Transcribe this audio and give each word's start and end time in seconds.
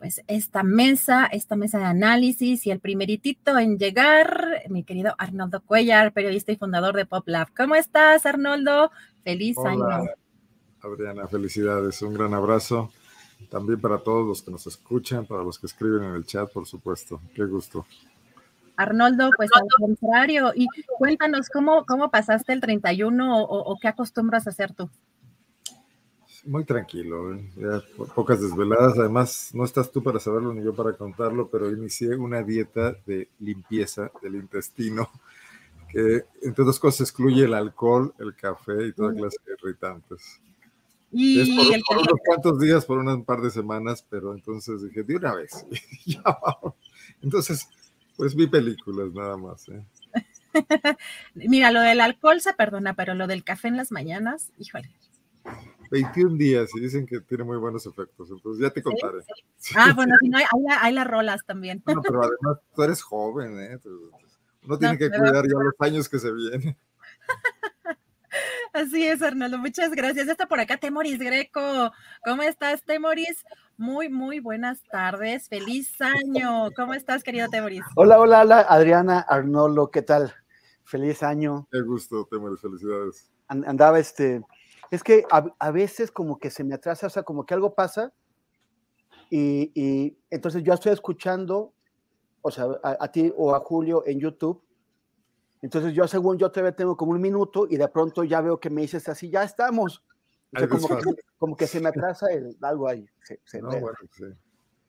Pues 0.00 0.22
esta 0.28 0.62
mesa, 0.62 1.26
esta 1.26 1.56
mesa 1.56 1.78
de 1.78 1.84
análisis 1.84 2.66
y 2.66 2.70
el 2.70 2.80
primeritito 2.80 3.58
en 3.58 3.78
llegar, 3.78 4.62
mi 4.70 4.82
querido 4.82 5.14
Arnoldo 5.18 5.60
Cuellar, 5.60 6.14
periodista 6.14 6.52
y 6.52 6.56
fundador 6.56 6.96
de 6.96 7.04
PopLab. 7.04 7.48
¿Cómo 7.54 7.74
estás, 7.74 8.24
Arnoldo? 8.24 8.90
Feliz 9.24 9.58
Hola, 9.58 9.96
año. 9.96 10.10
Adriana, 10.82 11.28
felicidades, 11.28 12.00
un 12.00 12.14
gran 12.14 12.32
abrazo. 12.32 12.90
También 13.50 13.78
para 13.78 13.98
todos 13.98 14.26
los 14.26 14.40
que 14.40 14.50
nos 14.50 14.66
escuchan, 14.66 15.26
para 15.26 15.42
los 15.42 15.58
que 15.58 15.66
escriben 15.66 16.02
en 16.04 16.14
el 16.14 16.24
chat, 16.24 16.50
por 16.50 16.66
supuesto. 16.66 17.20
Qué 17.34 17.44
gusto. 17.44 17.84
Arnoldo, 18.76 19.28
pues 19.36 19.50
al 19.54 19.68
contrario, 19.78 20.52
y 20.54 20.66
cuéntanos 20.96 21.50
cómo, 21.50 21.84
cómo 21.84 22.10
pasaste 22.10 22.54
el 22.54 22.62
31 22.62 23.44
o, 23.44 23.70
o 23.70 23.78
qué 23.78 23.88
acostumbras 23.88 24.46
a 24.46 24.50
hacer 24.50 24.72
tú. 24.72 24.88
Muy 26.44 26.64
tranquilo, 26.64 27.34
¿eh? 27.34 27.50
ya 27.56 27.82
pocas 28.14 28.40
desveladas. 28.40 28.98
Además, 28.98 29.50
no 29.52 29.64
estás 29.64 29.92
tú 29.92 30.02
para 30.02 30.18
saberlo 30.18 30.54
ni 30.54 30.64
yo 30.64 30.74
para 30.74 30.94
contarlo, 30.94 31.48
pero 31.48 31.70
inicié 31.70 32.16
una 32.16 32.42
dieta 32.42 32.96
de 33.06 33.28
limpieza 33.40 34.10
del 34.22 34.36
intestino 34.36 35.10
que, 35.90 36.24
entre 36.42 36.62
otras 36.62 36.78
cosas, 36.78 37.02
excluye 37.02 37.44
el 37.44 37.54
alcohol, 37.54 38.14
el 38.18 38.34
café 38.34 38.86
y 38.86 38.92
toda 38.92 39.12
clase 39.12 39.36
de 39.46 39.52
irritantes. 39.60 40.40
Y 41.12 41.40
es 41.40 41.48
por, 41.48 41.96
por 41.96 41.96
unos 41.98 42.20
cuantos 42.24 42.60
días, 42.60 42.84
por 42.84 42.98
un 42.98 43.24
par 43.24 43.40
de 43.40 43.50
semanas, 43.50 44.04
pero 44.08 44.32
entonces 44.32 44.82
dije, 44.82 45.02
de 45.02 45.16
una 45.16 45.34
vez. 45.34 45.66
entonces, 47.22 47.68
pues 48.16 48.34
vi 48.34 48.46
películas 48.46 49.12
nada 49.12 49.36
más. 49.36 49.68
¿eh? 49.68 49.84
Mira, 51.34 51.70
lo 51.72 51.80
del 51.80 52.00
alcohol 52.00 52.40
se 52.40 52.54
perdona, 52.54 52.94
pero 52.94 53.14
lo 53.14 53.26
del 53.26 53.44
café 53.44 53.68
en 53.68 53.76
las 53.76 53.90
mañanas, 53.92 54.52
híjole. 54.58 54.90
21 55.90 56.36
días 56.36 56.70
y 56.74 56.80
dicen 56.80 57.04
que 57.04 57.20
tiene 57.20 57.44
muy 57.44 57.56
buenos 57.56 57.84
efectos, 57.84 58.30
entonces 58.30 58.62
ya 58.62 58.70
te 58.70 58.82
contaré. 58.82 59.18
¿Sí? 59.56 59.74
Ah, 59.76 59.92
bueno, 59.94 60.14
si 60.20 60.28
no, 60.28 60.38
hay, 60.38 60.44
hay, 60.80 60.92
las 60.94 61.06
rolas 61.06 61.44
también. 61.44 61.82
Bueno, 61.84 62.00
pero 62.02 62.22
además 62.22 62.58
tú 62.74 62.82
eres 62.82 63.02
joven, 63.02 63.58
¿eh? 63.60 63.78
Uno 64.62 64.78
tiene 64.78 64.94
no, 64.94 64.98
que 64.98 65.10
cuidar 65.10 65.44
ya 65.46 65.54
los 65.54 65.74
años 65.80 66.08
que 66.08 66.18
se 66.18 66.32
vienen. 66.32 66.76
Así 68.72 69.04
es, 69.04 69.20
Arnoldo, 69.20 69.58
muchas 69.58 69.90
gracias. 69.90 70.28
Está 70.28 70.46
por 70.46 70.60
acá 70.60 70.76
Temoris 70.76 71.18
Greco. 71.18 71.90
¿Cómo 72.24 72.42
estás, 72.42 72.84
Temoris? 72.84 73.44
Muy, 73.76 74.08
muy 74.08 74.38
buenas 74.38 74.82
tardes. 74.84 75.48
Feliz 75.48 76.00
año. 76.00 76.68
¿Cómo 76.76 76.94
estás, 76.94 77.24
querido 77.24 77.48
Temoris? 77.48 77.82
Hola, 77.96 78.20
hola, 78.20 78.42
hola, 78.42 78.60
Adriana, 78.60 79.20
Arnoldo, 79.20 79.90
¿qué 79.90 80.02
tal? 80.02 80.32
Feliz 80.84 81.24
año. 81.24 81.66
Qué 81.72 81.80
gusto, 81.80 82.28
Temoris, 82.30 82.60
felicidades. 82.60 83.28
Andaba 83.48 83.98
este 83.98 84.44
es 84.90 85.02
que 85.02 85.24
a, 85.30 85.46
a, 85.58 85.70
veces 85.70 86.10
como 86.10 86.38
que 86.38 86.50
se 86.50 86.64
me 86.64 86.74
atrasa, 86.74 87.06
o 87.06 87.10
sea, 87.10 87.22
como 87.22 87.46
que 87.46 87.54
algo 87.54 87.74
pasa 87.74 88.12
y, 89.30 89.70
y 89.74 90.18
entonces 90.30 90.62
yo 90.62 90.74
estoy 90.74 90.92
escuchando, 90.92 91.72
o 92.42 92.50
sea, 92.50 92.66
a, 92.82 92.96
a, 93.00 93.12
ti 93.12 93.32
o 93.36 93.54
a 93.54 93.60
Julio 93.60 94.02
en 94.06 94.18
YouTube, 94.18 94.62
entonces 95.62 95.94
yo 95.94 96.08
según 96.08 96.38
yo 96.38 96.50
todavía 96.50 96.74
tengo 96.74 96.96
como 96.96 97.12
un 97.12 97.20
minuto 97.20 97.66
y 97.68 97.76
de 97.76 97.88
pronto 97.88 98.24
ya 98.24 98.40
veo 98.40 98.58
que 98.58 98.70
me 98.70 98.82
dices 98.82 99.08
así, 99.08 99.30
ya 99.30 99.44
estamos. 99.44 100.02
O 100.52 100.58
sea, 100.58 100.68
como, 100.68 100.88
que, 100.88 100.96
como, 101.38 101.56
que, 101.56 101.66
se 101.66 101.80
me 101.80 101.88
atrasa 101.90 102.26
el, 102.32 102.56
algo 102.62 102.88
ahí. 102.88 103.06
Se, 103.22 103.40
se 103.44 103.60
no, 103.60 103.68
bueno, 103.68 103.98
sí. 104.10 104.24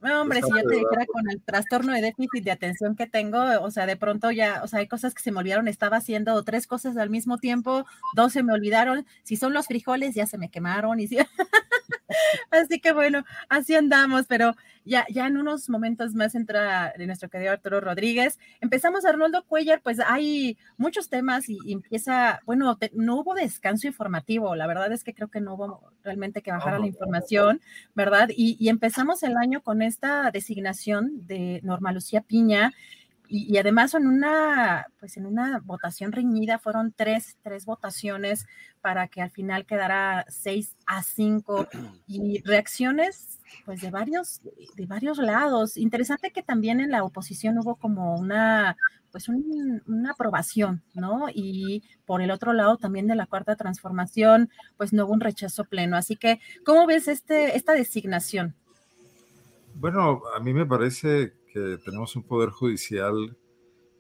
No, 0.02 0.22
hombre, 0.22 0.42
si 0.42 0.50
yo 0.50 0.64
te 0.68 0.76
dijera 0.76 1.06
con 1.06 1.30
el 1.30 1.44
trastorno 1.44 1.94
de 1.94 2.02
déficit 2.02 2.44
de 2.44 2.50
atención 2.52 2.96
que 2.96 3.06
tengo, 3.06 3.40
o 3.62 3.70
sea, 3.70 3.86
de 3.86 3.96
pronto 3.98 4.32
ya, 4.32 4.62
o 4.64 4.68
sea, 4.68 4.80
hay 4.80 4.88
cosas 4.88 5.14
que 5.14 5.22
se 5.22 5.32
me 5.32 5.40
olvidaron, 5.40 5.68
estaba 5.68 5.98
haciendo 5.98 6.44
tres 6.44 6.66
cosas 6.66 6.98
al 6.98 7.12
mismo 7.12 7.38
tiempo, 7.38 7.86
dos 8.16 8.34
se 8.34 8.42
me 8.42 8.52
olvidaron, 8.52 9.06
si 9.22 9.36
son 9.36 9.54
los 9.54 9.68
frijoles 9.68 10.16
ya 10.16 10.26
se 10.26 10.40
me 10.40 10.50
quemaron 10.50 11.00
y 11.00 11.08
si... 11.08 11.18
así 12.52 12.80
que 12.80 12.94
bueno, 12.94 13.24
así 13.50 13.76
andamos, 13.76 14.26
pero 14.28 14.56
ya, 14.86 15.06
ya 15.10 15.28
en 15.28 15.38
unos 15.38 15.70
momentos 15.70 16.14
más 16.14 16.36
entra 16.36 16.94
nuestro 16.98 17.30
querido 17.30 17.52
Arturo 17.52 17.82
Rodríguez. 17.82 18.40
Empezamos 18.60 19.06
Arnoldo 19.06 19.44
Cuellar, 19.46 19.82
pues 19.82 20.00
hay 20.00 20.58
muchos 20.78 21.10
temas 21.10 21.50
y, 21.50 21.58
y 21.66 21.74
empieza, 21.74 22.42
bueno, 22.46 22.78
te, 22.78 22.92
no 22.94 23.20
hubo 23.20 23.34
descanso 23.34 23.88
informativo, 23.88 24.56
la 24.56 24.68
verdad 24.68 24.92
es 24.92 25.04
que 25.04 25.14
creo 25.14 25.30
que 25.30 25.42
no 25.42 25.56
hubo 25.56 25.92
realmente 26.04 26.42
que 26.42 26.52
bajar 26.52 26.76
a 26.76 26.80
la 26.80 26.88
información, 26.88 27.62
¿verdad? 27.96 28.30
Y, 28.36 28.58
y 28.60 28.70
empezamos 28.70 29.24
el 29.24 29.38
año 29.38 29.62
con 29.62 29.82
esta 29.82 30.32
designación 30.32 31.28
de 31.28 31.60
Norma 31.64 31.92
Lucía 31.92 32.22
Piña, 32.22 32.74
y, 33.32 33.56
y, 33.56 33.58
además 33.58 33.94
en 33.94 34.08
una, 34.08 34.88
pues 35.00 35.16
en 35.16 35.26
una 35.26 35.60
votación 35.64 36.12
reñida 36.12 36.60
fueron 36.60 36.94
tres, 36.94 37.38
tres 37.42 37.66
votaciones 37.66 38.46
para 38.82 39.08
que 39.08 39.22
al 39.22 39.32
final 39.32 39.66
quedara 39.66 40.26
seis 40.28 40.76
a 40.86 41.02
cinco 41.02 41.66
y 42.08 42.42
reacciones 42.44 43.40
pues 43.64 43.80
de 43.80 43.90
varios, 43.90 44.42
de 44.76 44.86
varios 44.86 45.18
lados. 45.18 45.78
Interesante 45.78 46.32
que 46.32 46.44
también 46.44 46.82
en 46.82 46.92
la 46.92 47.06
oposición 47.06 47.58
hubo 47.58 47.78
como 47.78 48.18
una, 48.18 48.76
pues 49.14 49.30
un, 49.30 49.82
una 49.88 50.12
aprobación, 50.12 50.84
¿no? 50.94 51.28
Y 51.34 51.84
por 52.06 52.22
el 52.22 52.32
otro 52.32 52.52
lado 52.52 52.76
también 52.76 53.08
de 53.08 53.16
la 53.16 53.28
cuarta 53.28 53.56
transformación, 53.56 54.50
pues 54.76 54.92
no 54.92 55.06
hubo 55.06 55.14
un 55.14 55.22
rechazo 55.22 55.64
pleno. 55.64 55.96
Así 55.96 56.18
que, 56.18 56.42
¿cómo 56.66 56.86
ves 56.86 57.08
este, 57.08 57.56
esta 57.56 57.72
designación? 57.72 58.56
Bueno, 59.76 60.22
a 60.36 60.42
mí 60.42 60.54
me 60.54 60.66
parece 60.66 61.34
que 61.52 61.78
tenemos 61.84 62.16
un 62.16 62.24
poder 62.24 62.50
judicial 62.50 63.36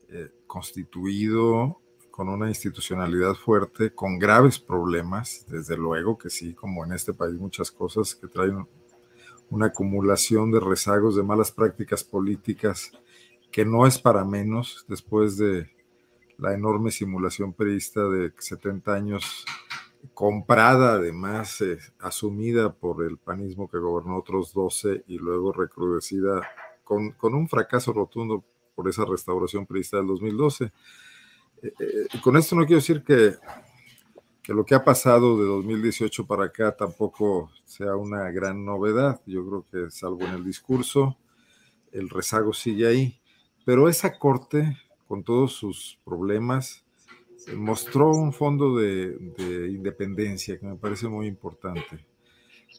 eh, 0.09 0.29
constituido 0.47 1.79
con 2.12 2.29
una 2.29 2.50
institucionalidad 2.50 3.34
fuerte, 3.35 3.94
con 3.94 4.19
graves 4.19 4.59
problemas, 4.59 5.45
desde 5.47 5.78
luego 5.78 6.17
que 6.17 6.29
sí, 6.29 6.53
como 6.53 6.85
en 6.85 6.94
este 6.94 7.13
país 7.13 7.35
muchas 7.35 7.72
cosas 7.72 8.16
que 8.16 8.28
traen 8.28 8.67
una 9.50 9.67
acumulación 9.67 10.51
de 10.51 10.59
rezagos, 10.59 11.15
de 11.15 11.24
malas 11.24 11.51
prácticas 11.51 12.03
políticas, 12.03 12.92
que 13.51 13.65
no 13.65 13.88
es 13.88 14.00
para 14.00 14.24
menos 14.24 14.86
después 14.88 15.38
de 15.38 15.69
la 16.38 16.54
enorme 16.54 16.92
simulación 16.92 17.54
periodista 17.54 18.07
de 18.09 18.33
70 18.38 18.94
años, 18.94 19.45
comprada 20.13 20.94
además, 20.94 21.62
eh, 21.62 21.77
asumida 22.00 22.74
por 22.74 23.04
el 23.04 23.18
panismo 23.18 23.69
que 23.69 23.77
gobernó 23.77 24.18
otros 24.18 24.54
12 24.54 25.04
y 25.07 25.18
luego 25.18 25.54
recrudecida 25.54 26.42
con, 26.83 27.12
con, 27.12 27.33
un 27.33 27.48
fracaso 27.48 27.94
rotundo 27.94 28.44
por 28.75 28.89
esa 28.89 29.06
restauración 29.06 29.66
prevista 29.66 29.98
del 29.98 30.07
2012. 30.07 30.66
Eh, 30.66 30.72
eh, 31.80 32.07
con 32.24 32.38
esto 32.38 32.56
no 32.56 32.66
quiero 32.66 32.80
decir 32.80 33.04
que, 33.04 33.36
que, 34.42 34.54
lo 34.54 34.66
que 34.66 34.75
ha 34.75 34.83
pasado 34.83 35.38
de 35.38 35.45
2018 35.45 36.25
para 36.25 36.45
acá 36.45 36.75
tampoco 36.75 37.51
sea 37.66 37.95
una 37.95 38.30
gran 38.31 38.66
novedad. 38.66 39.22
Yo 39.25 39.45
creo 39.48 39.66
que 39.72 39.92
salvo 39.92 40.22
en 40.22 40.33
el 40.33 40.44
discurso, 40.44 41.18
el 41.92 42.10
rezago 42.10 42.54
sigue 42.54 42.88
ahí. 42.88 43.22
Pero 43.66 43.88
esa 43.88 44.18
corte, 44.18 44.78
con 45.07 45.24
todos 45.24 45.54
sus 45.54 46.00
problemas, 46.04 46.83
mostró 47.56 48.12
un 48.12 48.33
fondo 48.33 48.75
de, 48.78 49.18
de 49.38 49.69
independencia 49.69 50.60
que 50.60 50.66
me 50.66 50.75
parece 50.75 51.07
muy 51.07 51.28
importante 51.28 52.11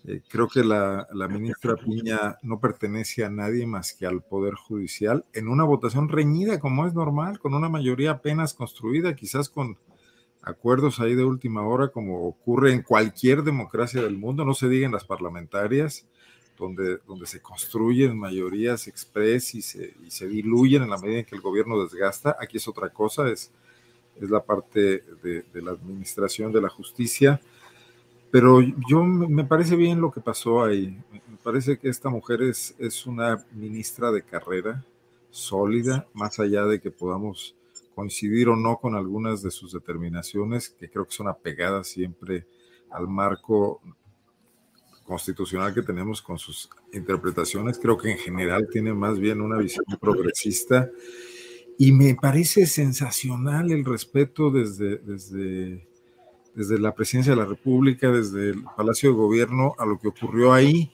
Eh, 0.04 0.20
creo 0.28 0.48
que 0.48 0.64
la, 0.64 1.06
la, 1.12 1.28
ministra 1.28 1.76
Piña 1.76 2.36
no 2.42 2.58
pertenece 2.58 3.24
a 3.24 3.30
nadie 3.30 3.66
más 3.66 3.92
que 3.92 4.06
al 4.06 4.22
Poder 4.22 4.54
Judicial 4.54 5.24
en 5.32 5.48
una 5.48 5.64
votación 5.64 6.08
reñida, 6.08 6.58
como 6.58 6.86
es 6.86 6.94
normal, 6.94 7.38
con 7.38 7.54
una 7.54 7.68
mayoría 7.68 8.12
apenas 8.12 8.54
construida, 8.54 9.14
quizás 9.14 9.48
con 9.48 9.78
acuerdos 10.42 10.98
ahí 10.98 11.14
de 11.14 11.24
última 11.24 11.62
hora, 11.66 11.88
como 11.88 12.26
ocurre 12.26 12.72
en 12.72 12.82
cualquier 12.82 13.44
democracia 13.44 14.02
del 14.02 14.18
mundo, 14.18 14.44
no 14.44 14.54
se 14.54 14.68
diga 14.68 14.86
en 14.86 14.92
las 14.92 15.04
parlamentarias, 15.04 16.04
donde, 16.58 16.98
donde 17.06 17.26
se 17.26 17.40
construyen 17.40 18.18
mayorías 18.18 18.88
express 18.88 19.54
y 19.54 19.62
se, 19.62 19.94
y 20.04 20.10
se 20.10 20.26
diluyen 20.26 20.82
en 20.82 20.90
la 20.90 20.98
medida 20.98 21.20
en 21.20 21.24
que 21.24 21.36
el 21.36 21.40
gobierno 21.40 21.80
desgasta. 21.80 22.36
Aquí 22.40 22.56
es 22.56 22.66
otra 22.66 22.88
cosa, 22.90 23.28
es, 23.28 23.52
es 24.20 24.30
la 24.30 24.42
parte 24.42 25.04
de, 25.22 25.42
de 25.42 25.62
la 25.62 25.70
administración 25.70 26.52
de 26.52 26.60
la 26.60 26.68
justicia 26.68 27.40
pero 28.32 28.62
yo 28.88 29.05
me 29.05 29.44
parece 29.44 29.76
bien 29.76 30.00
lo 30.00 30.11
que 30.11 30.23
pasó 30.23 30.64
ahí. 30.64 30.99
Me 31.29 31.37
parece 31.44 31.79
que 31.79 31.90
esta 31.90 32.08
mujer 32.08 32.40
es, 32.40 32.75
es 32.79 33.06
una 33.06 33.44
ministra 33.52 34.11
de 34.11 34.23
carrera 34.23 34.82
sólida, 35.31 36.08
más 36.14 36.40
allá 36.40 36.64
de 36.64 36.81
que 36.81 36.90
podamos 36.90 37.55
coincidir 37.94 38.49
o 38.49 38.56
no 38.56 38.79
con 38.79 38.94
algunas 38.94 39.43
de 39.43 39.50
sus 39.50 39.75
determinaciones, 39.75 40.70
que 40.70 40.88
creo 40.88 41.05
que 41.05 41.12
son 41.12 41.29
apegadas 41.29 41.88
siempre 41.88 42.46
al 42.90 43.06
marco 43.06 43.82
constitucional 45.05 45.75
que 45.75 45.82
tenemos 45.82 46.23
con 46.23 46.38
sus 46.38 46.70
interpretaciones. 46.94 47.78
Creo 47.78 47.99
que 47.99 48.12
en 48.12 48.19
general 48.19 48.67
tiene 48.73 48.94
más 48.94 49.19
bien 49.19 49.43
una 49.43 49.58
visión 49.58 49.85
progresista 50.00 50.90
y 51.78 51.93
me 51.93 52.14
parece 52.14 52.64
sensacional 52.64 53.70
el 53.73 53.85
respeto 53.85 54.50
desde, 54.50 54.96
desde 54.96 55.91
desde 56.54 56.78
la 56.78 56.94
presidencia 56.94 57.34
de 57.34 57.40
la 57.40 57.46
República, 57.46 58.10
desde 58.10 58.50
el 58.50 58.64
Palacio 58.76 59.10
de 59.10 59.16
Gobierno, 59.16 59.75
a 59.78 59.87
lo 59.87 59.99
que 59.99 60.08
ocurrió 60.08 60.52
ahí. 60.52 60.93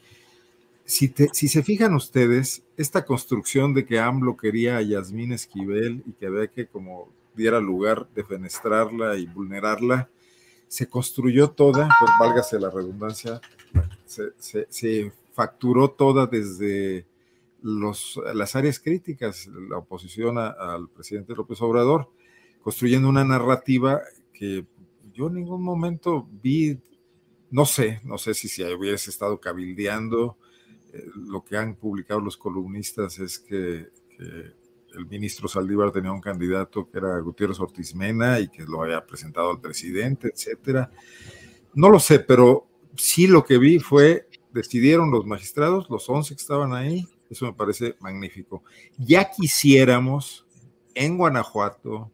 Si, 0.85 1.13
si 1.33 1.49
se 1.49 1.63
fijan 1.63 1.95
ustedes, 1.95 2.63
esta 2.77 3.05
construcción 3.05 3.75
de 3.75 3.85
que 3.85 3.99
AMLO 3.99 4.37
quería 4.37 4.79
a 4.79 4.83
Yasmín 4.83 5.33
Esquivel 5.33 6.03
y 6.07 6.13
que 6.13 6.27
había 6.27 6.47
que 6.47 6.67
como 6.67 7.09
diera 7.35 7.61
lugar 7.61 8.09
defenestrarla 8.15 9.17
y 9.17 9.27
vulnerarla, 9.27 10.09
se 10.67 10.89
construyó 10.89 11.51
toda, 11.51 11.89
pues 11.99 12.11
válgase 12.21 12.61
la 12.61 12.71
redundancia, 12.71 13.41
se, 14.05 14.67
se, 14.69 15.13
facturó 15.33 15.91
toda 15.91 16.27
desde 16.27 17.07
los, 17.63 18.21
las 18.35 18.57
áreas 18.57 18.81
críticas, 18.81 19.47
la 19.47 19.79
oposición 19.79 20.37
al 20.37 20.89
presidente 20.89 21.35
López 21.35 21.63
Obrador, 21.63 22.11
construyendo 22.61 23.09
una 23.09 23.25
narrativa 23.25 24.01
que 24.33 24.67
yo 25.19 25.27
en 25.27 25.35
ningún 25.35 25.65
momento 25.65 26.29
vi, 26.31 26.79
no 27.51 27.67
sé, 27.67 28.01
no 28.05 28.19
sé 28.19 28.35
si, 28.35 28.47
si 28.47 28.63
hubiese 28.63 29.11
estado 29.11 29.41
cabildeando, 29.41 30.39
eh, 30.93 31.05
lo 31.17 31.45
que 31.45 31.57
han 31.57 31.75
publicado 31.75 32.21
los 32.21 32.37
columnistas 32.37 33.19
es 33.19 33.39
que, 33.39 33.89
el 34.95 35.07
ministro 35.07 35.47
Saldívar 35.47 35.93
tenía 35.93 36.11
un 36.11 36.21
candidato 36.21 36.91
que 36.91 36.99
era 36.99 37.21
Gutiérrez 37.21 37.61
Ortiz 37.61 37.95
Mena 37.95 38.41
y 38.41 38.49
que 38.49 38.65
lo 38.65 38.83
había 38.83 39.07
presentado 39.07 39.51
al 39.51 39.61
presidente, 39.61 40.33
etcétera. 40.35 40.91
No 41.75 41.89
lo 41.89 42.01
sé, 42.01 42.19
pero 42.19 42.67
sí 42.97 43.29
lo 43.29 43.45
que 43.45 43.59
vi 43.59 43.79
fue, 43.79 44.27
decidieron 44.53 45.13
los 45.13 45.25
magistrados, 45.25 45.89
los 45.89 46.09
11 46.09 46.35
que 46.35 46.41
estaban 46.41 46.73
ahí, 46.73 47.07
eso 47.31 47.47
me 47.47 47.53
parece 47.53 47.97
magnífico. 48.01 48.65
Ya 48.97 49.31
quisiéramos 49.31 50.47
en 50.95 51.17
Guanajuato, 51.17 52.11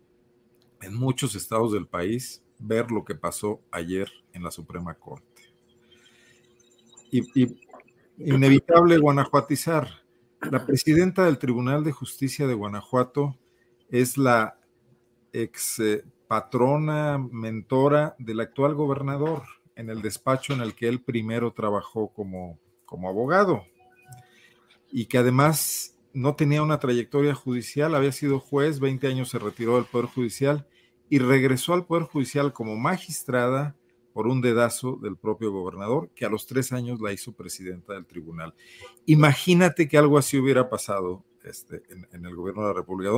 en 0.83 0.95
muchos 0.95 1.35
estados 1.37 1.73
del 1.73 1.87
país, 1.87 2.44
ver 2.59 2.91
lo 2.91 3.05
que 3.05 3.15
pasó 3.15 3.61
ayer 3.71 4.11
en 4.33 4.43
la 4.43 4.51
Suprema 4.51 4.95
Corte. 4.95 5.43
Y, 7.11 7.57
inevitable 8.19 8.99
guanajuatizar. 8.99 9.89
La 10.51 10.67
presidenta 10.67 11.25
del 11.25 11.39
Tribunal 11.39 11.85
de 11.85 11.93
Justicia 11.93 12.47
de 12.47 12.55
Guanajuato 12.55 13.39
es 13.89 14.19
la 14.19 14.59
ex 15.33 15.79
eh, 15.79 16.05
patrona, 16.29 17.19
mentora 17.19 18.15
del 18.19 18.41
actual 18.41 18.75
gobernador 18.75 19.43
en 19.77 19.91
el 19.91 20.03
despacho 20.03 20.53
en 20.53 20.61
el 20.61 20.75
que 20.75 20.89
él 20.89 21.01
primero 21.01 21.53
trabajó 21.53 22.13
como, 22.13 22.59
como 22.85 23.09
abogado 23.09 23.65
y 24.93 25.07
que 25.07 25.19
además 25.19 25.99
no 26.13 26.37
tenía 26.37 26.63
una 26.63 26.79
trayectoria 26.79 27.35
judicial, 27.35 27.95
había 27.95 28.13
sido 28.13 28.39
juez, 28.39 28.79
20 28.79 29.09
años 29.09 29.31
se 29.31 29.41
retiró 29.41 29.75
del 29.75 29.87
Poder 29.87 30.07
Judicial 30.07 30.67
y 31.15 31.19
regresó 31.19 31.75
al 31.75 31.87
Poder 31.87 32.07
Judicial 32.07 32.53
como 32.53 32.75
magistrada 32.75 33.77
por 34.13 34.27
un 34.27 34.41
dedazo 34.41 34.99
del 35.01 35.17
propio 35.17 35.53
gobernador, 35.53 36.11
que 36.13 36.25
a 36.25 36.29
los 36.29 36.45
tres 36.45 36.73
años 36.73 37.01
la 37.01 37.13
hizo 37.13 37.31
presidenta 37.31 37.93
del 37.93 38.05
tribunal. 38.05 38.53
Imagínate 39.07 39.87
que 39.87 39.97
algo 39.97 40.19
así 40.19 40.39
hubiera 40.39 40.69
pasado 40.69 41.23
este, 41.45 41.85
en, 42.11 42.27
el 42.27 42.35
gobierno 42.35 42.63
de 42.63 42.69
la 42.69 42.75
República. 42.75 43.13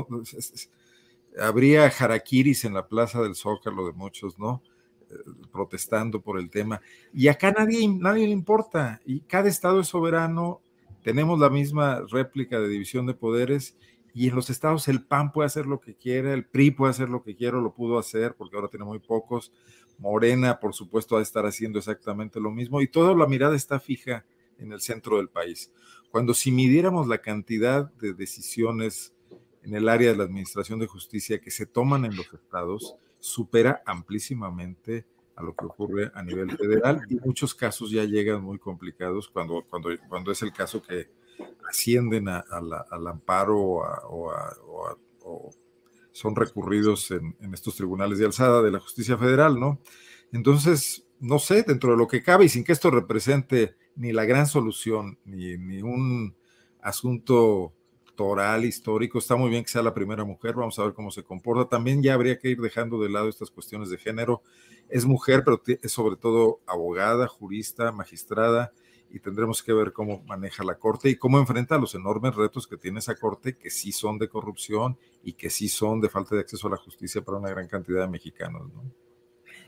Habría 1.40 1.88
jaraquiris 1.88 2.66
en 2.66 2.75
la 2.75 2.87
plaza 2.87 3.22
del 3.22 3.34
Zócalo 3.34 3.87
de 3.87 3.94
muchos, 3.94 4.38
¿no? 4.38 4.62
Eh, 5.08 5.14
protestando 5.50 6.20
por 6.20 6.38
el 6.38 6.50
tema. 6.50 6.82
Y 7.14 7.28
acá 7.28 7.50
nadie, 7.50 7.88
nadie 7.88 8.26
le 8.26 8.32
importa. 8.32 9.00
Y 9.06 9.20
cada 9.20 9.49
estado 9.49 9.81
es 9.81 9.88
soberano. 9.88 10.60
Tenemos 11.02 11.40
la 11.40 11.49
misma 11.49 12.02
réplica 12.10 12.60
de 12.60 12.69
división 12.69 13.06
de 13.06 13.14
poderes 13.14 13.75
y 14.16 14.28
en 14.28 14.34
los 14.34 14.48
estados 14.48 14.88
el 14.88 15.04
PAN 15.04 15.30
puede 15.30 15.44
hacer 15.44 15.66
lo 15.66 15.78
que 15.78 15.94
quiera, 15.94 16.32
el 16.32 16.46
PRI 16.46 16.70
puede 16.70 16.90
hacer 16.90 17.10
lo 17.10 17.22
que 17.22 17.36
quiera, 17.36 17.60
lo 17.60 17.74
pudo 17.74 17.98
hacer 17.98 18.34
porque 18.34 18.56
ahora 18.56 18.68
tiene 18.68 18.86
muy 18.86 18.98
pocos. 18.98 19.52
Morena, 19.98 20.58
por 20.58 20.72
supuesto, 20.72 21.16
va 21.16 21.20
a 21.20 21.22
estar 21.22 21.44
haciendo 21.44 21.78
exactamente 21.78 22.40
lo 22.40 22.50
mismo 22.50 22.80
y 22.80 22.88
toda 22.88 23.14
la 23.14 23.26
mirada 23.26 23.54
está 23.54 23.78
fija 23.78 24.24
en 24.58 24.72
el 24.72 24.80
centro 24.80 25.18
del 25.18 25.28
país. 25.28 25.70
Cuando 26.10 26.32
si 26.32 26.50
midiéramos 26.50 27.08
la 27.08 27.18
cantidad 27.18 27.92
de 27.92 28.14
decisiones 28.14 29.12
en 29.62 29.74
el 29.74 29.86
área 29.86 30.12
de 30.12 30.16
la 30.16 30.24
administración 30.24 30.78
de 30.78 30.86
justicia 30.86 31.38
que 31.38 31.50
se 31.50 31.66
toman 31.66 32.06
en 32.06 32.16
los 32.16 32.32
estados, 32.32 32.96
supera 33.18 33.82
amplísimamente 33.84 35.04
a 35.34 35.42
lo 35.42 35.54
que 35.54 35.66
ocurre 35.66 36.10
a 36.14 36.22
nivel 36.22 36.56
federal 36.56 37.02
y 37.10 37.16
muchos 37.16 37.54
casos 37.54 37.90
ya 37.90 38.04
llegan 38.04 38.42
muy 38.42 38.58
complicados 38.58 39.28
cuando, 39.28 39.62
cuando, 39.68 39.90
cuando 40.08 40.32
es 40.32 40.40
el 40.40 40.54
caso 40.54 40.80
que 40.80 41.10
ascienden 41.69 42.29
al 42.29 43.06
amparo 43.06 43.83
o, 44.09 45.50
son 46.12 46.35
recurridos 46.35 47.11
en, 47.11 47.37
estos 47.53 47.77
tribunales 47.77 48.19
de 48.19 48.25
alzada 48.25 48.62
de 48.62 48.71
la 48.71 48.81
justicia 48.81 49.19
federal, 49.19 49.61
¿no? 49.61 49.81
Entonces, 50.33 51.06
no 51.21 51.38
sé, 51.38 51.62
dentro 51.62 51.91
de 51.91 51.99
lo 51.99 52.09
que 52.09 52.23
cabe 52.23 52.47
y 52.47 52.49
sin 52.49 52.65
que 52.65 52.73
esto 52.73 52.91
represente 52.91 53.77
ni 53.97 54.12
la 54.12 54.25
gran 54.25 54.47
solución, 54.47 55.19
ni, 55.25 55.59
ni 55.59 55.83
un 55.83 56.35
asunto 56.81 57.75
toral, 58.16 58.64
histórico, 58.64 59.19
está 59.19 59.37
muy 59.37 59.50
bien 59.50 59.62
que 59.62 59.71
sea 59.71 59.83
la 59.83 59.95
primera 59.95 60.25
mujer, 60.25 60.55
vamos 60.55 60.78
a 60.78 60.85
ver 60.85 60.95
cómo 60.95 61.11
se 61.12 61.23
comporta. 61.23 61.69
También 61.69 62.02
ya 62.02 62.14
habría 62.14 62.38
que 62.38 62.49
ir 62.49 62.61
dejando 62.61 63.00
de 63.00 63.11
lado 63.11 63.28
estas 63.28 63.50
cuestiones 63.50 63.90
de 63.90 63.99
género. 63.99 64.43
Es 64.88 65.05
mujer, 65.05 65.45
pero 65.45 65.62
es 65.66 65.93
sobre 65.93 66.16
todo 66.16 66.61
abogada, 66.66 67.28
jurista, 67.28 67.93
magistrada, 67.93 68.73
y 69.10 69.20
tendremos 69.20 69.62
que 69.62 69.72
ver 69.72 69.92
cómo 69.92 70.22
maneja 70.26 70.64
la 70.64 70.76
Corte 70.76 71.08
y 71.08 71.16
cómo 71.16 71.38
enfrenta 71.38 71.78
los 71.78 71.94
enormes 71.94 72.34
retos 72.34 72.66
que 72.66 72.76
tiene 72.76 72.98
esa 72.98 73.14
Corte, 73.14 73.56
que 73.56 73.70
sí 73.70 73.92
son 73.92 74.18
de 74.18 74.28
corrupción 74.28 74.98
y 75.22 75.34
que 75.34 75.50
sí 75.50 75.68
son 75.68 76.00
de 76.00 76.08
falta 76.08 76.34
de 76.34 76.42
acceso 76.42 76.68
a 76.68 76.70
la 76.70 76.76
justicia 76.76 77.22
para 77.22 77.38
una 77.38 77.50
gran 77.50 77.68
cantidad 77.68 78.02
de 78.02 78.08
mexicanos. 78.08 78.70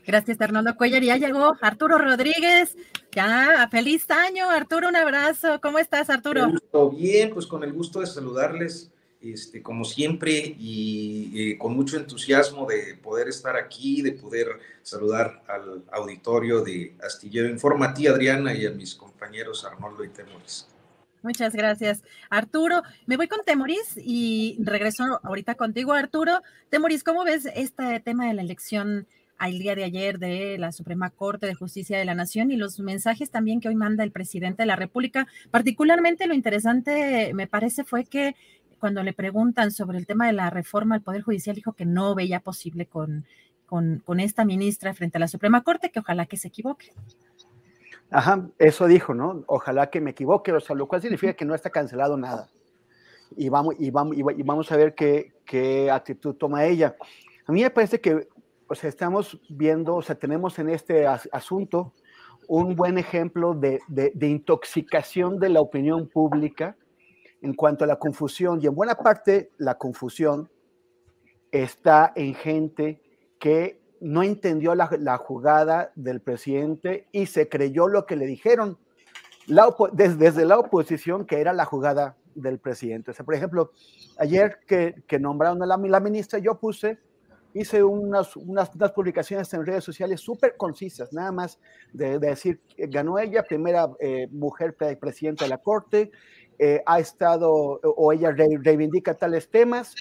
Gracias, 0.05 0.39
Arnoldo 0.41 0.75
Cuellar. 0.75 1.03
Ya 1.03 1.17
llegó 1.17 1.55
Arturo 1.61 1.97
Rodríguez. 1.97 2.75
Ya, 3.11 3.67
feliz 3.69 4.09
año, 4.09 4.49
Arturo, 4.49 4.87
un 4.87 4.95
abrazo. 4.95 5.59
¿Cómo 5.61 5.79
estás, 5.79 6.09
Arturo? 6.09 6.47
Bien, 6.91 7.31
pues 7.33 7.45
con 7.45 7.63
el 7.63 7.73
gusto 7.73 7.99
de 7.99 8.07
saludarles 8.07 8.91
este, 9.21 9.61
como 9.61 9.83
siempre, 9.83 10.55
y 10.57 11.31
eh, 11.35 11.57
con 11.57 11.75
mucho 11.75 11.97
entusiasmo 11.97 12.65
de 12.65 12.95
poder 12.95 13.27
estar 13.27 13.55
aquí, 13.57 14.01
de 14.01 14.13
poder 14.13 14.47
saludar 14.81 15.43
al 15.47 15.83
auditorio 15.91 16.61
de 16.61 16.95
Astillero 17.03 17.49
Informa, 17.49 17.87
Adriana, 17.87 18.53
y 18.53 18.65
a 18.65 18.71
mis 18.71 18.95
compañeros 18.95 19.65
Arnoldo 19.65 20.03
y 20.03 20.09
Temoris. 20.09 20.67
Muchas 21.21 21.53
gracias, 21.53 22.01
Arturo. 22.29 22.81
Me 23.05 23.17
voy 23.17 23.27
con 23.27 23.43
Temoris 23.45 23.95
y 23.97 24.57
regreso 24.59 25.19
ahorita 25.23 25.55
contigo, 25.55 25.91
Arturo. 25.91 26.41
Temoris, 26.69 27.03
¿cómo 27.03 27.25
ves 27.25 27.45
este 27.55 27.99
tema 27.99 28.27
de 28.27 28.35
la 28.35 28.41
elección 28.41 29.05
al 29.37 29.57
día 29.57 29.73
de 29.73 29.85
ayer 29.85 30.19
de 30.19 30.57
la 30.57 30.71
Suprema 30.71 31.09
Corte 31.09 31.47
de 31.47 31.55
Justicia 31.55 31.97
de 31.97 32.05
la 32.05 32.13
Nación 32.13 32.51
y 32.51 32.57
los 32.57 32.79
mensajes 32.79 33.31
también 33.31 33.59
que 33.59 33.69
hoy 33.69 33.75
manda 33.75 34.03
el 34.03 34.11
presidente 34.11 34.63
de 34.63 34.67
la 34.67 34.77
República? 34.77 35.27
Particularmente 35.51 36.27
lo 36.27 36.33
interesante, 36.33 37.33
me 37.33 37.47
parece, 37.47 37.83
fue 37.83 38.05
que 38.05 38.35
cuando 38.79 39.03
le 39.03 39.13
preguntan 39.13 39.71
sobre 39.71 39.97
el 39.97 40.07
tema 40.07 40.27
de 40.27 40.33
la 40.33 40.49
reforma 40.49 40.95
al 40.95 41.01
Poder 41.01 41.21
Judicial, 41.21 41.55
dijo 41.55 41.73
que 41.73 41.85
no 41.85 42.15
veía 42.15 42.39
posible 42.39 42.85
con, 42.85 43.25
con, 43.65 44.19
esta 44.19 44.45
ministra 44.45 44.93
frente 44.93 45.17
a 45.17 45.19
la 45.19 45.27
Suprema 45.27 45.63
Corte, 45.63 45.91
que 45.91 45.99
ojalá 45.99 46.25
que 46.25 46.37
se 46.37 46.47
equivoque. 46.47 46.91
Ajá, 48.09 48.49
eso 48.57 48.87
dijo, 48.87 49.13
¿no? 49.13 49.43
Ojalá 49.45 49.89
que 49.91 50.01
me 50.01 50.11
equivoque, 50.11 50.51
o 50.51 50.59
sea, 50.59 50.75
lo 50.75 50.87
cual 50.87 51.01
significa 51.01 51.33
que 51.33 51.45
no 51.45 51.53
está 51.53 51.69
cancelado 51.69 52.17
nada. 52.17 52.49
Y 53.37 53.49
vamos, 53.49 53.75
y 53.77 53.91
vamos, 53.91 54.17
y 54.17 54.23
vamos 54.23 54.71
a 54.71 54.77
ver 54.77 54.95
qué, 54.95 55.33
qué 55.45 55.91
actitud 55.91 56.33
toma 56.33 56.65
ella. 56.65 56.95
A 57.45 57.51
mí 57.51 57.61
me 57.61 57.69
parece 57.69 58.01
que, 58.01 58.27
o 58.67 58.73
sea, 58.73 58.89
estamos 58.89 59.39
viendo, 59.49 59.97
o 59.97 60.01
sea, 60.01 60.15
tenemos 60.15 60.57
en 60.57 60.69
este 60.69 61.05
asunto 61.05 61.93
un 62.49 62.75
buen 62.75 62.97
ejemplo 62.97 63.53
de, 63.53 63.79
de, 63.87 64.27
intoxicación 64.27 65.39
de 65.39 65.49
la 65.49 65.61
opinión 65.61 66.07
pública 66.07 66.75
en 67.41 67.53
cuanto 67.53 67.83
a 67.83 67.87
la 67.87 67.97
confusión. 67.97 68.59
Y 68.61 68.67
en 68.67 68.75
buena 68.75 68.95
parte 68.95 69.51
la 69.57 69.77
confusión 69.77 70.49
está 71.51 72.11
en 72.15 72.35
gente 72.35 73.01
que 73.39 73.79
no 74.01 74.23
entendió 74.23 74.75
la, 74.75 75.17
jugada 75.17 75.91
del 75.95 76.21
presidente 76.21 77.07
y 77.11 77.25
se 77.25 77.49
creyó 77.49 77.87
lo 77.87 78.05
que 78.05 78.15
le 78.15 78.25
dijeron 78.25 78.77
desde, 79.93 80.45
la 80.45 80.59
oposición 80.59 81.25
que 81.25 81.41
era 81.41 81.53
la 81.53 81.65
jugada 81.65 82.15
del 82.35 82.59
presidente. 82.59 83.11
Por 83.23 83.33
ejemplo, 83.33 83.71
ayer 84.17 84.59
que, 84.67 85.03
que 85.07 85.19
nombraron 85.19 85.61
a 85.63 85.65
la, 85.65 85.77
ministra, 85.77 86.39
yo 86.39 86.59
puse 86.59 86.99
hice 87.53 87.83
unas, 87.83 88.35
unas, 88.35 88.69
publicaciones 88.93 89.51
en 89.53 89.65
redes 89.65 89.83
sociales 89.83 90.21
súper 90.21 90.55
concisas, 90.55 91.11
nada 91.11 91.31
más 91.31 91.59
de, 91.91 92.19
de, 92.19 92.29
decir, 92.29 92.61
ganó 92.77 93.17
ella, 93.17 93.43
primera 93.43 93.89
eh, 93.99 94.27
mujer 94.31 94.75
presidenta 94.75 95.45
de 95.45 95.49
la 95.49 95.57
Corte, 95.57 96.11
eh, 96.59 96.83
ha 96.85 96.99
estado, 96.99 97.51
o 97.51 98.11
ella 98.11 98.31
re, 98.31 98.59
reivindica 98.61 99.13
tales 99.13 99.49
temas, 99.49 99.95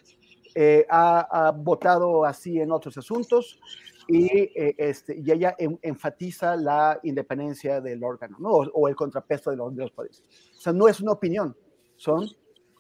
eh, 0.54 0.84
ha, 0.90 1.52
votado 1.56 2.24
así 2.24 2.60
en 2.60 2.72
otros 2.72 2.98
asuntos, 2.98 3.60
y, 4.08 4.26
eh, 4.26 4.74
este, 4.78 5.18
ella 5.18 5.54
en, 5.58 5.78
enfatiza 5.82 6.56
la 6.56 6.98
independencia 7.04 7.80
del 7.80 8.02
órgano, 8.02 8.38
¿no? 8.40 8.48
o, 8.50 8.70
o 8.72 8.88
el 8.88 8.96
contrapeso 8.96 9.50
de 9.50 9.56
los, 9.56 9.74
de 9.76 9.82
los 9.82 9.92
poderes. 9.92 10.22
O 10.56 10.60
sea, 10.60 10.72
no 10.72 10.88
es 10.88 11.00
una 11.00 11.12
opinión, 11.12 11.56
son 11.96 12.28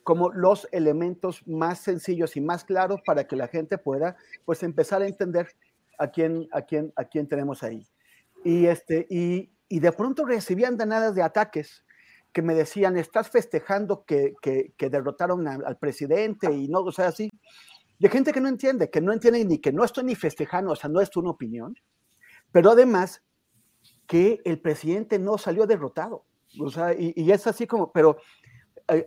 como 0.02 0.32
los 0.32 0.66
elementos 0.72 1.46
más 1.46 1.80
sencillos 1.80 2.36
y 2.36 2.40
más 2.40 2.64
claros 2.64 3.00
para 3.04 3.28
que 3.28 3.36
la 3.36 3.46
gente 3.46 3.76
pueda 3.78 4.16
pues 4.44 4.62
empezar 4.62 5.02
a 5.02 5.06
entender 5.06 5.48
a 5.98 6.08
quién, 6.08 6.48
a 6.50 6.62
quién, 6.62 6.92
a 6.96 7.04
quién 7.04 7.28
tenemos 7.28 7.62
ahí. 7.62 7.86
Y, 8.42 8.66
este, 8.66 9.06
y, 9.10 9.50
y 9.68 9.80
de 9.80 9.92
pronto 9.92 10.24
recibían 10.24 10.76
danadas 10.76 11.14
de 11.14 11.22
ataques 11.22 11.84
que 12.38 12.42
me 12.42 12.54
decían, 12.54 12.96
estás 12.96 13.30
festejando 13.30 14.04
que, 14.04 14.34
que, 14.40 14.72
que 14.76 14.88
derrotaron 14.88 15.48
a, 15.48 15.54
al 15.54 15.76
presidente 15.76 16.52
y 16.52 16.68
no, 16.68 16.82
o 16.82 16.92
sea, 16.92 17.08
así. 17.08 17.28
De 17.98 18.08
gente 18.08 18.32
que 18.32 18.40
no 18.40 18.46
entiende, 18.46 18.90
que 18.90 19.00
no 19.00 19.12
entiende 19.12 19.44
ni 19.44 19.58
que 19.58 19.72
no 19.72 19.82
estoy 19.82 20.04
ni 20.04 20.14
festejando, 20.14 20.70
o 20.70 20.76
sea, 20.76 20.88
no 20.88 21.00
es 21.00 21.16
una 21.16 21.30
opinión, 21.30 21.74
pero 22.52 22.70
además 22.70 23.24
que 24.06 24.40
el 24.44 24.60
presidente 24.60 25.18
no 25.18 25.36
salió 25.36 25.66
derrotado. 25.66 26.26
O 26.60 26.70
sea, 26.70 26.94
y, 26.94 27.12
y 27.16 27.32
es 27.32 27.44
así 27.48 27.66
como, 27.66 27.90
pero 27.90 28.18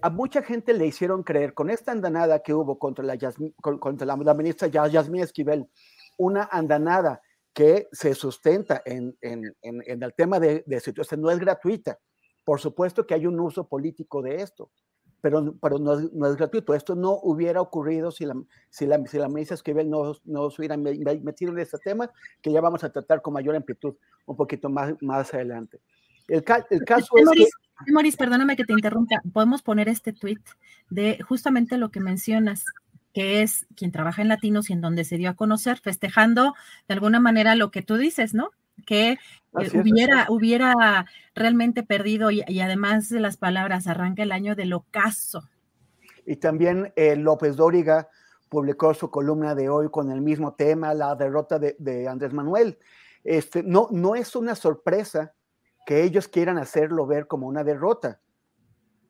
a 0.01 0.09
mucha 0.09 0.43
gente 0.43 0.73
le 0.73 0.87
hicieron 0.87 1.23
creer 1.23 1.53
con 1.53 1.69
esta 1.69 1.93
andanada 1.93 2.39
que 2.39 2.53
hubo 2.53 2.77
contra 2.77 3.05
la, 3.05 3.17
contra 3.61 4.05
la, 4.05 4.17
la 4.17 4.33
ministra 4.33 4.67
Yasmín 4.67 5.23
Esquivel, 5.23 5.69
una 6.17 6.49
andanada 6.51 7.21
que 7.53 7.87
se 7.93 8.13
sustenta 8.13 8.81
en, 8.83 9.17
en, 9.21 9.55
en, 9.61 9.81
en 9.85 10.03
el 10.03 10.13
tema 10.15 10.37
de, 10.37 10.65
de 10.67 10.79
situación, 10.81 11.21
no 11.21 11.31
es 11.31 11.39
gratuita. 11.39 11.97
Por 12.43 12.59
supuesto 12.59 13.05
que 13.05 13.13
hay 13.13 13.25
un 13.25 13.39
uso 13.39 13.67
político 13.67 14.21
de 14.21 14.37
esto, 14.37 14.71
pero, 15.21 15.55
pero 15.61 15.77
no, 15.77 15.93
es, 15.93 16.11
no, 16.13 16.27
es, 16.27 16.35
gratuito. 16.35 16.73
Esto 16.73 16.95
no 16.95 17.19
hubiera 17.21 17.61
ocurrido 17.61 18.11
si 18.11 18.25
la, 18.25 18.35
si 18.69 18.87
la, 18.87 19.03
si 19.05 19.17
la 19.17 19.29
ministra 19.29 19.55
Esquivel 19.55 19.89
no, 19.89 20.13
no 20.25 20.49
se 20.49 20.61
hubiera 20.61 20.75
metido 20.77 21.51
en 21.51 21.59
este 21.59 21.77
tema, 21.77 22.09
que 22.41 22.51
ya 22.51 22.59
vamos 22.59 22.83
a 22.83 22.91
tratar 22.91 23.21
con 23.21 23.33
mayor 23.33 23.55
amplitud 23.55 23.95
un 24.25 24.35
poquito 24.35 24.69
más, 24.69 24.95
más 25.01 25.33
adelante. 25.33 25.79
El, 26.27 26.43
ca 26.43 26.65
el 26.69 26.83
caso 26.83 27.15
es 27.17 27.25
Maurice, 27.25 27.49
que... 27.85 27.91
Maurice, 27.91 28.17
perdóname 28.17 28.55
que 28.55 28.63
te 28.63 28.73
interrumpa. 28.73 29.21
Podemos 29.31 29.61
poner 29.61 29.89
este 29.89 30.13
tweet 30.13 30.41
de 30.89 31.19
justamente 31.27 31.77
lo 31.77 31.91
que 31.91 31.99
mencionas, 31.99 32.65
que 33.13 33.41
es 33.41 33.67
quien 33.75 33.91
trabaja 33.91 34.21
en 34.21 34.29
Latinos 34.29 34.69
y 34.69 34.73
en 34.73 34.81
donde 34.81 35.03
se 35.03 35.17
dio 35.17 35.29
a 35.29 35.35
conocer, 35.35 35.79
festejando 35.79 36.53
de 36.87 36.93
alguna 36.93 37.19
manera 37.19 37.55
lo 37.55 37.69
que 37.69 37.81
tú 37.81 37.97
dices, 37.97 38.33
¿no? 38.33 38.51
Que 38.85 39.11
eh, 39.11 39.17
hubiera, 39.73 40.25
hubiera 40.29 41.05
realmente 41.35 41.83
perdido 41.83 42.31
y, 42.31 42.43
y, 42.47 42.61
además 42.61 43.09
de 43.09 43.19
las 43.19 43.37
palabras, 43.37 43.87
arranca 43.87 44.23
el 44.23 44.31
año 44.31 44.55
del 44.55 44.73
ocaso. 44.73 45.49
Y 46.25 46.37
también 46.37 46.93
eh, 46.95 47.15
López 47.15 47.55
Dóriga 47.55 48.09
publicó 48.49 48.93
su 48.93 49.09
columna 49.09 49.55
de 49.55 49.69
hoy 49.69 49.89
con 49.89 50.11
el 50.11 50.21
mismo 50.21 50.53
tema, 50.53 50.93
la 50.93 51.15
derrota 51.15 51.57
de, 51.59 51.75
de 51.79 52.07
Andrés 52.07 52.33
Manuel. 52.33 52.77
Este, 53.23 53.63
no, 53.63 53.87
no 53.91 54.15
es 54.15 54.35
una 54.35 54.55
sorpresa 54.55 55.33
que 55.85 56.03
ellos 56.03 56.27
quieran 56.27 56.57
hacerlo 56.57 57.07
ver 57.07 57.27
como 57.27 57.47
una 57.47 57.63
derrota. 57.63 58.19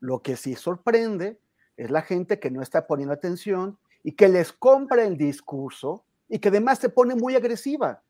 Lo 0.00 0.22
que 0.22 0.36
sí 0.36 0.54
sorprende 0.54 1.40
es 1.76 1.90
la 1.90 2.02
gente 2.02 2.38
que 2.38 2.50
no 2.50 2.62
está 2.62 2.86
poniendo 2.86 3.14
atención 3.14 3.78
y 4.02 4.12
que 4.12 4.28
les 4.28 4.52
compra 4.52 5.04
el 5.04 5.16
discurso 5.16 6.04
y 6.28 6.38
que 6.38 6.48
además 6.48 6.78
se 6.78 6.88
pone 6.88 7.14
muy 7.14 7.36
agresiva 7.36 8.02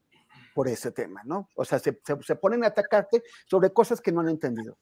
por 0.54 0.68
ese 0.68 0.90
tema, 0.90 1.22
¿no? 1.24 1.48
O 1.54 1.64
sea, 1.64 1.78
se, 1.78 1.98
se, 2.04 2.16
se 2.22 2.36
ponen 2.36 2.64
a 2.64 2.68
atacarte 2.68 3.22
sobre 3.46 3.72
cosas 3.72 4.00
que 4.00 4.12
no 4.12 4.20
han 4.20 4.28
entendido. 4.28 4.78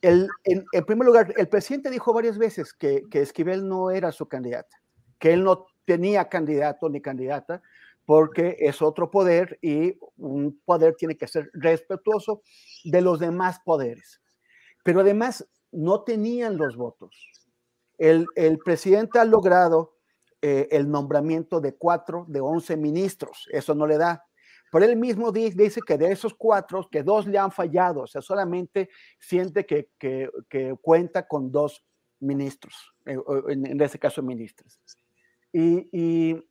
El, 0.00 0.28
en, 0.44 0.64
en, 0.72 0.84
primer 0.84 1.06
lugar, 1.06 1.32
el 1.36 1.48
presidente 1.48 1.90
dijo 1.90 2.12
varias 2.12 2.38
veces 2.38 2.72
que, 2.72 3.02
que 3.10 3.20
Esquivel 3.20 3.68
no 3.68 3.90
era 3.90 4.12
su 4.12 4.26
candidata, 4.26 4.80
que 5.18 5.32
él 5.32 5.44
no 5.44 5.66
tenía 5.84 6.28
candidato 6.28 6.88
ni 6.88 7.00
candidata, 7.00 7.62
porque 8.06 8.56
es 8.60 8.82
otro 8.82 9.10
poder 9.10 9.58
y 9.62 9.98
un 10.16 10.60
poder 10.64 10.94
tiene 10.94 11.16
que 11.16 11.26
ser 11.26 11.50
respetuoso 11.54 12.42
de 12.84 13.00
los 13.00 13.18
demás 13.18 13.60
poderes. 13.64 14.20
Pero 14.82 15.00
además 15.00 15.46
no 15.72 16.02
tenían 16.02 16.56
los 16.56 16.76
votos. 16.76 17.16
El, 17.96 18.26
el 18.36 18.58
presidente 18.58 19.18
ha 19.18 19.24
logrado 19.24 19.94
eh, 20.46 20.68
el 20.72 20.90
nombramiento 20.90 21.58
de 21.60 21.74
cuatro 21.74 22.26
de 22.28 22.42
once 22.42 22.76
ministros, 22.76 23.48
eso 23.50 23.74
no 23.74 23.86
le 23.86 23.96
da. 23.96 24.24
Pero 24.74 24.86
él 24.86 24.96
mismo 24.96 25.30
dice 25.30 25.80
que 25.86 25.96
de 25.96 26.10
esos 26.10 26.34
cuatro, 26.34 26.88
que 26.90 27.04
dos 27.04 27.28
le 27.28 27.38
han 27.38 27.52
fallado, 27.52 28.00
o 28.00 28.06
sea, 28.08 28.20
solamente 28.20 28.90
siente 29.20 29.64
que, 29.64 29.90
que, 30.00 30.74
cuenta 30.82 31.28
con 31.28 31.52
dos 31.52 31.84
ministros, 32.18 32.92
eh, 33.06 33.16
en, 33.50 33.66
en, 33.66 33.80
ese 33.80 34.00
caso 34.00 34.20
ministros. 34.20 34.80
Y, 35.52 35.88
y 35.92 36.44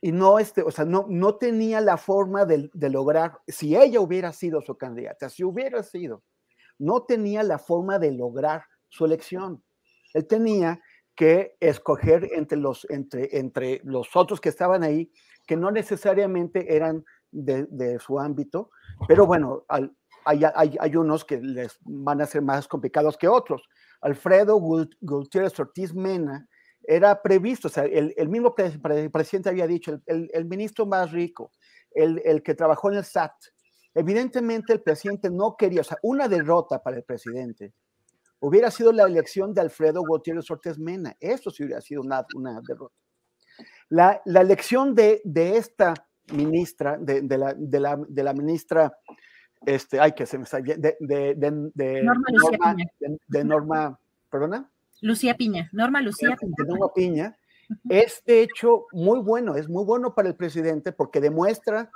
y 0.00 0.12
no, 0.12 0.38
este, 0.38 0.62
o 0.62 0.70
sea, 0.70 0.86
no, 0.86 1.04
no 1.10 1.34
tenía 1.34 1.82
la 1.82 1.98
forma 1.98 2.46
de, 2.46 2.70
de, 2.72 2.88
lograr, 2.88 3.38
si 3.46 3.76
ella 3.76 4.00
hubiera 4.00 4.32
sido 4.32 4.62
su 4.62 4.78
candidata, 4.78 5.28
si 5.28 5.44
hubiera 5.44 5.82
sido, 5.82 6.22
no 6.78 7.02
tenía 7.02 7.42
la 7.42 7.58
forma 7.58 7.98
de 7.98 8.12
lograr 8.12 8.64
su 8.88 9.04
elección. 9.04 9.62
Él 10.14 10.26
tenía 10.26 10.80
que 11.20 11.54
escoger 11.60 12.30
entre 12.32 12.56
los, 12.56 12.86
entre, 12.88 13.36
entre 13.36 13.82
los 13.84 14.16
otros 14.16 14.40
que 14.40 14.48
estaban 14.48 14.82
ahí, 14.82 15.12
que 15.46 15.54
no 15.54 15.70
necesariamente 15.70 16.74
eran 16.74 17.04
de, 17.30 17.66
de 17.66 17.98
su 17.98 18.18
ámbito, 18.18 18.70
pero 19.06 19.26
bueno, 19.26 19.66
al, 19.68 19.94
hay, 20.24 20.44
hay, 20.54 20.78
hay, 20.80 20.96
unos 20.96 21.26
que 21.26 21.36
les 21.36 21.78
van 21.82 22.22
a 22.22 22.26
ser 22.26 22.40
más 22.40 22.66
complicados 22.66 23.18
que 23.18 23.28
otros. 23.28 23.68
Alfredo 24.00 24.58
Gutiérrez 25.02 25.60
Ortiz 25.60 25.92
Mena 25.92 26.48
era 26.84 27.20
previsto, 27.20 27.68
o 27.68 27.70
sea, 27.70 27.84
el, 27.84 28.14
el 28.16 28.30
mismo 28.30 28.54
pre 28.54 28.70
pre 28.78 29.10
presidente 29.10 29.50
había 29.50 29.66
dicho, 29.66 29.92
el, 29.92 30.02
el, 30.06 30.30
el 30.32 30.46
ministro 30.46 30.86
más 30.86 31.12
rico, 31.12 31.52
el, 31.90 32.42
que 32.42 32.54
trabajó 32.54 32.90
en 32.90 32.96
el 32.96 33.04
SAT, 33.04 33.34
evidentemente 33.92 34.72
el 34.72 34.80
presidente 34.80 35.28
no 35.28 35.54
quería, 35.58 35.82
o 35.82 35.84
sea, 35.84 35.98
una 36.02 36.28
derrota 36.28 36.82
para 36.82 36.96
el 36.96 37.04
presidente 37.04 37.74
hubiera 38.40 38.70
sido 38.70 38.92
la 38.92 39.04
elección 39.04 39.54
de 39.54 39.60
Alfredo 39.60 40.02
Gutiérrez 40.02 40.50
Ortiz 40.50 40.78
Mena, 40.78 41.16
eso 41.20 41.50
sí 41.50 41.64
hubiera 41.64 41.80
sido 41.80 42.02
una, 42.02 42.24
una 42.34 42.60
derrota. 42.66 42.94
La, 43.88 44.20
la, 44.24 44.40
elección 44.40 44.94
de, 44.94 45.20
de 45.24 45.56
esta 45.56 45.94
ministra, 46.32 46.96
de, 46.98 47.22
de, 47.22 47.38
la, 47.38 47.54
de, 47.56 47.80
la, 47.80 47.98
la 48.08 48.32
ministra, 48.32 48.92
este, 49.66 50.00
ay, 50.00 50.12
que 50.12 50.26
se 50.26 50.38
me 50.38 50.44
está, 50.44 50.60
de, 50.60 50.96
Norma, 52.04 52.24
Norma, 52.32 52.76
de, 53.26 53.44
Norma, 53.44 53.98
perdona. 54.30 54.70
Lucía 55.02 55.36
Piña, 55.36 55.68
Norma 55.72 56.00
Lucía 56.00 56.36
Piña. 56.36 56.54
Norma 56.66 56.92
Piña 56.94 57.36
es 57.88 58.22
de 58.24 58.42
hecho 58.42 58.86
muy 58.92 59.20
bueno, 59.20 59.56
es 59.56 59.68
muy 59.68 59.84
bueno 59.84 60.14
para 60.14 60.28
el 60.28 60.36
presidente 60.36 60.92
porque 60.92 61.20
demuestra 61.20 61.90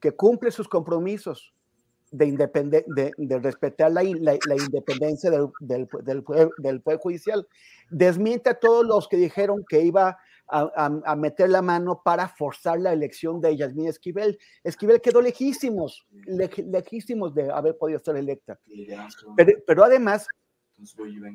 que 0.00 0.12
cumple 0.12 0.50
sus 0.50 0.68
compromisos 0.68 1.54
de, 2.16 2.84
de, 2.86 3.12
de 3.16 3.38
respetar 3.38 3.90
la, 3.90 4.02
la, 4.02 4.38
la 4.46 4.56
independencia 4.56 5.30
del, 5.30 5.48
del, 5.60 5.88
del, 6.04 6.24
del, 6.58 6.80
poder, 6.80 6.98
Judicial. 6.98 7.46
Desmiente 7.90 8.50
a 8.50 8.54
todos 8.54 8.86
los 8.86 9.08
que 9.08 9.16
dijeron 9.16 9.64
que 9.68 9.82
iba 9.82 10.18
a, 10.46 10.60
a, 10.60 11.00
a, 11.04 11.16
meter 11.16 11.50
la 11.50 11.62
mano 11.62 12.02
para 12.04 12.28
forzar 12.28 12.80
la 12.80 12.92
elección 12.92 13.40
de 13.40 13.56
Yasmín 13.56 13.88
Esquivel. 13.88 14.38
Esquivel 14.62 15.00
quedó 15.00 15.20
lejísimos, 15.20 16.06
le, 16.26 16.50
lejísimos 16.70 17.34
de 17.34 17.50
haber 17.50 17.76
podido 17.76 17.98
ser 17.98 18.16
electa. 18.16 18.60
Pero, 19.36 19.52
pero 19.66 19.84
además 19.84 20.28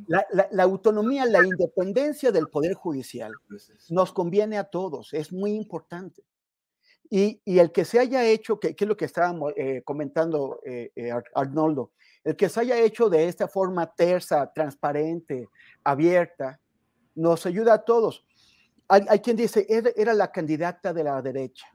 la, 0.07 0.25
la, 0.31 0.48
la, 0.51 0.63
autonomía, 0.63 1.25
la 1.25 1.45
independencia 1.45 2.31
del 2.31 2.48
Poder 2.48 2.74
Judicial 2.74 3.33
nos 3.89 4.12
conviene 4.12 4.57
a 4.57 4.65
todos, 4.65 5.13
es 5.13 5.31
muy 5.31 5.51
importante. 5.51 6.24
Y, 7.10 7.42
y 7.44 7.60
el 7.60 7.72
que 7.72 7.86
se 7.86 8.00
haya 8.00 8.24
hecho, 8.24 8.60
que, 8.60 8.75
que 8.75 8.86
es 8.86 8.88
lo 8.88 8.96
que 8.96 9.06
estábamos 9.06 9.54
eh, 9.56 9.82
comentando 9.84 10.62
eh, 10.66 10.92
eh, 10.96 11.12
Arnoldo, 11.34 11.92
el 12.24 12.36
que 12.36 12.50
se 12.50 12.60
haya 12.60 12.78
hecho 12.78 13.10
de 13.10 13.28
esta 13.28 13.48
forma 13.48 13.92
tersa, 13.96 14.51
transparente, 14.54 15.50
abierta, 15.84 16.60
nos 17.16 17.46
ayuda 17.46 17.74
a 17.74 17.84
todos. 17.84 18.25
Hay, 18.88 19.06
hay 19.10 19.20
quien 19.20 19.38
dice, 19.38 19.66
era, 19.68 19.89
era 19.96 20.13
la 20.13 20.32
candidata 20.32 20.94
de 20.94 21.04
la 21.04 21.22
derecha. 21.22 21.68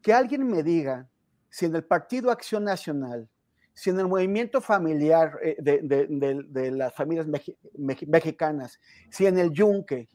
Que 0.00 0.12
alguien 0.12 0.46
me 0.46 0.62
diga 0.62 1.08
si 1.50 1.66
en 1.66 1.76
el 1.76 1.84
Partido 1.84 2.30
Acción 2.30 2.64
Nacional 2.64 3.28
si 3.74 3.90
en 3.90 3.98
el 3.98 4.06
movimiento 4.06 4.60
familiar 4.60 5.36
eh, 5.42 5.56
de, 5.58 6.70
las 6.70 6.94
familias 6.94 7.26
mexicanas, 8.06 8.78
si 9.10 9.26
en 9.26 9.36
el 9.36 9.50
Yunque, 9.50 10.08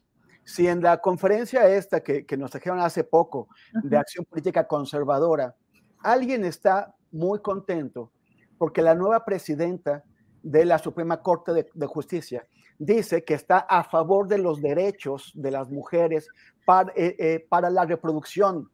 si 0.50 0.66
en 0.66 0.82
la 0.82 1.00
conferencia 1.00 1.68
esta 1.68 2.02
que, 2.02 2.26
nos 2.36 2.50
trajeron 2.50 2.80
hace 2.80 3.04
poco 3.04 3.46
de 3.84 3.96
acción 3.96 4.24
política 4.24 4.66
conservadora, 4.66 5.54
alguien 6.02 6.44
está 6.44 6.92
muy 7.12 7.38
contento 7.40 8.10
porque 8.58 8.82
la 8.82 8.96
nueva 8.96 9.24
presidenta 9.24 10.02
de 10.42 10.64
la 10.64 10.78
Suprema 10.78 11.22
Corte 11.22 11.52
de, 11.72 11.86
Justicia 11.86 12.44
dice 12.80 13.22
que 13.22 13.34
está 13.34 13.58
a 13.58 13.84
favor 13.84 14.26
de 14.26 14.38
los 14.38 14.60
derechos 14.60 15.30
de 15.36 15.52
las 15.52 15.70
mujeres 15.70 16.26
para, 16.64 16.92
eh, 16.96 17.14
eh, 17.20 17.46
para 17.48 17.70
la 17.70 17.84
reproducción 17.84 18.68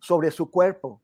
sobre 0.00 0.30
su 0.30 0.50
cuerpo, 0.50 1.02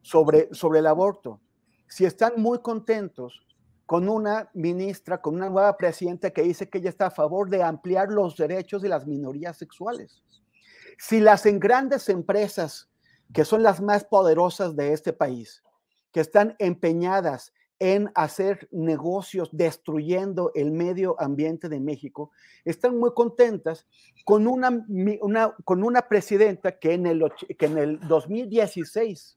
sobre, 0.00 0.48
sobre 0.54 0.78
el 0.78 0.86
aborto. 0.86 1.38
Si 1.86 2.06
están 2.06 2.32
muy 2.38 2.60
contentos 2.60 3.42
con 3.90 4.08
una 4.08 4.48
ministra, 4.54 5.20
con 5.20 5.34
una 5.34 5.50
nueva 5.50 5.76
presidenta 5.76 6.30
que 6.30 6.42
dice 6.42 6.68
que 6.68 6.78
ella 6.78 6.90
está 6.90 7.06
a 7.06 7.10
favor 7.10 7.50
de 7.50 7.64
ampliar 7.64 8.08
los 8.08 8.36
derechos 8.36 8.82
de 8.82 8.88
las 8.88 9.04
minorías 9.04 9.56
sexuales. 9.56 10.22
Si 10.96 11.18
las 11.18 11.42
grandes 11.44 12.08
empresas, 12.08 12.88
que 13.34 13.44
son 13.44 13.64
las 13.64 13.80
más 13.80 14.04
poderosas 14.04 14.76
de 14.76 14.92
este 14.92 15.12
país, 15.12 15.64
que 16.12 16.20
están 16.20 16.54
empeñadas 16.60 17.52
en 17.80 18.12
hacer 18.14 18.68
negocios 18.70 19.48
destruyendo 19.50 20.52
el 20.54 20.70
medio 20.70 21.20
ambiente 21.20 21.68
de 21.68 21.80
México, 21.80 22.30
están 22.64 22.96
muy 22.96 23.12
contentas 23.12 23.88
con 24.24 24.46
una, 24.46 24.86
con 25.64 25.82
una 25.82 26.02
presidenta 26.02 26.78
que 26.78 26.92
en, 26.92 27.06
el, 27.06 27.24
que 27.58 27.66
en 27.66 27.76
el 27.76 27.98
2016 28.06 29.36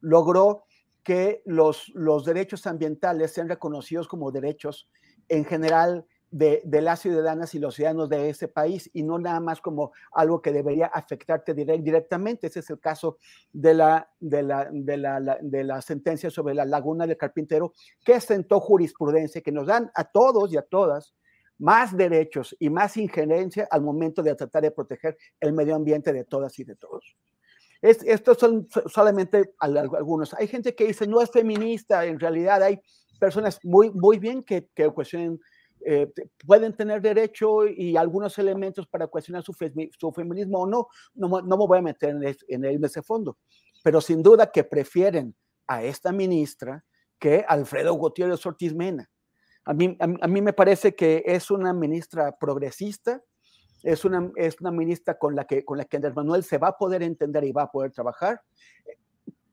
logró 0.00 0.64
que 1.10 1.42
los, 1.44 1.88
los 1.96 2.24
derechos 2.24 2.68
ambientales 2.68 3.32
sean 3.32 3.48
reconocidos 3.48 4.06
como 4.06 4.30
derechos 4.30 4.88
en 5.28 5.44
general 5.44 6.06
de, 6.30 6.62
las 6.64 7.00
ciudadanas 7.00 7.52
y 7.56 7.58
los 7.58 7.74
ciudadanos 7.74 8.08
de 8.08 8.30
ese 8.30 8.46
país 8.46 8.88
y 8.92 9.02
no 9.02 9.18
nada 9.18 9.40
más 9.40 9.60
como 9.60 9.90
algo 10.12 10.40
que 10.40 10.52
debería 10.52 10.86
afectarte 10.86 11.52
directamente. 11.52 12.46
Ese 12.46 12.60
es 12.60 12.70
el 12.70 12.78
caso 12.78 13.18
de 13.52 13.74
la, 13.74 14.08
de 14.20 14.44
la, 14.44 14.68
de 14.70 14.96
la, 14.98 15.38
de 15.42 15.64
la 15.64 15.82
sentencia 15.82 16.30
sobre 16.30 16.54
la 16.54 16.64
laguna 16.64 17.08
del 17.08 17.16
carpintero 17.16 17.72
que 18.04 18.20
sentó 18.20 18.60
jurisprudencia 18.60 19.40
que 19.40 19.50
nos 19.50 19.66
dan 19.66 19.90
a 19.96 20.04
todos 20.04 20.52
y 20.52 20.58
a 20.58 20.62
todas 20.62 21.12
más 21.58 21.96
derechos 21.96 22.54
y 22.60 22.70
más 22.70 22.96
injerencia 22.96 23.66
al 23.68 23.82
momento 23.82 24.22
de 24.22 24.36
tratar 24.36 24.62
de 24.62 24.70
proteger 24.70 25.18
el 25.40 25.54
medio 25.54 25.74
ambiente 25.74 26.12
de 26.12 26.22
todas 26.22 26.56
y 26.60 26.62
de 26.62 26.76
todos 26.76 27.16
estos 27.82 28.38
son 28.38 28.68
solamente 28.86 29.54
algunos. 29.58 30.34
Hay 30.34 30.48
gente 30.48 30.74
que 30.74 30.86
dice 30.86 31.06
no 31.06 31.20
es 31.20 31.30
feminista, 31.30 32.04
en 32.04 32.20
realidad 32.20 32.62
hay 32.62 32.80
personas 33.18 33.58
muy, 33.62 33.90
muy 33.90 34.18
bien 34.18 34.42
que, 34.42 34.68
cuestionan, 34.94 35.38
eh, 35.86 36.10
pueden 36.46 36.74
tener 36.74 37.00
derecho 37.00 37.66
y 37.66 37.96
algunos 37.96 38.38
elementos 38.38 38.86
para 38.86 39.06
cuestionar 39.06 39.42
su, 39.42 39.54
feminismo 39.54 40.60
o 40.60 40.66
no. 40.66 40.88
no. 41.14 41.40
No, 41.40 41.56
me 41.56 41.66
voy 41.66 41.78
a 41.78 41.82
meter 41.82 42.10
en, 42.10 42.64
en, 42.64 42.84
ese 42.84 43.02
fondo, 43.02 43.38
pero 43.82 44.00
sin 44.00 44.22
duda 44.22 44.50
que 44.50 44.64
prefieren 44.64 45.34
a 45.66 45.82
esta 45.82 46.12
ministra 46.12 46.84
que 47.18 47.44
Alfredo 47.46 47.94
Gutiérrez 47.94 48.44
Ortiz 48.44 48.74
Mena. 48.74 49.08
A 49.64 49.74
mí, 49.74 49.96
a 50.00 50.26
mí 50.26 50.40
me 50.40 50.54
parece 50.54 50.94
que 50.94 51.22
es 51.26 51.50
una 51.50 51.72
ministra 51.72 52.36
progresista, 52.38 53.22
es 53.82 54.04
una, 54.04 54.30
es 54.36 54.60
una 54.60 54.70
ministra 54.70 55.18
con 55.18 55.34
la, 55.34 55.44
que, 55.44 55.64
con 55.64 55.78
la 55.78 55.84
que 55.84 55.96
Andrés 55.96 56.14
Manuel 56.14 56.44
se 56.44 56.58
va 56.58 56.68
a 56.68 56.78
poder 56.78 57.02
entender 57.02 57.44
y 57.44 57.52
va 57.52 57.62
a 57.62 57.70
poder 57.70 57.92
trabajar. 57.92 58.42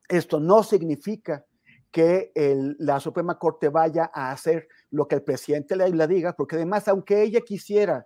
Esto 0.08 0.40
no 0.40 0.64
significa 0.64 1.46
que 1.92 2.32
la 2.80 3.00
Suprema 3.00 3.40
Corte 3.40 3.70
vaya 3.70 4.12
a 4.14 4.32
hacer 4.32 4.68
lo 4.92 5.08
que 5.08 5.16
el 5.16 5.24
presidente 5.24 5.76
le, 5.76 5.90
le 5.90 6.08
diga, 6.08 6.34
porque 6.34 6.56
además, 6.56 6.88
aunque 6.88 7.22
ella 7.24 7.42
quisiera 7.42 8.06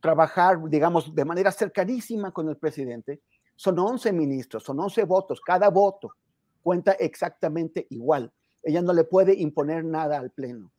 trabajar, 0.00 0.58
digamos, 0.68 1.14
de 1.14 1.24
manera 1.24 1.52
cercanísima 1.52 2.32
con 2.32 2.48
el 2.48 2.56
presidente, 2.56 3.20
son 3.56 3.78
11 3.78 4.12
ministros, 4.12 4.62
son 4.62 4.80
11 4.80 5.04
votos, 5.04 5.40
cada 5.40 5.68
voto 5.68 6.14
cuenta 6.62 6.92
exactamente 6.92 7.86
igual. 7.90 8.32
Ella 8.62 8.82
no 8.82 8.92
le 8.92 9.04
puede 9.04 9.34
imponer 9.34 9.84
nada 9.84 10.18
al 10.18 10.30
Pleno. 10.30 10.72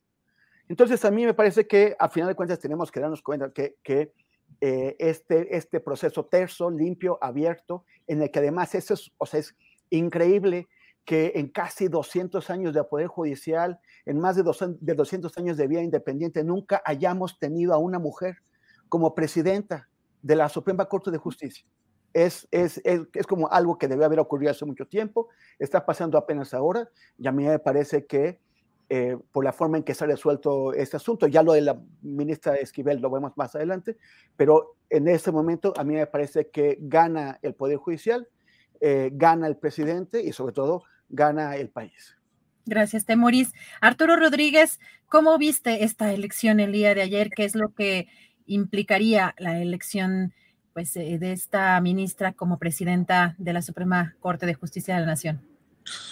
Entonces, 0.68 1.04
a 1.04 1.10
mí 1.10 1.24
me 1.24 1.34
parece 1.34 1.66
que, 1.66 1.94
a 1.98 2.08
final 2.08 2.28
de 2.28 2.34
cuentas, 2.34 2.58
tenemos 2.58 2.90
que 2.90 3.00
darnos 3.00 3.22
cuenta 3.22 3.52
que, 3.52 3.76
que 3.82 4.12
eh, 4.60 4.96
este, 4.98 5.56
este 5.56 5.80
proceso 5.80 6.24
terso, 6.26 6.70
limpio, 6.70 7.18
abierto, 7.20 7.84
en 8.06 8.22
el 8.22 8.30
que 8.30 8.40
además 8.40 8.74
eso 8.74 8.94
es, 8.94 9.12
o 9.18 9.26
sea, 9.26 9.40
es 9.40 9.56
increíble 9.90 10.68
que 11.04 11.32
en 11.34 11.48
casi 11.48 11.88
200 11.88 12.48
años 12.50 12.74
de 12.74 12.84
poder 12.84 13.08
judicial, 13.08 13.80
en 14.06 14.20
más 14.20 14.36
de, 14.36 14.44
de 14.80 14.94
200 14.94 15.36
años 15.38 15.56
de 15.56 15.66
vida 15.66 15.82
independiente, 15.82 16.44
nunca 16.44 16.82
hayamos 16.84 17.38
tenido 17.38 17.74
a 17.74 17.78
una 17.78 17.98
mujer 17.98 18.36
como 18.88 19.14
presidenta 19.14 19.88
de 20.22 20.36
la 20.36 20.48
Suprema 20.48 20.86
Corte 20.86 21.10
de 21.10 21.18
Justicia. 21.18 21.66
Es, 22.12 22.46
es, 22.50 22.80
es, 22.84 23.00
es, 23.14 23.26
como 23.26 23.50
algo 23.50 23.78
que 23.78 23.88
debe 23.88 24.04
haber 24.04 24.20
ocurrido 24.20 24.50
hace 24.50 24.66
mucho 24.66 24.86
tiempo, 24.86 25.28
está 25.58 25.84
pasando 25.84 26.18
apenas 26.18 26.52
ahora, 26.52 26.88
y 27.18 27.26
a 27.26 27.32
mí 27.32 27.44
me 27.44 27.58
parece 27.58 28.06
que 28.06 28.38
eh, 28.94 29.16
por 29.32 29.42
la 29.42 29.54
forma 29.54 29.78
en 29.78 29.84
que 29.84 29.94
se 29.94 30.04
ha 30.04 30.06
resuelto 30.06 30.74
este 30.74 30.98
asunto. 30.98 31.26
Ya 31.26 31.42
lo 31.42 31.54
de 31.54 31.62
la 31.62 31.80
ministra 32.02 32.56
Esquivel 32.56 33.00
lo 33.00 33.08
vemos 33.08 33.32
más 33.36 33.54
adelante, 33.54 33.96
pero 34.36 34.76
en 34.90 35.08
este 35.08 35.32
momento 35.32 35.72
a 35.78 35.82
mí 35.82 35.94
me 35.94 36.06
parece 36.06 36.50
que 36.50 36.76
gana 36.78 37.38
el 37.40 37.54
Poder 37.54 37.78
Judicial, 37.78 38.28
eh, 38.82 39.08
gana 39.14 39.46
el 39.46 39.56
presidente 39.56 40.22
y 40.22 40.34
sobre 40.34 40.52
todo 40.52 40.82
gana 41.08 41.56
el 41.56 41.70
país. 41.70 42.18
Gracias, 42.66 43.06
Temoris. 43.06 43.54
Arturo 43.80 44.16
Rodríguez, 44.16 44.78
¿cómo 45.08 45.38
viste 45.38 45.84
esta 45.84 46.12
elección 46.12 46.60
el 46.60 46.72
día 46.72 46.94
de 46.94 47.00
ayer? 47.00 47.30
¿Qué 47.30 47.46
es 47.46 47.54
lo 47.54 47.72
que 47.72 48.08
implicaría 48.44 49.34
la 49.38 49.58
elección 49.58 50.34
pues, 50.74 50.94
eh, 50.98 51.16
de 51.18 51.32
esta 51.32 51.80
ministra 51.80 52.34
como 52.34 52.58
presidenta 52.58 53.36
de 53.38 53.54
la 53.54 53.62
Suprema 53.62 54.16
Corte 54.20 54.44
de 54.44 54.52
Justicia 54.52 54.96
de 54.96 55.00
la 55.00 55.06
Nación? 55.06 55.51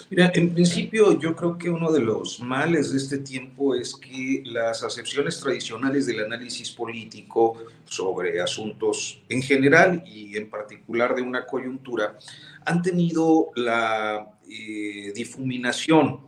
Mira, 0.09 0.31
en 0.35 0.53
principio 0.53 1.17
yo 1.17 1.35
creo 1.35 1.57
que 1.57 1.69
uno 1.69 1.91
de 1.91 2.01
los 2.01 2.41
males 2.41 2.91
de 2.91 2.97
este 2.97 3.17
tiempo 3.19 3.75
es 3.75 3.95
que 3.95 4.43
las 4.45 4.83
acepciones 4.83 5.39
tradicionales 5.39 6.05
del 6.05 6.25
análisis 6.25 6.71
político 6.71 7.63
sobre 7.85 8.41
asuntos 8.41 9.21
en 9.29 9.41
general 9.41 10.03
y 10.05 10.35
en 10.35 10.49
particular 10.49 11.15
de 11.15 11.21
una 11.21 11.45
coyuntura 11.45 12.17
han 12.65 12.81
tenido 12.81 13.51
la 13.55 14.37
eh, 14.49 15.13
difuminación 15.15 16.19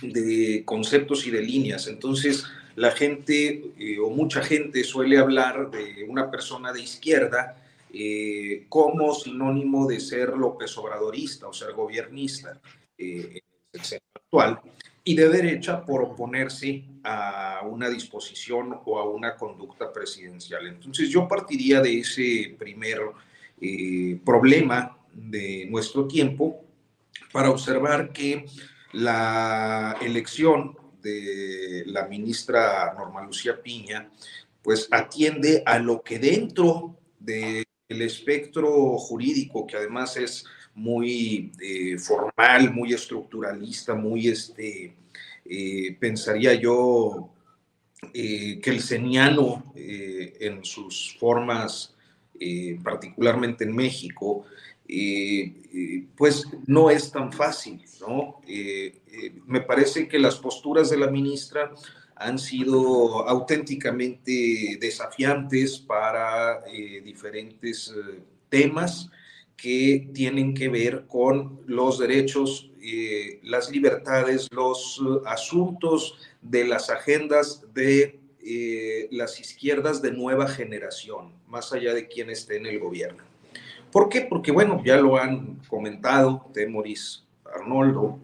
de 0.00 0.62
conceptos 0.64 1.26
y 1.26 1.30
de 1.30 1.42
líneas. 1.42 1.86
Entonces, 1.88 2.44
la 2.76 2.92
gente 2.92 3.72
eh, 3.78 3.98
o 3.98 4.08
mucha 4.08 4.42
gente 4.42 4.82
suele 4.84 5.18
hablar 5.18 5.70
de 5.70 6.06
una 6.08 6.30
persona 6.30 6.72
de 6.72 6.80
izquierda 6.80 7.61
eh, 7.92 8.66
como 8.68 9.14
sinónimo 9.14 9.86
de 9.86 10.00
ser 10.00 10.30
López 10.30 10.76
Obradorista 10.78 11.48
o 11.48 11.52
ser 11.52 11.72
gobernista 11.72 12.60
eh, 12.96 13.40
actual, 14.14 14.60
y 15.04 15.16
de 15.16 15.28
derecha 15.28 15.84
por 15.84 16.02
oponerse 16.02 16.84
a 17.02 17.62
una 17.64 17.88
disposición 17.90 18.78
o 18.84 18.98
a 18.98 19.08
una 19.08 19.36
conducta 19.36 19.92
presidencial. 19.92 20.66
Entonces 20.66 21.08
yo 21.08 21.26
partiría 21.26 21.80
de 21.80 21.98
ese 21.98 22.54
primer 22.58 23.00
eh, 23.60 24.18
problema 24.24 24.96
de 25.12 25.66
nuestro 25.68 26.06
tiempo 26.06 26.64
para 27.32 27.50
observar 27.50 28.12
que 28.12 28.46
la 28.92 29.96
elección 30.00 30.76
de 31.02 31.82
la 31.86 32.06
ministra 32.06 32.94
Norma 32.96 33.22
Lucía 33.22 33.60
Piña, 33.60 34.10
pues 34.62 34.86
atiende 34.90 35.62
a 35.66 35.78
lo 35.78 36.02
que 36.02 36.18
dentro 36.18 36.96
de 37.18 37.61
el 37.92 38.02
espectro 38.02 38.98
jurídico, 38.98 39.66
que 39.66 39.76
además 39.76 40.16
es 40.16 40.44
muy 40.74 41.52
eh, 41.60 41.98
formal, 41.98 42.72
muy 42.72 42.92
estructuralista, 42.92 43.94
muy, 43.94 44.28
este, 44.28 44.94
eh, 45.44 45.96
pensaría 46.00 46.54
yo, 46.54 47.30
eh, 48.12 48.58
que 48.60 48.70
el 48.70 48.80
seniano 48.80 49.72
en 49.76 50.64
sus 50.64 51.16
formas, 51.20 51.94
particularmente 52.82 53.62
en 53.62 53.76
México, 53.76 54.44
pues 56.16 56.44
no 56.66 56.90
es 56.90 57.12
tan 57.12 57.32
fácil, 57.32 57.80
¿no? 58.00 58.40
me 59.46 59.60
parece 59.60 60.08
que 60.08 60.18
las 60.18 60.36
posturas 60.36 60.90
de 60.90 60.96
la 60.96 61.06
ministra 61.08 61.72
han 62.22 62.38
sido 62.38 63.28
auténticamente 63.28 64.78
desafiantes 64.80 65.78
para 65.78 66.62
eh, 66.66 67.00
diferentes 67.04 67.92
eh, 67.96 68.20
temas 68.48 69.10
que 69.56 70.08
tienen 70.12 70.54
que 70.54 70.68
ver 70.68 71.06
con 71.06 71.60
los 71.66 71.98
derechos, 71.98 72.70
eh, 72.80 73.40
las 73.42 73.70
libertades, 73.70 74.48
los 74.52 75.00
asuntos 75.26 76.18
de 76.40 76.64
las 76.64 76.90
agendas 76.90 77.62
de 77.74 78.18
las 79.12 79.38
izquierdas 79.38 80.02
de 80.02 80.10
nueva 80.10 80.48
generación, 80.48 81.32
más 81.46 81.72
allá 81.72 81.94
de 81.94 82.08
quien 82.08 82.28
esté 82.28 82.56
en 82.56 82.66
el 82.66 82.80
gobierno. 82.80 83.22
¿Por 83.92 84.08
qué? 84.08 84.22
Porque, 84.22 84.50
bueno, 84.50 84.82
ya 84.84 84.96
lo 84.96 85.16
han 85.16 85.60
comentado 85.68 86.50
Temoris 86.52 87.24
Arnoldo, 87.44 88.18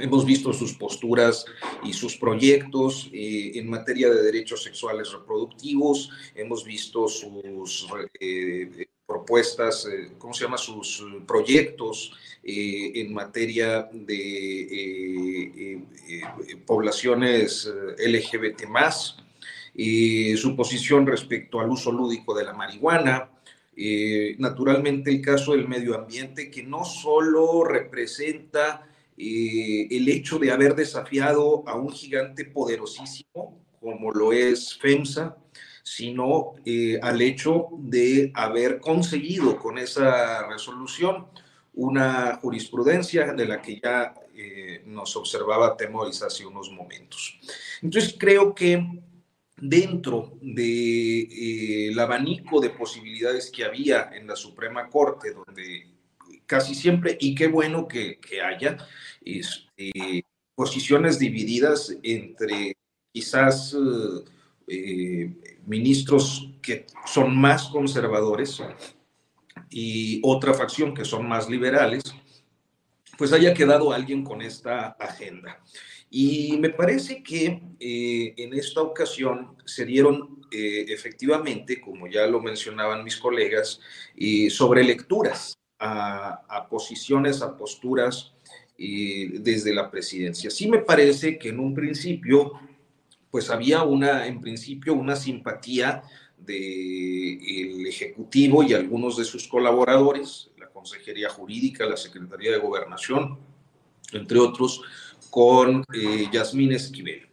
Hemos 0.00 0.24
visto 0.24 0.52
sus 0.52 0.74
posturas 0.74 1.44
y 1.82 1.92
sus 1.92 2.16
proyectos 2.16 3.10
eh, 3.12 3.52
en 3.54 3.68
materia 3.68 4.08
de 4.10 4.22
derechos 4.22 4.62
sexuales 4.62 5.12
reproductivos, 5.12 6.10
hemos 6.34 6.64
visto 6.64 7.08
sus 7.08 7.88
eh, 8.20 8.86
propuestas, 9.04 9.86
eh, 9.86 10.12
¿cómo 10.18 10.32
se 10.34 10.44
llama? 10.44 10.58
Sus 10.58 11.04
proyectos 11.26 12.12
en 12.42 13.12
materia 13.12 13.88
de 13.92 15.82
poblaciones 16.64 17.70
LGBT 17.98 18.62
su 20.36 20.56
posición 20.56 21.06
respecto 21.06 21.60
al 21.60 21.68
uso 21.68 21.92
lúdico 21.92 22.34
de 22.34 22.44
la 22.44 22.54
marihuana, 22.54 23.28
naturalmente 24.38 25.10
el 25.10 25.20
caso 25.20 25.52
del 25.52 25.68
medio 25.68 25.94
ambiente 25.94 26.50
que 26.50 26.62
no 26.62 26.84
solo 26.84 27.64
representa 27.64 28.88
eh, 29.18 29.88
el 29.90 30.08
hecho 30.08 30.38
de 30.38 30.52
haber 30.52 30.76
desafiado 30.76 31.64
a 31.66 31.74
un 31.74 31.90
gigante 31.90 32.44
poderosísimo 32.44 33.58
como 33.80 34.12
lo 34.12 34.32
es 34.32 34.76
FEMSA, 34.78 35.36
sino 35.82 36.54
eh, 36.64 36.98
al 37.02 37.20
hecho 37.20 37.68
de 37.78 38.30
haber 38.34 38.78
conseguido 38.80 39.56
con 39.56 39.78
esa 39.78 40.46
resolución 40.46 41.26
una 41.74 42.36
jurisprudencia 42.36 43.32
de 43.32 43.46
la 43.46 43.62
que 43.62 43.80
ya 43.80 44.14
eh, 44.36 44.82
nos 44.86 45.16
observaba 45.16 45.76
Temoris 45.76 46.22
hace 46.22 46.44
unos 46.44 46.70
momentos. 46.70 47.38
Entonces 47.82 48.14
creo 48.18 48.54
que 48.54 48.84
dentro 49.56 50.38
del 50.40 51.98
abanico 51.98 52.60
de 52.60 52.70
posibilidades 52.70 53.50
que 53.50 53.64
había 53.64 54.10
en 54.12 54.26
la 54.26 54.36
Suprema 54.36 54.88
Corte, 54.88 55.32
donde 55.32 55.87
casi 56.48 56.74
siempre, 56.74 57.16
y 57.20 57.34
qué 57.34 57.46
bueno 57.46 57.86
que, 57.86 58.18
haya, 58.42 58.78
este, 59.22 60.24
posiciones 60.54 61.18
divididas 61.18 61.94
entre 62.02 62.74
quizás 63.12 63.76
eh, 64.66 65.30
ministros 65.66 66.50
que 66.62 66.86
son 67.06 67.36
más 67.36 67.68
conservadores 67.68 68.60
y 69.70 70.20
otra 70.24 70.54
facción 70.54 70.94
que 70.94 71.04
son 71.04 71.28
más 71.28 71.50
liberales, 71.50 72.02
pues 73.18 73.32
haya 73.32 73.52
quedado 73.52 73.92
alguien 73.92 74.24
con 74.24 74.40
esta 74.40 74.88
agenda. 74.98 75.62
Y 76.10 76.56
me 76.58 76.70
parece 76.70 77.22
que 77.22 77.60
eh, 77.78 78.34
en 78.38 78.54
esta 78.54 78.80
ocasión 78.80 79.54
se 79.66 79.84
dieron 79.84 80.40
eh, 80.50 80.86
efectivamente, 80.88 81.78
como 81.78 82.06
ya 82.06 82.26
lo 82.26 82.40
mencionaban 82.40 83.04
mis 83.04 83.18
colegas, 83.18 83.80
sobre 84.48 84.82
lecturas 84.82 85.57
a, 85.78 86.66
posiciones, 86.68 87.42
a 87.42 87.56
posturas 87.56 88.32
desde 88.76 89.74
la 89.74 89.90
presidencia. 89.90 90.50
Sí 90.50 90.68
me 90.68 90.78
parece 90.78 91.38
que 91.38 91.48
en 91.48 91.58
un 91.58 91.74
principio, 91.74 92.52
pues 93.30 93.50
había 93.50 93.82
una, 93.82 94.26
en 94.26 94.40
principio, 94.40 94.94
una 94.94 95.16
simpatía 95.16 96.02
del 96.38 97.86
Ejecutivo 97.86 98.62
y 98.62 98.72
algunos 98.72 99.16
de 99.16 99.24
sus 99.24 99.48
colaboradores, 99.48 100.50
la 100.58 100.68
Consejería 100.68 101.28
Jurídica, 101.28 101.84
la 101.86 101.96
Secretaría 101.96 102.52
de 102.52 102.58
Gobernación, 102.58 103.38
entre 104.12 104.38
otros, 104.38 104.80
con 105.30 105.84
eh, 105.92 106.26
Yasmín 106.32 106.72
Esquivel. 106.72 107.26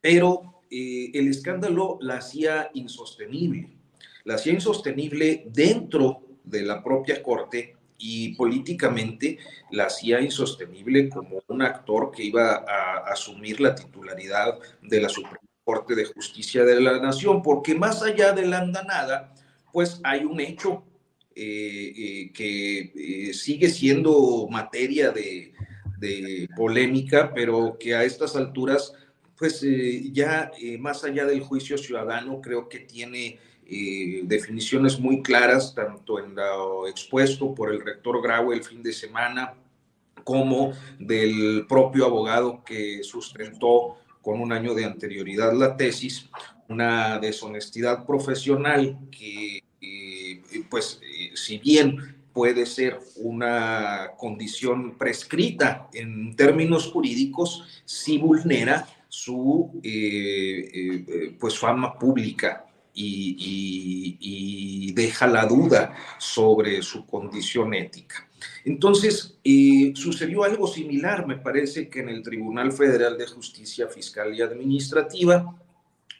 Pero 0.00 0.62
eh, 0.70 1.10
el 1.14 1.28
escándalo 1.28 1.98
la 2.00 2.18
hacía 2.18 2.70
insostenible, 2.74 3.70
la 4.24 4.34
hacía 4.34 4.52
insostenible 4.52 5.44
dentro 5.50 6.22
de 6.44 6.62
la 6.62 6.82
propia 6.82 7.22
Corte 7.22 7.77
y 7.98 8.34
políticamente 8.36 9.38
la 9.72 9.86
hacía 9.86 10.20
insostenible 10.20 11.08
como 11.08 11.42
un 11.48 11.62
actor 11.62 12.12
que 12.12 12.22
iba 12.22 12.64
a 12.66 13.10
asumir 13.10 13.60
la 13.60 13.74
titularidad 13.74 14.58
de 14.80 15.00
la 15.00 15.08
Suprema 15.08 15.40
Corte 15.64 15.94
de 15.94 16.06
Justicia 16.06 16.64
de 16.64 16.80
la 16.80 16.98
Nación, 17.00 17.42
porque 17.42 17.74
más 17.74 18.02
allá 18.02 18.32
de 18.32 18.46
la 18.46 18.60
andanada, 18.60 19.34
pues 19.72 20.00
hay 20.04 20.24
un 20.24 20.40
hecho 20.40 20.84
eh, 21.34 21.92
eh, 21.96 22.32
que 22.32 22.92
eh, 23.28 23.34
sigue 23.34 23.68
siendo 23.68 24.48
materia 24.50 25.10
de, 25.10 25.52
de, 25.98 26.48
polémica, 26.56 27.32
pero 27.34 27.76
que 27.78 27.94
a 27.94 28.04
estas 28.04 28.34
alturas, 28.34 28.92
pues 29.36 29.64
ya 30.12 30.50
más 30.80 31.04
allá 31.04 31.26
del 31.26 31.40
juicio 31.40 31.78
ciudadano, 31.78 32.40
creo 32.40 32.68
que 32.68 32.80
tiene 32.80 33.38
definiciones 33.68 34.98
muy 34.98 35.22
claras, 35.22 35.74
tanto 35.74 36.18
en 36.18 36.34
lo 36.34 36.88
expuesto 36.88 37.54
por 37.54 37.70
el 37.70 37.84
rector 37.84 38.22
Grau 38.22 38.52
el 38.52 38.64
fin 38.64 38.82
de 38.82 38.92
semana, 38.92 39.54
como 40.24 40.72
del 40.98 41.66
propio 41.66 42.04
abogado 42.04 42.62
que 42.64 43.02
sustentó 43.02 43.96
con 44.20 44.40
un 44.40 44.52
año 44.52 44.74
de 44.74 44.84
anterioridad 44.84 45.54
la 45.54 45.76
tesis, 45.76 46.28
una 46.68 47.18
deshonestidad 47.18 48.04
profesional 48.04 48.98
que, 49.10 49.62
eh, 49.80 50.42
pues, 50.68 51.00
eh, 51.02 51.30
si 51.34 51.56
bien 51.56 52.16
puede 52.34 52.66
ser 52.66 52.98
una 53.16 54.10
condición 54.18 54.98
prescrita 54.98 55.88
en 55.94 56.36
términos 56.36 56.86
jurídicos, 56.92 57.82
sí 57.86 58.18
vulnera 58.18 58.86
su 59.08 59.80
eh, 59.82 61.34
pues 61.40 61.58
fama 61.58 61.98
pública 61.98 62.67
y, 63.00 64.92
deja 64.92 65.26
la 65.28 65.46
duda 65.46 65.94
sobre 66.18 66.82
su 66.82 67.06
condición 67.06 67.72
ética. 67.72 68.28
Entonces, 68.64 69.38
eh, 69.44 69.92
sucedió 69.94 70.42
algo 70.42 70.66
similar, 70.66 71.26
me 71.26 71.36
parece 71.36 71.88
que 71.88 72.00
en 72.00 72.08
el 72.08 72.22
Tribunal 72.22 72.72
Federal 72.72 73.16
de 73.16 73.26
Justicia 73.26 73.86
Fiscal 73.86 74.34
y 74.34 74.42
Administrativa, 74.42 75.54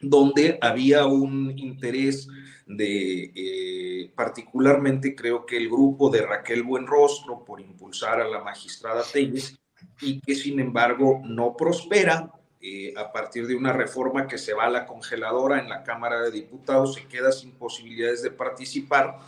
donde 0.00 0.58
había 0.60 1.06
un 1.06 1.58
interés 1.58 2.28
de, 2.66 3.32
eh, 3.34 4.12
particularmente 4.14 5.16
creo 5.16 5.44
que 5.44 5.56
el 5.56 5.68
grupo 5.68 6.08
de 6.10 6.22
Raquel 6.22 6.62
Buenrostro 6.62 7.44
por 7.44 7.60
impulsar 7.60 8.20
a 8.20 8.28
la 8.28 8.44
magistrada 8.44 9.02
Telles 9.10 9.58
y 10.00 10.20
que 10.20 10.34
sin 10.34 10.60
embargo 10.60 11.20
no 11.24 11.56
prospera 11.56 12.30
eh, 12.60 12.92
a 12.96 13.12
partir 13.12 13.46
de 13.46 13.54
una 13.54 13.72
reforma 13.72 14.26
que 14.26 14.36
se 14.36 14.52
va 14.52 14.64
a 14.64 14.70
la 14.70 14.86
congeladora 14.86 15.60
en 15.60 15.68
la 15.68 15.84
Cámara 15.84 16.22
de 16.22 16.32
Diputados, 16.32 16.94
se 16.94 17.06
queda 17.06 17.30
sin 17.30 17.52
posibilidades 17.52 18.22
de 18.22 18.30
participar 18.30 19.18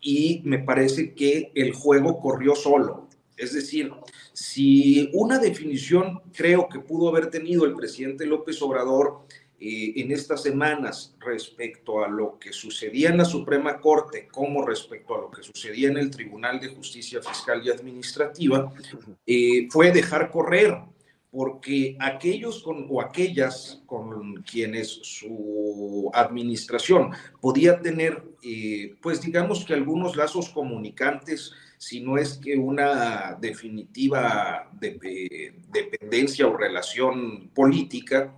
y 0.00 0.42
me 0.44 0.60
parece 0.60 1.12
que 1.12 1.50
el 1.54 1.72
juego 1.72 2.20
corrió 2.20 2.54
solo. 2.54 3.08
Es 3.36 3.52
decir, 3.52 3.92
si 4.32 5.10
una 5.12 5.38
definición 5.38 6.20
creo 6.32 6.68
que 6.68 6.80
pudo 6.80 7.08
haber 7.08 7.30
tenido 7.30 7.64
el 7.64 7.74
presidente 7.74 8.26
López 8.26 8.60
Obrador 8.62 9.20
eh, 9.60 9.94
en 9.96 10.12
estas 10.12 10.42
semanas 10.42 11.16
respecto 11.18 12.04
a 12.04 12.08
lo 12.08 12.38
que 12.38 12.52
sucedía 12.52 13.10
en 13.10 13.18
la 13.18 13.24
Suprema 13.24 13.80
Corte 13.80 14.28
como 14.28 14.64
respecto 14.64 15.16
a 15.16 15.20
lo 15.20 15.30
que 15.32 15.42
sucedía 15.42 15.88
en 15.88 15.98
el 15.98 16.10
Tribunal 16.10 16.60
de 16.60 16.68
Justicia 16.68 17.20
Fiscal 17.20 17.60
y 17.64 17.70
Administrativa, 17.70 18.72
eh, 19.26 19.66
fue 19.68 19.90
dejar 19.90 20.30
correr 20.30 20.78
porque 21.30 21.96
aquellos 22.00 22.64
o 22.66 23.00
aquellas 23.00 23.82
con 23.86 24.42
quienes 24.42 24.88
su 25.02 26.10
administración 26.14 27.10
podía 27.40 27.80
tener, 27.80 28.22
eh, 28.42 28.94
pues 29.02 29.20
digamos 29.20 29.64
que 29.64 29.74
algunos 29.74 30.16
lazos 30.16 30.48
comunicantes, 30.48 31.52
si 31.76 32.00
no 32.00 32.16
es 32.16 32.38
que 32.38 32.56
una 32.56 33.36
definitiva 33.40 34.70
dependencia 34.80 36.46
o 36.46 36.56
relación 36.56 37.50
política, 37.54 38.34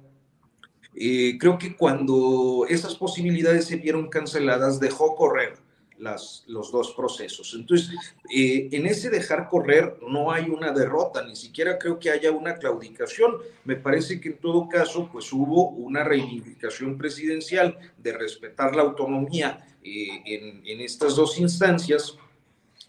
eh, 0.94 1.38
creo 1.38 1.56
que 1.58 1.76
cuando 1.76 2.66
esas 2.68 2.96
posibilidades 2.96 3.66
se 3.66 3.76
vieron 3.76 4.08
canceladas, 4.08 4.80
dejó 4.80 5.14
correr 5.14 5.69
los 6.00 6.72
dos 6.72 6.94
procesos. 6.96 7.54
Entonces, 7.54 7.90
eh, 8.34 8.68
en 8.72 8.86
ese 8.86 9.10
dejar 9.10 9.48
correr 9.48 9.96
no 10.08 10.32
hay 10.32 10.48
una 10.48 10.72
derrota, 10.72 11.24
ni 11.26 11.36
siquiera 11.36 11.78
creo 11.78 11.98
que 11.98 12.10
haya 12.10 12.30
una 12.32 12.54
claudicación. 12.54 13.36
Me 13.64 13.76
parece 13.76 14.20
que 14.20 14.30
en 14.30 14.38
todo 14.38 14.68
caso, 14.68 15.08
pues 15.12 15.32
hubo 15.32 15.70
una 15.70 16.02
reivindicación 16.02 16.96
presidencial 16.96 17.78
de 17.98 18.12
respetar 18.12 18.74
la 18.74 18.82
autonomía 18.82 19.66
eh, 19.82 20.22
en, 20.24 20.80
estas 20.80 21.16
dos 21.16 21.38
instancias 21.38 22.16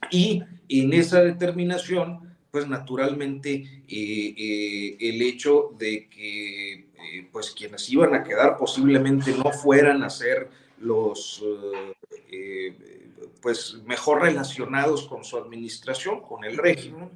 y 0.10 0.42
en 0.70 0.94
esa 0.94 1.22
determinación, 1.22 2.36
pues 2.50 2.68
naturalmente 2.68 3.84
eh, 3.88 4.98
el 5.00 5.22
hecho 5.22 5.74
de 5.78 6.08
que 6.08 6.86
pues 7.32 7.52
quienes 7.52 7.90
iban 7.90 8.14
a 8.14 8.24
quedar 8.24 8.58
posiblemente 8.58 9.34
no 9.34 9.52
fueran 9.52 10.04
a 10.04 10.10
ser 10.10 10.50
los 10.80 11.44
pues 13.42 13.78
mejor 13.86 14.22
relacionados 14.22 15.08
con 15.08 15.24
su 15.24 15.38
administración, 15.38 16.22
con 16.22 16.44
el 16.44 16.58
régimen, 16.58 17.10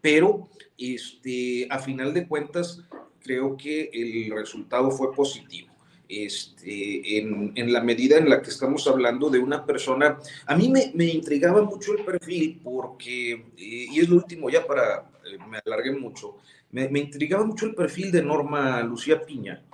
pero 0.00 0.48
este, 0.78 1.66
a 1.70 1.78
final 1.78 2.14
de 2.14 2.26
cuentas 2.26 2.82
creo 3.22 3.56
que 3.56 3.90
el 3.92 4.30
resultado 4.34 4.90
fue 4.90 5.12
positivo. 5.12 5.72
Este, 6.08 7.18
en, 7.18 7.52
en, 7.56 7.72
la 7.72 7.80
medida 7.80 8.16
en 8.16 8.30
la 8.30 8.40
que 8.40 8.50
estamos 8.50 8.86
hablando 8.86 9.28
de 9.28 9.40
una 9.40 9.66
persona, 9.66 10.18
a 10.46 10.54
mí 10.54 10.68
me, 10.68 10.92
me 10.94 11.06
intrigaba 11.06 11.62
mucho 11.62 11.94
el 11.94 12.04
perfil 12.04 12.60
porque, 12.62 13.32
eh, 13.32 13.86
y 13.90 13.98
es 13.98 14.08
lo 14.08 14.14
último 14.16 14.48
ya 14.48 14.64
para, 14.64 15.10
eh, 15.24 15.36
me 15.50 15.58
alargué 15.66 15.90
mucho, 15.90 16.36
me, 16.70 16.88
me 16.88 17.00
intrigaba 17.00 17.44
mucho 17.44 17.66
el 17.66 17.74
perfil 17.74 18.12
de 18.12 18.22
Norma 18.22 18.82
Lucía 18.82 19.20
Piña, 19.26 19.64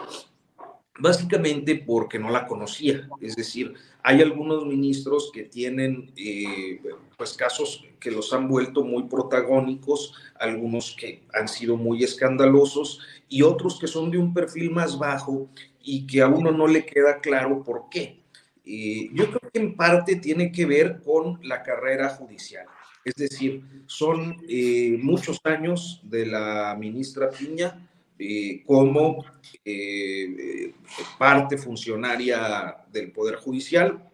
básicamente 0.98 1.82
porque 1.86 2.18
no 2.18 2.30
la 2.30 2.46
conocía. 2.46 3.08
Es 3.20 3.36
decir, 3.36 3.74
hay 4.02 4.20
algunos 4.20 4.66
ministros 4.66 5.30
que 5.32 5.44
tienen 5.44 6.12
eh, 6.16 6.80
pues 7.16 7.34
casos 7.34 7.84
que 7.98 8.10
los 8.10 8.32
han 8.32 8.48
vuelto 8.48 8.84
muy 8.84 9.04
protagónicos, 9.04 10.14
algunos 10.38 10.94
que 10.98 11.22
han 11.32 11.48
sido 11.48 11.76
muy 11.76 12.02
escandalosos 12.02 13.00
y 13.28 13.42
otros 13.42 13.78
que 13.78 13.86
son 13.86 14.10
de 14.10 14.18
un 14.18 14.34
perfil 14.34 14.70
más 14.70 14.98
bajo 14.98 15.48
y 15.82 16.06
que 16.06 16.20
a 16.20 16.28
uno 16.28 16.50
no 16.50 16.66
le 16.66 16.84
queda 16.84 17.20
claro 17.20 17.62
por 17.62 17.88
qué. 17.90 18.20
Eh, 18.64 19.10
yo 19.12 19.26
creo 19.28 19.50
que 19.52 19.60
en 19.60 19.76
parte 19.76 20.16
tiene 20.16 20.52
que 20.52 20.66
ver 20.66 21.00
con 21.02 21.40
la 21.42 21.62
carrera 21.62 22.10
judicial. 22.10 22.66
Es 23.04 23.14
decir, 23.16 23.64
son 23.86 24.36
eh, 24.48 24.96
muchos 25.02 25.40
años 25.42 26.00
de 26.04 26.26
la 26.26 26.76
ministra 26.78 27.30
Piña 27.30 27.88
eh, 28.22 28.62
como 28.64 29.24
eh, 29.64 30.72
parte 31.18 31.56
funcionaria 31.58 32.76
del 32.92 33.10
Poder 33.10 33.36
Judicial, 33.36 34.10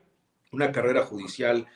una 0.52 0.72
carrera 0.72 1.04
judicial 1.04 1.66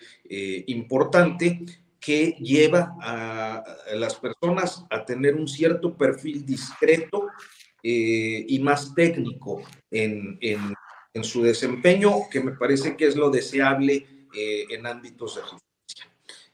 importante 0.67 1.61
que 2.01 2.37
lleva 2.41 2.97
a, 3.03 3.63
las 3.95 4.15
personas 4.15 4.87
a 4.89 5.05
tener 5.05 5.35
un 5.35 5.47
cierto 5.47 5.95
perfil 5.95 6.47
discreto 6.47 7.27
y 7.83 8.59
más 8.61 8.95
técnico 8.95 9.63
en, 9.91 10.39
en, 10.41 11.25
su 11.25 11.43
desempeño, 11.43 12.31
que 12.31 12.41
me 12.41 12.53
parece 12.53 12.97
que 12.97 13.09
es 13.09 13.15
lo 13.15 13.29
deseable 13.29 14.07
en 14.33 14.87
ámbitos 14.87 15.37
de 15.37 15.43
justicia. 15.43 15.63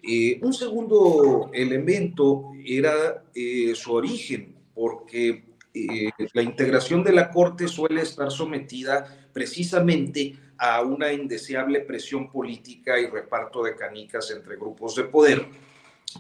Eh, 0.03 0.39
un 0.43 0.53
segundo 0.55 1.51
elemento 1.53 2.53
era 2.65 3.25
eh, 3.35 3.73
su 3.75 3.93
origen, 3.93 4.55
porque 4.73 5.45
eh, 5.87 6.11
la 6.33 6.43
integración 6.43 7.03
de 7.03 7.13
la 7.13 7.31
Corte 7.31 7.69
suele 7.69 8.03
estar 8.03 8.31
sometida 8.31 9.07
precisamente 9.33 10.37
a 10.57 10.83
una 10.83 11.13
indeseable 11.13 11.81
presión 11.81 12.31
política 12.31 12.99
y 12.99 13.07
reparto 13.07 13.63
de 13.63 13.77
canicas 13.77 14.31
entre 14.31 14.57
grupos 14.57 14.97
de 14.97 15.05
poder, 15.05 15.47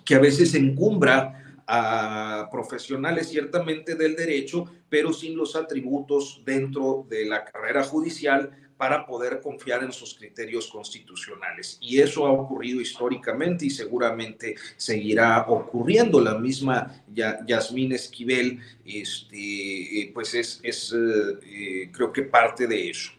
que 0.04 0.14
a 0.14 0.20
veces 0.20 0.54
encumbra 0.54 1.56
a 1.66 2.48
profesionales 2.50 3.28
ciertamente 3.28 3.94
del 3.94 4.16
derecho, 4.16 4.64
pero 4.88 5.12
sin 5.12 5.36
los 5.36 5.54
atributos 5.54 6.42
dentro 6.44 7.04
de 7.08 7.26
la 7.26 7.44
carrera 7.44 7.82
judicial 7.84 8.50
para 8.78 9.04
poder 9.04 9.40
confiar 9.42 9.82
en 9.82 9.92
sus 9.92 10.14
criterios 10.14 10.68
constitucionales. 10.68 11.76
Y 11.80 11.98
eso 11.98 12.24
ha 12.24 12.30
ocurrido 12.30 12.80
históricamente 12.80 13.66
y 13.66 13.70
seguramente 13.70 14.54
seguirá 14.76 15.44
ocurriendo. 15.48 16.20
La 16.20 16.38
misma 16.38 17.02
Yasmín 17.12 17.92
Esquivel, 17.92 18.60
este, 18.84 20.00
eh, 20.00 20.10
pues 20.14 20.32
es, 20.34 20.60
es 20.62 20.92
eh, 20.92 21.38
eh, 21.44 21.90
creo 21.92 22.12
que 22.12 22.22
parte 22.22 22.66
de 22.68 22.90
eso. 22.90 23.10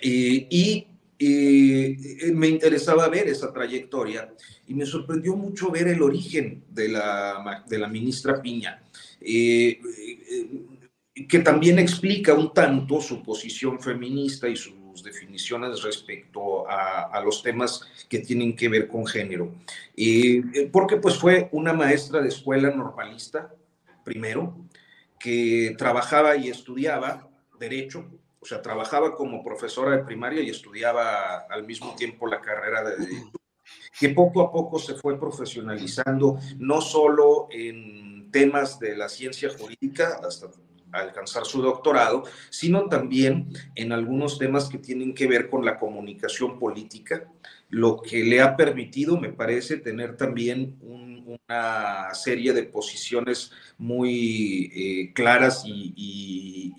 y 0.00 0.86
me 2.34 2.48
interesaba 2.48 3.08
ver 3.08 3.28
esa 3.28 3.52
trayectoria 3.52 4.34
y 4.66 4.74
me 4.74 4.84
sorprendió 4.84 5.36
mucho 5.36 5.70
ver 5.70 5.86
el 5.86 6.02
origen 6.02 6.64
de 6.68 6.88
la, 6.88 7.64
de 7.68 7.78
la 7.78 7.86
ministra 7.86 8.42
Piña 8.42 8.82
que 11.14 11.40
también 11.40 11.78
explica 11.78 12.32
un 12.32 12.52
tanto 12.54 13.00
su 13.00 13.22
posición 13.22 13.78
feminista 13.80 14.48
y 14.48 14.56
sus 14.56 15.02
definiciones 15.02 15.82
respecto 15.82 16.68
a, 16.68 17.20
los 17.22 17.42
temas 17.42 17.86
que 18.08 18.18
tienen 18.18 18.56
que 18.56 18.68
ver 18.68 18.88
con 18.88 19.06
género. 19.06 19.52
Eh, 19.96 20.68
porque 20.72 20.96
pues 20.96 21.16
fue 21.16 21.48
una 21.52 21.72
maestra 21.72 22.20
de 22.20 22.28
escuela 22.28 22.70
normalista, 22.70 23.54
primero, 24.04 24.56
que 25.18 25.74
trabajaba 25.78 26.36
y 26.36 26.48
estudiaba 26.48 27.28
derecho, 27.58 28.06
o 28.40 28.46
sea, 28.46 28.60
trabajaba 28.60 29.14
como 29.14 29.44
profesora 29.44 29.96
de 29.96 30.04
primaria 30.04 30.42
y 30.42 30.50
estudiaba 30.50 31.46
al 31.48 31.64
mismo 31.64 31.94
tiempo 31.94 32.26
la 32.26 32.40
carrera 32.40 32.82
de 32.82 32.96
derecho, 32.96 33.32
que 34.00 34.08
poco 34.08 34.40
a 34.40 34.50
poco 34.50 34.78
se 34.78 34.94
fue 34.94 35.18
profesionalizando, 35.18 36.38
no 36.58 36.80
solo 36.80 37.46
en 37.50 38.30
temas 38.32 38.80
de 38.80 38.96
la 38.96 39.08
ciencia 39.08 39.50
jurídica, 39.56 40.18
hasta 40.26 40.48
alcanzar 40.92 41.44
su 41.44 41.62
doctorado, 41.62 42.24
sino 42.50 42.88
también 42.88 43.48
en 43.74 43.92
algunos 43.92 44.38
temas 44.38 44.68
que 44.68 44.78
tienen 44.78 45.14
que 45.14 45.26
ver 45.26 45.48
con 45.48 45.64
la 45.64 45.78
comunicación 45.78 46.58
política, 46.58 47.28
lo 47.68 48.02
que 48.02 48.22
le 48.22 48.40
ha 48.40 48.56
permitido, 48.56 49.18
me 49.18 49.30
parece, 49.30 49.78
tener 49.78 50.16
también 50.16 50.76
una 50.82 52.12
serie 52.12 52.52
de 52.52 52.64
posiciones 52.64 53.52
muy 53.78 54.70
eh, 54.74 55.12
claras 55.14 55.62
y, 55.66 56.74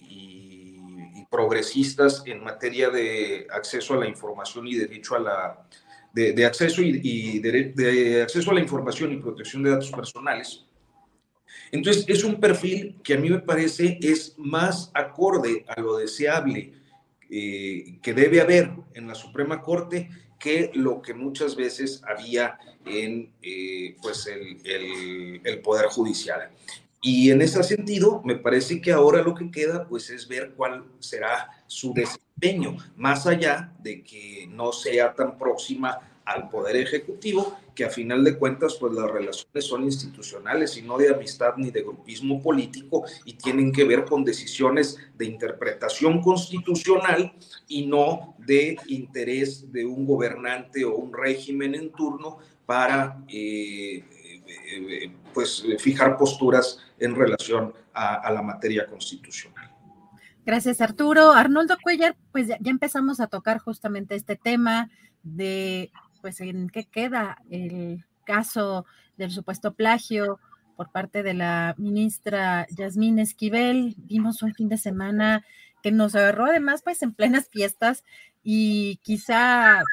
progresistas 1.29 2.21
en 2.27 2.43
materia 2.43 2.91
de 2.91 3.47
acceso 3.49 3.95
a 3.95 3.97
la 3.97 4.07
información 4.07 4.67
y 4.67 4.75
derecho 4.75 5.15
a 5.15 5.19
la 5.19 5.67
de, 6.13 6.45
acceso 6.45 6.83
y, 6.83 7.39
de 7.39 8.21
acceso 8.21 8.51
a 8.51 8.53
la 8.53 8.59
información 8.59 9.11
y 9.11 9.17
protección 9.17 9.63
de 9.63 9.71
datos 9.71 9.89
personales 9.89 10.63
entonces, 11.73 12.05
es 12.07 12.23
un 12.23 12.39
perfil 12.39 12.99
que 13.03 13.15
a 13.15 13.17
mí 13.17 13.31
me 13.31 13.39
parece 13.39 13.97
es 13.99 14.35
más 14.37 14.91
acorde 14.93 15.65
a 15.67 15.81
lo 15.81 15.97
deseable 15.97 16.71
eh, 17.31 17.97
que 17.99 18.13
debe 18.13 18.41
haber 18.41 18.69
en 18.93 19.07
la 19.07 19.15
Suprema 19.15 19.59
Corte 19.59 20.07
que 20.39 20.69
lo 20.75 21.01
que 21.01 21.15
muchas 21.15 21.55
veces 21.55 22.03
había 22.07 22.59
en 22.85 23.33
eh, 23.41 23.95
pues 24.03 24.27
el, 24.27 25.41
el, 25.43 25.61
Poder 25.61 25.87
Judicial. 25.87 26.51
Y 27.01 27.31
en 27.31 27.41
ese 27.41 27.63
sentido, 27.63 28.21
me 28.23 28.35
parece 28.35 28.79
que 28.79 28.91
ahora 28.91 29.23
lo 29.23 29.33
que 29.33 29.49
queda 29.49 29.87
pues 29.87 30.11
es 30.11 30.27
ver 30.27 30.53
cuál 30.55 30.85
será 30.99 31.49
su 31.65 31.91
desempeño, 31.91 32.77
más 32.95 33.25
allá 33.25 33.73
de 33.79 34.03
que 34.03 34.45
no 34.47 34.71
sea 34.73 35.15
tan 35.15 35.39
próxima 35.39 35.97
al 36.25 36.49
Poder 36.49 36.75
Ejecutivo, 36.75 37.57
que 37.75 37.85
a 37.85 37.89
final 37.89 38.23
de 38.23 38.37
cuentas, 38.37 38.77
pues 38.79 38.93
las 38.93 39.09
relaciones 39.09 39.65
son 39.65 39.83
institucionales 39.83 40.77
y 40.77 40.81
no 40.81 40.97
de 40.97 41.13
amistad 41.13 41.55
ni 41.57 41.71
de 41.71 41.81
grupismo 41.81 42.41
político 42.41 43.03
y 43.25 43.33
tienen 43.33 43.71
que 43.71 43.83
ver 43.83 44.05
con 44.05 44.23
decisiones 44.23 44.97
de 45.17 45.25
interpretación 45.25 46.21
constitucional 46.21 47.33
y 47.67 47.85
no 47.85 48.35
de 48.37 48.77
interés 48.87 49.71
de 49.71 49.85
un 49.85 50.05
gobernante 50.05 50.85
o 50.85 50.95
un 50.95 51.13
régimen 51.13 51.75
en 51.75 51.91
turno 51.91 52.37
para 52.65 53.23
eh, 53.27 54.03
eh, 54.45 55.11
pues 55.33 55.63
fijar 55.79 56.17
posturas 56.17 56.79
en 56.99 57.15
relación 57.15 57.73
a, 57.93 58.31
la 58.31 58.41
materia 58.41 58.87
constitucional. 58.87 59.69
Gracias, 60.45 60.81
Arturo. 60.81 61.31
Arnoldo 61.31 61.77
Cuellar, 61.81 62.15
pues 62.31 62.47
ya 62.47 62.57
empezamos 62.65 63.19
a 63.19 63.27
tocar 63.27 63.59
justamente 63.59 64.15
este 64.15 64.35
tema 64.35 64.89
de 65.23 65.91
pues 66.23 66.39
en 66.39 66.69
qué 66.69 66.85
queda 66.85 67.37
el 67.49 68.05
caso 68.23 68.85
del 69.17 69.29
supuesto 69.29 69.73
plagio 69.73 70.39
por 70.77 70.89
parte 70.89 71.21
de 71.21 71.33
la 71.33 71.75
ministra 71.77 72.65
Yasmín 72.69 73.19
Esquivel. 73.19 73.93
Vimos 73.97 74.41
un 74.41 74.53
fin 74.53 74.69
de 74.69 74.77
semana 74.77 75.45
que 75.83 75.91
nos 75.91 76.15
agarró 76.15 76.45
además 76.45 76.81
pues 76.81 77.03
en 77.03 77.13
plenas 77.13 77.49
fiestas 77.49 78.05
y 78.41 79.01
quizá 79.03 79.83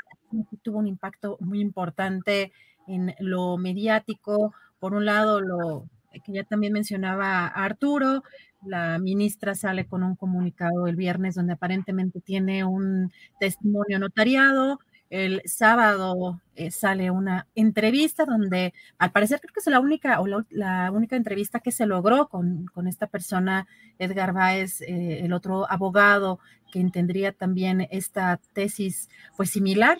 tuvo 0.63 0.79
un 0.79 0.87
impacto 0.87 1.37
muy 1.41 1.61
importante 1.61 2.53
en 2.87 3.13
lo 3.19 3.57
mediático. 3.57 4.55
Por 4.79 4.95
un 4.95 5.07
lado, 5.07 5.41
lo 5.41 5.89
que 6.25 6.33
ya 6.33 6.45
también 6.45 6.73
mencionaba 6.73 7.49
Arturo, 7.49 8.23
la 8.65 9.01
ministra 9.01 9.57
sale 9.57 9.89
con 9.89 10.05
un 10.05 10.15
comunicado 10.15 10.87
el 10.87 10.95
viernes 10.95 11.35
donde 11.35 11.55
aparentemente 11.55 12.21
tiene 12.21 12.63
un 12.65 13.11
testimonio 13.41 13.99
notariado 13.99 14.79
el 15.11 15.43
sábado 15.45 16.41
eh, 16.55 16.71
sale 16.71 17.11
una 17.11 17.49
entrevista 17.57 18.25
donde 18.25 18.73
al 18.97 19.11
parecer 19.11 19.41
creo 19.41 19.53
que 19.53 19.61
es 19.61 19.67
la 19.67 19.81
única 19.81 20.21
o 20.21 20.27
la, 20.51 20.91
única 20.93 21.17
entrevista 21.17 21.59
que 21.61 21.73
se 21.73 21.85
logró 21.85 22.29
con, 22.29 22.71
esta 22.87 23.09
persona, 23.09 23.67
Edgar 23.99 24.33
Báez, 24.33 24.81
eh, 24.83 25.21
el 25.25 25.33
otro 25.33 25.71
abogado 25.71 26.39
que 26.73 26.83
tendría 26.91 27.33
también 27.33 27.89
esta 27.91 28.41
tesis 28.55 29.09
pues 29.37 29.51
similar 29.51 29.99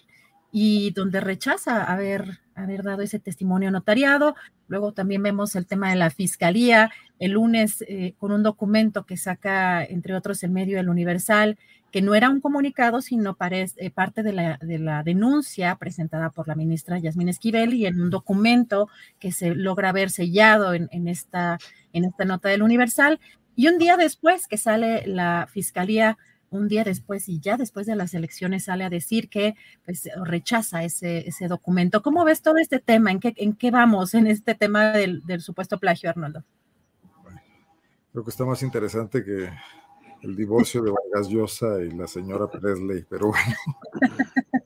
y 0.53 0.93
donde 0.93 1.21
rechaza 1.21 1.85
haber, 1.85 2.41
haber 2.63 2.83
dado 2.83 3.03
ese 3.03 3.19
testimonio 3.19 3.71
notariado. 3.71 4.35
Luego 4.69 4.93
también 4.93 5.23
vemos 5.23 5.57
el 5.57 5.67
tema 5.67 5.91
de 5.91 5.97
la 5.97 6.11
fiscalía, 6.11 6.91
el 7.19 7.33
lunes 7.33 7.85
eh, 7.89 8.15
con 8.19 8.33
un 8.33 8.43
documento 8.43 9.05
que 9.05 9.17
saca, 9.17 9.85
entre 9.85 10.15
otros, 10.15 10.43
el 10.43 10.51
medio 10.51 10.77
del 10.77 10.89
Universal, 10.89 11.59
que 11.91 12.03
no 12.03 12.15
era 12.15 12.31
un 12.31 12.41
comunicado, 12.41 13.03
sino 13.03 13.37
eh, 13.51 13.91
parte 13.91 14.23
de 14.23 14.33
la, 14.33 14.59
de 14.63 14.79
la, 14.79 15.03
denuncia 15.03 15.75
presentada 15.77 16.31
por 16.31 16.47
la 16.47 16.55
ministra 16.55 16.99
Yasmín 16.99 17.29
Esquivel 17.29 17.75
y 17.75 17.87
en 17.87 18.01
un 18.01 18.11
documento 18.11 18.89
que 19.19 19.33
se 19.33 19.55
logra 19.55 19.93
ver 19.93 20.11
sellado 20.11 20.73
en, 20.75 21.09
esta, 21.09 21.59
en 21.93 22.05
esta 22.05 22.25
nota 22.25 22.49
del 22.49 22.63
Universal. 22.63 23.19
Y 23.57 23.69
un 23.69 23.79
día 23.79 23.97
después 23.97 24.47
que 24.47 24.57
sale 24.57 25.07
la 25.07 25.49
fiscalía, 25.51 26.17
un 26.51 26.69
día 26.69 26.85
después 26.85 27.29
y 27.29 27.41
ya 27.41 27.57
después 27.57 27.87
de 27.87 27.97
las 27.97 28.13
elecciones 28.15 28.65
sale 28.65 28.85
a 28.85 28.91
decir 28.91 29.29
que 29.29 29.55
pues, 29.85 30.09
rechaza 30.25 30.85
ese, 30.85 31.29
ese 31.29 31.49
documento. 31.49 32.03
¿Cómo 32.03 32.25
ves 32.25 32.43
todo 32.43 32.57
este 32.59 32.81
tema? 32.81 33.11
¿En 33.11 33.21
qué, 33.21 33.33
en 33.37 33.55
qué 33.55 33.71
vamos 33.71 34.15
en 34.15 34.27
este 34.27 34.55
tema 34.55 34.91
del, 34.91 35.25
del 35.25 35.41
supuesto 35.41 35.79
plagio, 35.79 36.11
Arnoldo? 36.11 36.45
Creo 38.13 38.25
que 38.25 38.31
está 38.31 38.45
más 38.45 38.63
interesante 38.63 39.25
que 39.25 39.49
el 40.23 40.37
divorcio 40.37 40.83
de 40.83 40.91
Vargas 40.91 41.29
Llosa 41.29 41.81
y 41.81 41.91
la 41.93 42.07
señora 42.07 42.51
Presley, 42.51 43.07
pero 43.09 43.29
bueno. 43.29 43.57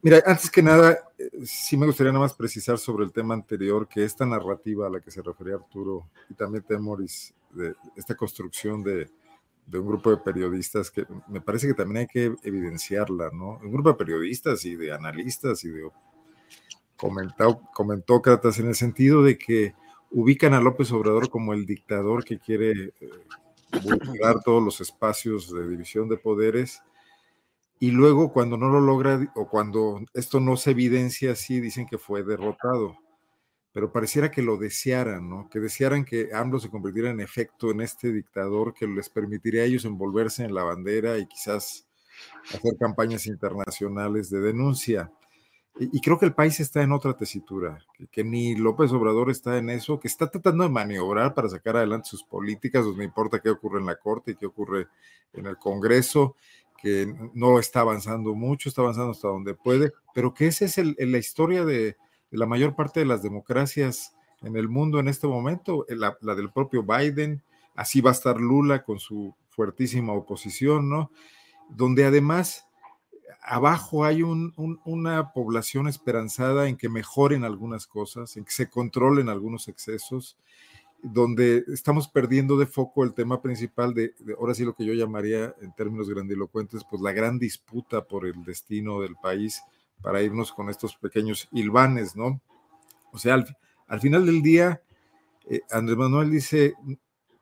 Mira, 0.00 0.22
antes 0.24 0.50
que 0.50 0.62
nada, 0.62 0.98
eh, 1.18 1.30
sí 1.44 1.76
me 1.76 1.86
gustaría 1.86 2.12
nada 2.12 2.24
más 2.24 2.32
precisar 2.32 2.78
sobre 2.78 3.04
el 3.04 3.12
tema 3.12 3.34
anterior, 3.34 3.86
que 3.86 4.04
esta 4.04 4.24
narrativa 4.24 4.86
a 4.86 4.90
la 4.90 5.00
que 5.00 5.10
se 5.10 5.20
refería 5.22 5.56
Arturo 5.56 6.08
y 6.30 6.34
también 6.34 6.64
Temoris, 6.64 7.34
de 7.50 7.74
esta 7.96 8.14
construcción 8.14 8.82
de, 8.82 9.10
de 9.70 9.78
un 9.78 9.86
grupo 9.86 10.10
de 10.10 10.16
periodistas 10.18 10.90
que 10.90 11.04
me 11.28 11.40
parece 11.40 11.66
que 11.66 11.74
también 11.74 11.98
hay 11.98 12.06
que 12.06 12.34
evidenciarla, 12.42 13.30
¿no? 13.32 13.58
Un 13.62 13.70
grupo 13.70 13.90
de 13.90 13.96
periodistas 13.96 14.64
y 14.64 14.76
de 14.76 14.92
analistas 14.92 15.62
y 15.64 15.68
de 15.68 15.90
comentócratas 17.74 18.58
en 18.58 18.68
el 18.68 18.74
sentido 18.74 19.22
de 19.22 19.38
que 19.38 19.74
ubican 20.10 20.54
a 20.54 20.60
López 20.60 20.90
Obrador 20.90 21.28
como 21.28 21.52
el 21.52 21.66
dictador 21.66 22.24
que 22.24 22.38
quiere 22.38 22.94
eh, 23.00 23.10
todos 24.44 24.62
los 24.62 24.80
espacios 24.80 25.52
de 25.52 25.68
división 25.68 26.08
de 26.08 26.16
poderes 26.16 26.82
y 27.78 27.90
luego 27.90 28.32
cuando 28.32 28.56
no 28.56 28.70
lo 28.70 28.80
logra 28.80 29.30
o 29.36 29.48
cuando 29.48 30.00
esto 30.14 30.40
no 30.40 30.56
se 30.56 30.72
evidencia 30.72 31.32
así, 31.32 31.60
dicen 31.60 31.86
que 31.86 31.98
fue 31.98 32.24
derrotado. 32.24 32.96
Pero 33.72 33.92
pareciera 33.92 34.30
que 34.30 34.42
lo 34.42 34.56
desearan, 34.56 35.28
¿no? 35.28 35.48
Que 35.50 35.60
desearan 35.60 36.04
que 36.04 36.30
AMLO 36.32 36.58
se 36.58 36.70
convirtiera 36.70 37.10
en 37.10 37.20
efecto 37.20 37.70
en 37.70 37.80
este 37.80 38.12
dictador 38.12 38.74
que 38.74 38.86
les 38.86 39.08
permitiría 39.08 39.62
a 39.62 39.64
ellos 39.66 39.84
envolverse 39.84 40.44
en 40.44 40.54
la 40.54 40.64
bandera 40.64 41.18
y 41.18 41.26
quizás 41.26 41.86
hacer 42.44 42.76
campañas 42.78 43.26
internacionales 43.26 44.30
de 44.30 44.40
denuncia. 44.40 45.12
Y, 45.80 46.00
creo 46.00 46.18
que 46.18 46.26
el 46.26 46.34
país 46.34 46.58
está 46.58 46.82
en 46.82 46.90
otra 46.90 47.16
tesitura, 47.16 47.78
que, 48.10 48.24
ni 48.24 48.56
López 48.56 48.90
Obrador 48.90 49.30
está 49.30 49.58
en 49.58 49.70
eso, 49.70 50.00
que 50.00 50.08
está 50.08 50.28
tratando 50.28 50.64
de 50.64 50.70
maniobrar 50.70 51.34
para 51.34 51.48
sacar 51.48 51.76
adelante 51.76 52.08
sus 52.08 52.24
políticas, 52.24 52.84
no 52.84 53.00
importa 53.00 53.38
qué 53.38 53.50
ocurre 53.50 53.78
en 53.78 53.86
la 53.86 53.94
Corte 53.94 54.32
y 54.32 54.34
qué 54.34 54.46
ocurre 54.46 54.88
en 55.32 55.46
el 55.46 55.56
Congreso, 55.56 56.34
que 56.82 57.14
no 57.32 57.60
está 57.60 57.80
avanzando 57.80 58.34
mucho, 58.34 58.68
está 58.68 58.82
avanzando 58.82 59.12
hasta 59.12 59.28
donde 59.28 59.54
puede, 59.54 59.92
pero 60.12 60.34
que 60.34 60.48
esa 60.48 60.64
es 60.64 60.78
la 60.78 61.18
historia 61.18 61.64
de, 61.64 61.96
la 62.30 62.46
mayor 62.46 62.74
parte 62.74 63.00
de 63.00 63.06
las 63.06 63.22
democracias 63.22 64.14
en 64.42 64.56
el 64.56 64.68
mundo 64.68 65.00
en 65.00 65.08
este 65.08 65.26
momento, 65.26 65.84
la, 65.88 66.16
la, 66.20 66.34
del 66.34 66.50
propio 66.50 66.82
Biden, 66.82 67.42
así 67.74 68.00
va 68.00 68.10
a 68.10 68.12
estar 68.12 68.40
Lula 68.40 68.84
con 68.84 68.98
su 68.98 69.34
fuertísima 69.48 70.12
oposición, 70.12 70.88
¿no? 70.88 71.10
Donde 71.68 72.04
además 72.04 72.68
abajo 73.42 74.04
hay 74.04 74.22
una 74.22 75.32
población 75.32 75.88
esperanzada 75.88 76.68
en 76.68 76.76
que 76.76 76.88
mejoren 76.88 77.44
algunas 77.44 77.86
cosas, 77.86 78.36
en 78.36 78.44
que 78.44 78.52
se 78.52 78.68
controlen 78.68 79.28
algunos 79.28 79.68
excesos, 79.68 80.36
donde 81.02 81.64
estamos 81.68 82.08
perdiendo 82.08 82.56
de 82.56 82.66
foco 82.66 83.04
el 83.04 83.14
tema 83.14 83.40
principal 83.40 83.94
de, 83.94 84.14
ahora 84.38 84.54
sí 84.54 84.64
lo 84.64 84.74
que 84.74 84.84
yo 84.84 84.92
llamaría 84.92 85.54
en 85.62 85.72
términos 85.72 86.10
grandilocuentes, 86.10 86.84
pues 86.90 87.00
la 87.00 87.12
gran 87.12 87.38
disputa 87.38 88.04
por 88.04 88.26
el 88.26 88.44
destino 88.44 89.00
del 89.00 89.16
país 89.16 89.62
para 90.02 90.22
irnos 90.22 90.52
con 90.52 90.70
estos 90.70 90.96
pequeños 90.96 91.48
hilvanes, 91.52 92.16
¿no? 92.16 92.40
O 93.12 93.18
sea, 93.18 93.44
al, 93.86 94.00
final 94.00 94.26
del 94.26 94.42
día, 94.42 94.82
eh, 95.48 95.60
Andrés 95.70 95.96
Manuel 95.96 96.30
dice, 96.30 96.74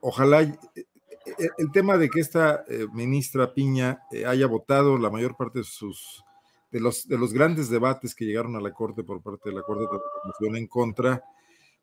ojalá 0.01 0.42
eh, 0.42 0.57
eh, 0.75 1.49
el 1.59 1.71
tema 1.73 1.97
de 1.97 2.09
que 2.09 2.21
esta 2.21 2.64
ministra 2.92 3.53
Piña 3.53 4.01
haya 4.27 4.47
votado 4.47 4.97
la 4.99 5.11
mayor 5.11 5.37
parte 5.37 5.61
de 5.61 5.64
sus 5.64 6.23
de 6.71 6.81
los, 6.81 7.09
de 7.09 7.16
los 7.16 7.33
grandes 7.33 7.71
debates 7.71 8.14
que 8.14 8.25
llegaron 8.25 8.57
a 8.57 8.61
la 8.61 8.73
Corte 8.73 9.03
por 9.05 9.23
parte 9.23 9.51
de 9.51 9.57
la 9.57 9.62
Corte 9.62 9.85
de 9.85 9.88
Transformación 9.88 10.57
en 10.57 10.66
contra, 10.66 11.23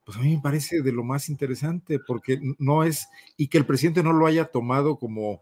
pues 0.05 0.17
a 0.17 0.21
mí 0.21 0.35
me 0.35 0.41
parece 0.41 0.81
de 0.81 0.91
lo 0.91 1.03
más 1.03 1.29
interesante, 1.29 1.99
porque 1.99 2.39
no 2.59 2.83
es, 2.83 3.07
y 3.37 3.47
que 3.47 3.57
el 3.57 3.65
presidente 3.65 4.03
no 4.03 4.13
lo 4.13 4.27
haya 4.27 4.45
tomado 4.45 4.97
como 4.97 5.41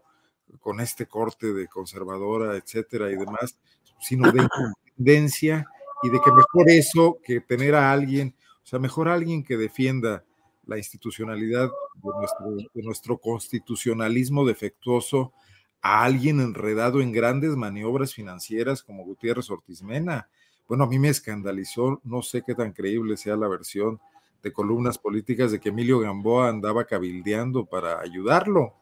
con 0.60 0.80
este 0.80 1.06
corte 1.06 1.52
de 1.52 1.66
conservadora, 1.66 2.56
etcétera 2.56 3.10
y 3.10 3.16
demás, 3.16 3.58
sino 4.02 4.30
de 4.30 4.42
independencia 4.42 5.66
y 6.02 6.10
de 6.10 6.20
que 6.20 6.32
mejor 6.32 6.68
eso 6.68 7.18
que 7.24 7.40
tener 7.40 7.74
a 7.74 7.92
alguien, 7.92 8.34
o 8.62 8.66
sea, 8.66 8.78
mejor 8.78 9.08
alguien 9.08 9.42
que 9.42 9.56
defienda 9.56 10.24
la 10.66 10.76
institucionalidad 10.76 11.70
de 11.94 12.10
nuestro, 12.18 12.70
de 12.74 12.82
nuestro 12.82 13.18
constitucionalismo 13.18 14.44
defectuoso 14.44 15.32
a 15.80 16.04
alguien 16.04 16.40
enredado 16.40 17.00
en 17.00 17.12
grandes 17.12 17.56
maniobras 17.56 18.14
financieras 18.14 18.82
como 18.82 19.04
Gutiérrez 19.04 19.50
Ortiz 19.50 19.82
Mena. 19.82 20.28
Bueno, 20.68 20.84
a 20.84 20.86
mí 20.86 20.98
me 20.98 21.08
escandalizó, 21.08 22.00
no 22.04 22.22
sé 22.22 22.42
qué 22.46 22.54
tan 22.54 22.72
creíble 22.72 23.16
sea 23.16 23.36
la 23.36 23.48
versión 23.48 24.00
de 24.42 24.52
columnas 24.52 24.98
políticas 24.98 25.52
de 25.52 25.60
que 25.60 25.68
Emilio 25.68 26.00
Gamboa 26.00 26.48
andaba 26.48 26.84
cabildeando 26.84 27.64
para 27.64 28.00
ayudarlo. 28.00 28.74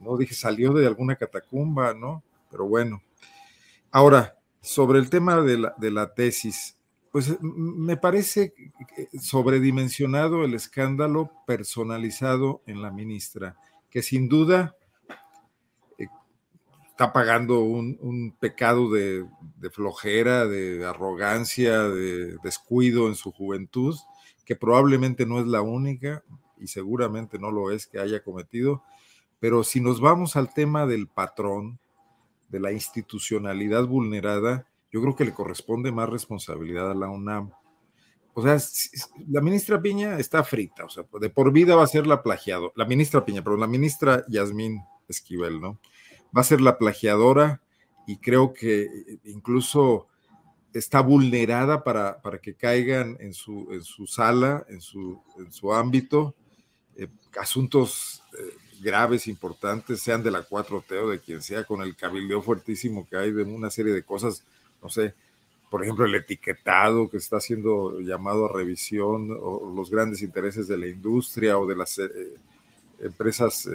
No 0.00 0.16
dije, 0.16 0.34
salió 0.34 0.72
de 0.72 0.86
alguna 0.86 1.16
catacumba, 1.16 1.94
¿no? 1.94 2.22
Pero 2.50 2.66
bueno. 2.66 3.02
Ahora, 3.90 4.35
sobre 4.66 4.98
el 4.98 5.08
tema 5.08 5.40
de 5.42 5.58
la, 5.58 5.74
de 5.78 5.92
la 5.92 6.12
tesis, 6.12 6.76
pues 7.12 7.40
me 7.40 7.96
parece 7.96 8.52
sobredimensionado 9.20 10.44
el 10.44 10.54
escándalo 10.54 11.30
personalizado 11.46 12.62
en 12.66 12.82
la 12.82 12.90
ministra, 12.90 13.56
que 13.88 14.02
sin 14.02 14.28
duda 14.28 14.74
eh, 15.98 16.08
está 16.90 17.12
pagando 17.12 17.60
un, 17.60 17.96
un 18.00 18.32
pecado 18.32 18.90
de, 18.90 19.24
de, 19.56 19.70
flojera, 19.70 20.46
de 20.46 20.84
arrogancia, 20.84 21.84
de 21.84 22.36
descuido 22.42 23.06
en 23.06 23.14
su 23.14 23.30
juventud, 23.30 23.96
que 24.44 24.56
probablemente 24.56 25.26
no 25.26 25.38
es 25.38 25.46
la 25.46 25.62
única 25.62 26.24
y 26.58 26.66
seguramente 26.66 27.38
no 27.38 27.52
lo 27.52 27.70
es 27.70 27.86
que 27.86 28.00
haya 28.00 28.20
cometido, 28.24 28.82
pero 29.38 29.62
si 29.62 29.80
nos 29.80 30.00
vamos 30.00 30.34
al 30.34 30.52
tema 30.52 30.86
del 30.86 31.06
patrón, 31.06 31.78
de 32.56 32.60
la 32.60 32.72
institucionalidad 32.72 33.86
vulnerada, 33.86 34.66
yo 34.90 35.02
creo 35.02 35.14
que 35.14 35.26
le 35.26 35.34
corresponde 35.34 35.92
más 35.92 36.08
responsabilidad 36.08 36.90
a 36.90 36.94
la 36.94 37.10
UNAM. 37.10 37.50
O 38.32 38.42
sea, 38.42 38.56
la 39.28 39.42
ministra 39.42 39.80
Piña 39.82 40.18
está 40.18 40.42
frita, 40.42 40.86
o 40.86 40.88
sea, 40.88 41.04
de 41.20 41.28
por 41.28 41.52
vida 41.52 41.76
va 41.76 41.84
a 41.84 41.86
ser 41.86 42.06
la 42.06 42.22
plagiado, 42.22 42.72
la 42.74 42.86
ministra 42.86 43.26
Piña, 43.26 43.44
pero 43.44 43.58
la 43.58 43.66
ministra 43.66 44.24
Yasmín 44.28 44.80
Esquivel, 45.06 45.60
¿no? 45.60 45.78
Va 46.34 46.40
a 46.40 46.44
ser 46.44 46.62
la 46.62 46.78
plagiadora 46.78 47.60
y 48.06 48.16
creo 48.16 48.54
que 48.54 48.88
incluso 49.24 50.06
está 50.72 51.00
vulnerada 51.00 51.84
para, 51.84 52.22
para 52.22 52.38
que 52.38 52.54
caigan 52.54 53.18
en 53.20 53.34
su, 53.34 53.68
en 53.70 53.82
su 53.82 54.06
sala, 54.06 54.64
en 54.70 54.80
su, 54.80 55.22
en 55.38 55.52
su 55.52 55.74
ámbito, 55.74 56.34
eh, 56.96 57.08
asuntos 57.38 58.22
eh, 58.38 58.56
graves, 58.86 59.26
importantes, 59.26 60.00
sean 60.00 60.22
de 60.22 60.30
la 60.30 60.46
4T 60.46 61.02
o 61.02 61.10
de 61.10 61.18
quien 61.18 61.42
sea, 61.42 61.64
con 61.64 61.82
el 61.82 61.96
cabildeo 61.96 62.40
fuertísimo 62.40 63.06
que 63.08 63.16
hay 63.16 63.32
de 63.32 63.42
una 63.42 63.68
serie 63.68 63.92
de 63.92 64.04
cosas, 64.04 64.44
no 64.80 64.88
sé, 64.88 65.14
por 65.68 65.82
ejemplo, 65.82 66.04
el 66.04 66.14
etiquetado 66.14 67.10
que 67.10 67.16
está 67.16 67.40
siendo 67.40 67.98
llamado 67.98 68.46
a 68.46 68.52
revisión, 68.52 69.36
o 69.42 69.72
los 69.74 69.90
grandes 69.90 70.22
intereses 70.22 70.68
de 70.68 70.78
la 70.78 70.86
industria 70.86 71.58
o 71.58 71.66
de 71.66 71.74
las 71.74 71.98
eh, 71.98 72.08
empresas 73.00 73.68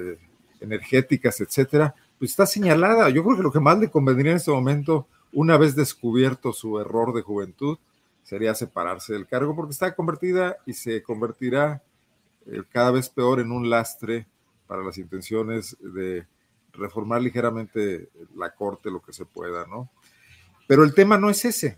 energéticas, 0.61 1.41
etcétera, 1.41 1.93
pues 2.17 2.31
está 2.31 2.45
señalada. 2.45 3.09
Yo 3.09 3.23
creo 3.23 3.35
que 3.35 3.43
lo 3.43 3.51
que 3.51 3.59
más 3.59 3.77
le 3.77 3.91
convendría 3.91 4.31
en 4.31 4.37
este 4.37 4.51
momento 4.51 5.07
una 5.33 5.57
vez 5.57 5.75
descubierto 5.75 6.53
su 6.53 6.79
error 6.79 7.13
de 7.13 7.21
juventud, 7.21 7.77
sería 8.23 8.55
separarse 8.55 9.13
del 9.13 9.27
cargo 9.27 9.55
porque 9.55 9.73
está 9.73 9.93
convertida 9.93 10.57
y 10.65 10.73
se 10.73 11.03
convertirá 11.03 11.83
eh, 12.45 12.63
cada 12.69 12.91
vez 12.91 13.09
peor 13.09 13.39
en 13.39 13.51
un 13.51 13.69
lastre 13.69 14.27
para 14.71 14.85
las 14.85 14.97
intenciones 14.97 15.75
de 15.81 16.25
reformar 16.71 17.21
ligeramente 17.21 18.07
la 18.37 18.55
corte 18.55 18.89
lo 18.89 19.01
que 19.01 19.11
se 19.11 19.25
pueda, 19.25 19.67
¿no? 19.67 19.91
Pero 20.65 20.85
el 20.85 20.93
tema 20.93 21.17
no 21.17 21.29
es 21.29 21.43
ese. 21.43 21.77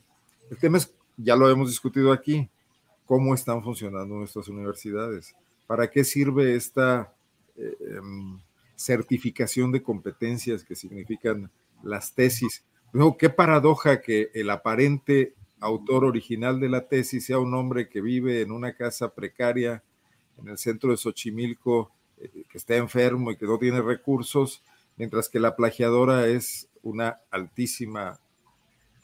El 0.51 0.59
tema 0.59 0.77
es, 0.77 0.93
ya 1.17 1.35
lo 1.35 1.49
hemos 1.49 1.69
discutido 1.69 2.11
aquí, 2.11 2.47
cómo 3.07 3.33
están 3.33 3.63
funcionando 3.63 4.13
nuestras 4.13 4.47
universidades. 4.47 5.35
¿Para 5.65 5.89
qué 5.89 6.03
sirve 6.03 6.53
esta 6.53 7.11
eh, 7.57 7.75
em, 7.97 8.39
certificación 8.75 9.71
de 9.71 9.81
competencias 9.81 10.63
que 10.63 10.75
significan 10.75 11.49
las 11.81 12.13
tesis? 12.13 12.63
No, 12.93 13.17
qué 13.17 13.31
paradoja 13.31 14.01
que 14.01 14.29
el 14.35 14.51
aparente 14.51 15.33
autor 15.59 16.05
original 16.05 16.59
de 16.59 16.69
la 16.69 16.87
tesis 16.87 17.25
sea 17.25 17.39
un 17.39 17.55
hombre 17.55 17.89
que 17.89 18.01
vive 18.01 18.41
en 18.41 18.51
una 18.51 18.75
casa 18.75 19.15
precaria 19.15 19.81
en 20.37 20.49
el 20.49 20.59
centro 20.59 20.91
de 20.91 20.97
Xochimilco, 20.97 21.91
que 22.31 22.57
está 22.57 22.75
enfermo 22.75 23.31
y 23.31 23.37
que 23.37 23.45
no 23.45 23.57
tiene 23.57 23.81
recursos, 23.81 24.61
mientras 24.97 25.29
que 25.29 25.39
la 25.39 25.55
plagiadora 25.55 26.27
es 26.27 26.69
una 26.81 27.19
altísima 27.31 28.19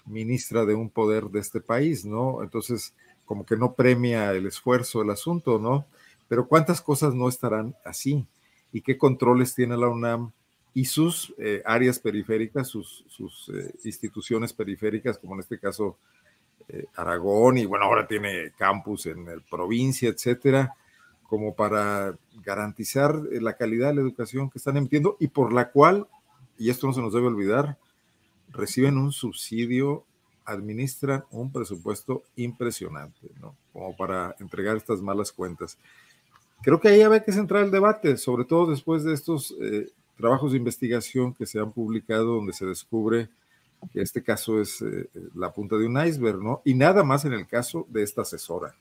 ministra 0.06 0.66
de 0.66 0.76
un 0.76 0.90
poder 0.90 1.26
de 1.26 1.40
este 1.40 1.62
país, 1.62 2.06
¿no? 2.06 2.44
Entonces, 2.44 2.94
como 3.26 3.46
que 3.46 3.56
no 3.56 3.74
premia 3.74 4.32
el 4.32 4.48
esfuerzo, 4.48 5.02
el 5.02 5.12
asunto, 5.12 5.60
¿no? 5.60 5.86
Pero 6.28 6.48
¿cuántas 6.48 6.82
cosas 6.82 7.14
no 7.14 7.30
estarán 7.30 7.76
así? 7.86 8.26
¿Y 8.72 8.82
qué 8.82 8.98
controles 8.98 9.56
tiene 9.56 9.78
la 9.78 9.88
UNAM 9.88 10.32
y 10.74 10.86
sus 10.86 11.34
eh, 11.38 11.62
áreas 11.66 12.00
periféricas, 12.00 12.68
sus, 12.68 13.04
eh, 13.54 13.74
instituciones 13.84 14.54
periféricas, 14.54 15.18
como 15.18 15.36
en 15.36 15.42
este 15.42 15.60
caso 15.60 15.98
eh, 16.68 16.86
Aragón, 16.96 17.58
y 17.58 17.66
bueno, 17.66 17.86
ahora 17.86 18.08
tiene 18.08 18.52
campus 18.58 19.08
en 19.08 19.28
el 19.28 19.42
provincia, 19.42 20.10
etcétera, 20.10 20.76
como 21.30 21.54
para 21.54 22.18
garantizar 22.44 23.16
eh, 23.32 23.40
la 23.40 23.54
calidad 23.54 23.90
de 23.90 23.96
la 23.96 24.02
educación 24.02 24.50
que 24.50 24.58
están 24.58 24.78
emitiendo 24.78 25.16
y 25.20 25.28
por 25.28 25.54
la 25.54 25.70
cual, 25.70 26.08
y 26.58 26.70
esto 26.70 26.88
no 26.88 26.94
se 26.94 27.02
nos 27.02 27.14
debe 27.14 27.28
olvidar, 27.28 27.78
reciben 28.52 28.98
un 28.98 29.12
subsidio, 29.12 30.04
administran 30.44 31.24
un 31.30 31.52
presupuesto 31.52 32.24
impresionante, 32.36 33.30
¿no? 33.40 33.56
Como 33.72 33.96
para 33.96 34.36
entregar 34.40 34.76
estas 34.76 35.02
malas 35.02 35.32
cuentas. 35.32 35.78
Creo 36.64 36.80
que 36.80 36.90
ahí 36.90 37.02
había 37.02 37.24
que 37.24 37.32
centrar 37.32 37.64
el 37.64 37.72
debate, 37.72 38.18
sobre 38.18 38.46
todo 38.46 38.72
después 38.72 39.04
de 39.04 39.14
estos 39.14 39.56
eh, 39.62 39.92
trabajos 40.18 40.52
de 40.52 40.58
investigación 40.58 41.34
que 41.34 41.46
se 41.46 41.60
han 41.60 41.72
publicado 41.72 42.36
donde 42.36 42.54
se 42.54 42.66
descubre 42.66 43.30
que 43.94 44.02
este 44.02 44.22
caso 44.22 44.60
es 44.60 44.82
eh, 44.82 45.08
la 45.36 45.54
punta 45.54 45.78
de 45.78 45.86
un 45.86 46.06
iceberg, 46.06 46.42
¿no? 46.42 46.62
Y 46.66 46.74
nada 46.74 47.04
más 47.04 47.24
en 47.26 47.34
el 47.34 47.48
caso 47.48 47.86
de 47.90 48.04
esta 48.04 48.24
asesora. 48.24 48.76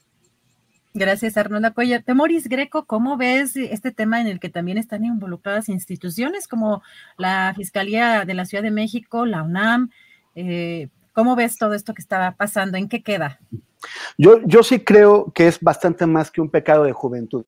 Gracias, 0.94 1.36
Arnoldo 1.36 1.72
Coya. 1.74 2.02
Temoris 2.02 2.48
Greco, 2.48 2.86
¿cómo 2.86 3.16
ves 3.16 3.56
este 3.56 3.92
tema 3.92 4.20
en 4.20 4.26
el 4.26 4.40
que 4.40 4.48
también 4.48 4.78
están 4.78 5.04
involucradas 5.04 5.68
instituciones 5.68 6.48
como 6.48 6.82
la 7.16 7.52
Fiscalía 7.56 8.24
de 8.24 8.34
la 8.34 8.44
Ciudad 8.44 8.62
de 8.62 8.70
México, 8.70 9.26
la 9.26 9.42
UNAM? 9.42 9.90
Eh, 10.34 10.88
¿Cómo 11.12 11.36
ves 11.36 11.58
todo 11.58 11.74
esto 11.74 11.94
que 11.94 12.02
estaba 12.02 12.32
pasando? 12.32 12.78
¿En 12.78 12.88
qué 12.88 13.02
queda? 13.02 13.40
Yo, 14.16 14.40
yo 14.46 14.62
sí 14.62 14.80
creo 14.80 15.32
que 15.32 15.48
es 15.48 15.60
bastante 15.60 16.06
más 16.06 16.30
que 16.30 16.40
un 16.40 16.50
pecado 16.50 16.84
de 16.84 16.92
juventud. 16.92 17.44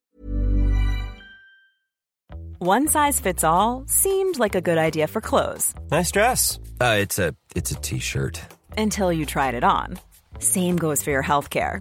One 2.63 2.89
size 2.89 3.19
fits 3.19 3.43
all 3.43 3.85
seemed 3.87 4.39
like 4.39 4.55
a 4.55 4.61
good 4.61 4.77
idea 4.77 5.07
for 5.07 5.23
clothes. 5.23 5.73
Nice 5.91 6.11
dress. 6.11 6.59
Uh, 6.79 6.99
it's 7.01 7.19
a 7.19 7.35
it's 7.57 7.71
a 7.71 7.75
t-shirt. 7.77 8.39
Until 8.77 9.11
you 9.11 9.25
tried 9.25 9.55
it 9.55 9.65
on. 9.65 9.99
Same 10.41 10.77
goes 10.77 11.03
for 11.03 11.11
your 11.11 11.23
healthcare. 11.23 11.81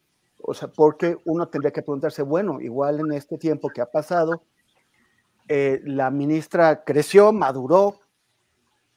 O 0.43 0.53
sea, 0.53 0.67
porque 0.67 1.17
uno 1.25 1.47
tendría 1.47 1.71
que 1.71 1.81
preguntarse, 1.81 2.23
bueno, 2.23 2.59
igual 2.61 2.99
en 2.99 3.11
este 3.13 3.37
tiempo 3.37 3.69
que 3.69 3.81
ha 3.81 3.85
pasado, 3.85 4.43
eh, 5.47 5.81
la 5.83 6.09
ministra 6.11 6.83
creció, 6.83 7.31
maduró, 7.31 7.99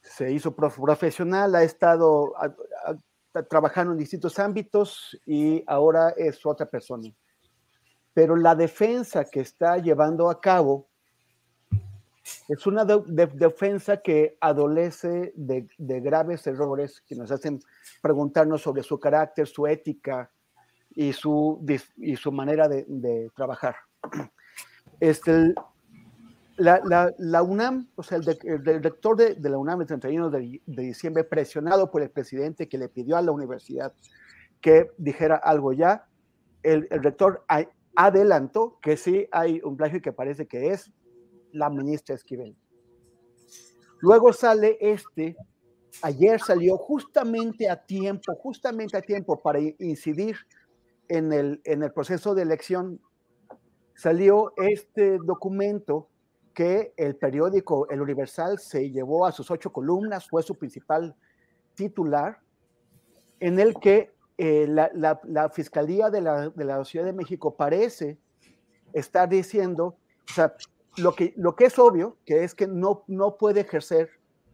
se 0.01 0.31
hizo 0.31 0.55
profesional, 0.55 1.55
ha 1.55 1.63
estado 1.63 2.33
trabajando 3.49 3.91
en 3.91 3.99
distintos 3.99 4.39
ámbitos 4.39 5.19
y 5.25 5.63
ahora 5.67 6.11
es 6.15 6.45
otra 6.45 6.65
persona. 6.65 7.09
Pero 8.13 8.35
la 8.35 8.55
defensa 8.55 9.25
que 9.25 9.41
está 9.41 9.77
llevando 9.77 10.29
a 10.29 10.39
cabo 10.39 10.87
es 12.47 12.65
una 12.65 12.85
defensa 12.85 13.97
que 13.97 14.37
adolece 14.39 15.33
de, 15.35 15.67
de 15.77 15.99
graves 15.99 16.47
errores 16.47 17.01
que 17.01 17.15
nos 17.15 17.31
hacen 17.31 17.59
preguntarnos 18.01 18.61
sobre 18.61 18.83
su 18.83 18.99
carácter, 18.99 19.47
su 19.47 19.67
ética, 19.67 20.31
y 20.95 21.13
su, 21.13 21.63
y 21.97 22.15
su 22.15 22.31
manera 22.31 22.67
de, 22.67 22.85
de 22.87 23.29
trabajar. 23.35 23.75
Este, 24.99 25.53
la, 26.57 26.79
la, 26.85 27.13
la, 27.17 27.43
UNAM, 27.43 27.89
o 27.95 28.03
sea, 28.03 28.17
el, 28.17 28.23
de, 28.23 28.37
el 28.43 28.63
director 28.63 29.17
de, 29.17 29.35
de, 29.35 29.49
la 29.49 29.57
UNAM 29.57 29.81
el 29.81 29.87
31 29.87 30.29
de, 30.29 30.61
de, 30.65 30.83
diciembre, 30.83 31.25
presionado 31.25 31.91
por 31.91 32.01
el 32.01 32.09
presidente 32.09 32.69
que 32.69 32.77
le 32.77 32.87
pidió 32.87 33.17
a 33.17 33.21
la 33.21 33.31
universidad 33.31 33.93
que 34.61 34.89
dijera 34.97 35.35
algo 35.35 35.73
ya, 35.73 36.07
el, 36.63 36.87
el 36.89 37.03
rector 37.03 37.43
adelantó 37.95 38.79
que 38.81 38.97
sí 38.97 39.27
hay 39.31 39.61
un 39.63 39.75
plagio 39.75 40.01
que 40.01 40.13
parece 40.13 40.47
que 40.47 40.69
es 40.69 40.91
la 41.51 41.69
ministra 41.69 42.15
Esquivel. 42.15 42.55
Luego 43.99 44.33
sale 44.33 44.77
este, 44.79 45.35
ayer 46.01 46.39
salió 46.39 46.77
justamente 46.77 47.69
a 47.69 47.75
tiempo, 47.75 48.33
justamente 48.35 48.97
a 48.97 49.01
tiempo 49.01 49.41
para 49.41 49.59
incidir 49.59 50.37
en 51.09 51.33
el, 51.33 51.61
en 51.63 51.83
el 51.83 51.91
proceso 51.91 52.35
de 52.35 52.43
elección 52.43 52.99
salió 53.95 54.53
este 54.57 55.17
documento 55.19 56.09
que 56.53 56.93
el 56.97 57.15
periódico 57.15 57.87
El 57.89 58.01
Universal 58.01 58.59
se 58.59 58.89
llevó 58.89 59.25
a 59.25 59.31
sus 59.31 59.51
ocho 59.51 59.71
columnas, 59.71 60.27
fue 60.27 60.41
su 60.41 60.55
principal 60.55 61.15
titular, 61.75 62.39
en 63.39 63.59
el 63.59 63.75
que 63.75 64.13
eh, 64.37 64.65
la, 64.67 64.89
la, 64.93 65.19
la, 65.25 65.49
Fiscalía 65.49 66.09
de 66.09 66.21
la, 66.21 66.49
de 66.49 66.65
la, 66.65 66.83
Ciudad 66.85 67.05
de 67.05 67.13
México 67.13 67.55
parece 67.55 68.17
estar 68.93 69.29
diciendo, 69.29 69.97
o 70.29 70.33
sea, 70.33 70.55
lo 70.97 71.13
que, 71.13 71.33
lo 71.35 71.55
que 71.55 71.65
es 71.65 71.77
obvio, 71.77 72.17
que 72.25 72.43
es 72.43 72.55
que 72.55 72.67
no, 72.67 73.03
no 73.07 73.37
puede 73.37 73.61
ejercer 73.61 74.09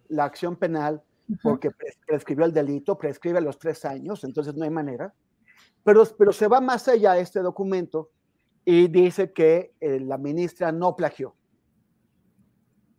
la 0.08 0.26
acción 0.26 0.56
penal 0.56 1.04
porque 1.42 1.72
prescribió 2.06 2.46
el 2.46 2.52
delito, 2.52 2.98
prescribe 2.98 3.40
los 3.40 3.58
tres 3.58 3.86
años, 3.86 4.24
entonces 4.24 4.56
no 4.56 4.66
hay 4.66 4.70
manera. 4.70 5.14
Pero, 5.84 6.04
pero 6.18 6.32
se 6.32 6.48
va 6.48 6.62
más 6.62 6.88
allá 6.88 7.18
este 7.18 7.40
documento 7.42 8.10
y 8.66 8.88
dice 8.88 9.32
que 9.32 9.74
eh, 9.80 10.00
la 10.00 10.18
ministra 10.18 10.72
no 10.72 10.96
plagió. 10.96 11.36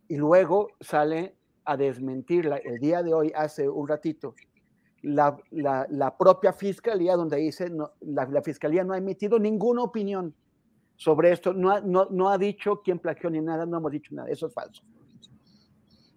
Y 0.07 0.17
luego 0.17 0.69
sale 0.81 1.37
a 1.65 1.77
desmentirla 1.77 2.57
el 2.57 2.79
día 2.79 3.01
de 3.01 3.13
hoy, 3.13 3.31
hace 3.35 3.69
un 3.69 3.87
ratito, 3.87 4.35
la, 5.01 5.37
la, 5.51 6.17
propia 6.17 6.53
fiscalía, 6.53 7.15
donde 7.15 7.37
dice 7.37 7.69
no, 7.69 7.91
la, 8.01 8.25
la, 8.25 8.41
fiscalía 8.41 8.83
no 8.83 8.93
ha 8.93 8.97
emitido 8.97 9.37
ninguna 9.37 9.83
opinión 9.83 10.33
sobre 10.95 11.31
esto, 11.31 11.53
no 11.53 11.71
ha, 11.71 11.81
no, 11.81 12.07
no 12.09 12.29
ha 12.29 12.37
dicho 12.37 12.81
quién 12.83 12.99
plagió 12.99 13.29
ni 13.29 13.41
nada, 13.41 13.65
no 13.65 13.77
hemos 13.77 13.91
dicho 13.91 14.15
nada, 14.15 14.29
eso 14.29 14.47
es 14.47 14.53
falso. 14.53 14.83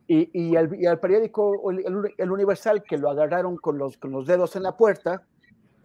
Y, 0.07 0.31
y, 0.33 0.55
el, 0.55 0.73
y 0.81 0.87
el, 0.87 1.01
periódico, 1.01 1.69
el, 1.71 2.15
el, 2.17 2.31
Universal, 2.31 2.85
que 2.85 2.97
lo 2.97 3.11
agarraron 3.11 3.57
con 3.57 3.77
los, 3.77 3.97
con 3.97 4.13
los 4.13 4.27
dedos 4.27 4.55
en 4.55 4.63
la 4.63 4.77
puerta, 4.77 5.27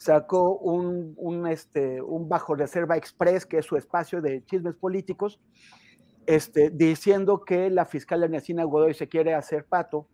sacó 0.02 0.58
un, 0.58 1.14
un, 1.16 1.46
este, 1.46 2.02
un 2.02 2.28
bajo 2.28 2.56
reserva 2.56 2.98
express, 2.98 3.46
que 3.46 3.60
es 3.60 3.68
su 3.68 3.76
espacio 3.78 4.20
de 4.20 4.44
chismes 4.46 4.74
políticos, 4.74 5.40
este, 6.26 6.72
diciendo 6.72 7.44
que 7.46 7.70
la 7.70 7.86
fiscal 7.86 8.24
Ernestina 8.24 8.64
Godoy 8.64 8.96
se 8.96 9.08
quiere 9.08 9.36
hacer 9.36 9.64
pato 9.66 10.08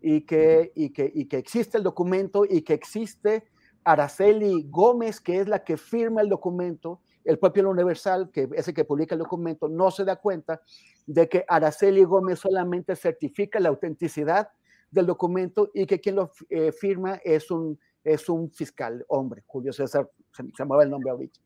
y 0.00 0.20
que, 0.20 0.70
y, 0.76 0.90
que, 0.90 1.10
y 1.12 1.26
que 1.26 1.38
existe 1.38 1.78
el 1.78 1.82
documento 1.82 2.44
y 2.48 2.62
que 2.62 2.74
existe 2.74 3.42
Araceli 3.82 4.68
Gómez, 4.70 5.20
que 5.20 5.40
es 5.40 5.48
la 5.48 5.64
que 5.64 5.78
firma 5.78 6.20
el 6.20 6.28
documento, 6.28 7.00
el 7.24 7.40
propio 7.40 7.68
Universal, 7.68 8.30
que 8.30 8.48
es 8.54 8.68
el 8.68 8.74
que 8.74 8.84
publica 8.84 9.16
el 9.16 9.18
documento, 9.18 9.68
no 9.68 9.90
se 9.90 10.04
da 10.04 10.14
cuenta 10.14 10.62
de 11.08 11.28
que 11.28 11.44
Araceli 11.48 12.04
Gómez 12.04 12.38
solamente 12.38 12.94
certifica 12.94 13.58
la 13.58 13.70
autenticidad 13.70 14.50
del 14.92 15.06
documento 15.06 15.72
y 15.74 15.86
que 15.86 16.00
quien 16.00 16.14
lo 16.14 16.30
eh, 16.50 16.70
firma 16.70 17.20
es 17.24 17.50
un 17.50 17.80
es 18.04 18.28
un 18.28 18.50
fiscal, 18.50 19.04
hombre, 19.08 19.42
Julio 19.46 19.72
César, 19.72 20.08
se, 20.32 20.44
se 20.54 20.64
mueve 20.64 20.84
el 20.84 20.90
nombre 20.90 21.10
ahorita. 21.10 21.40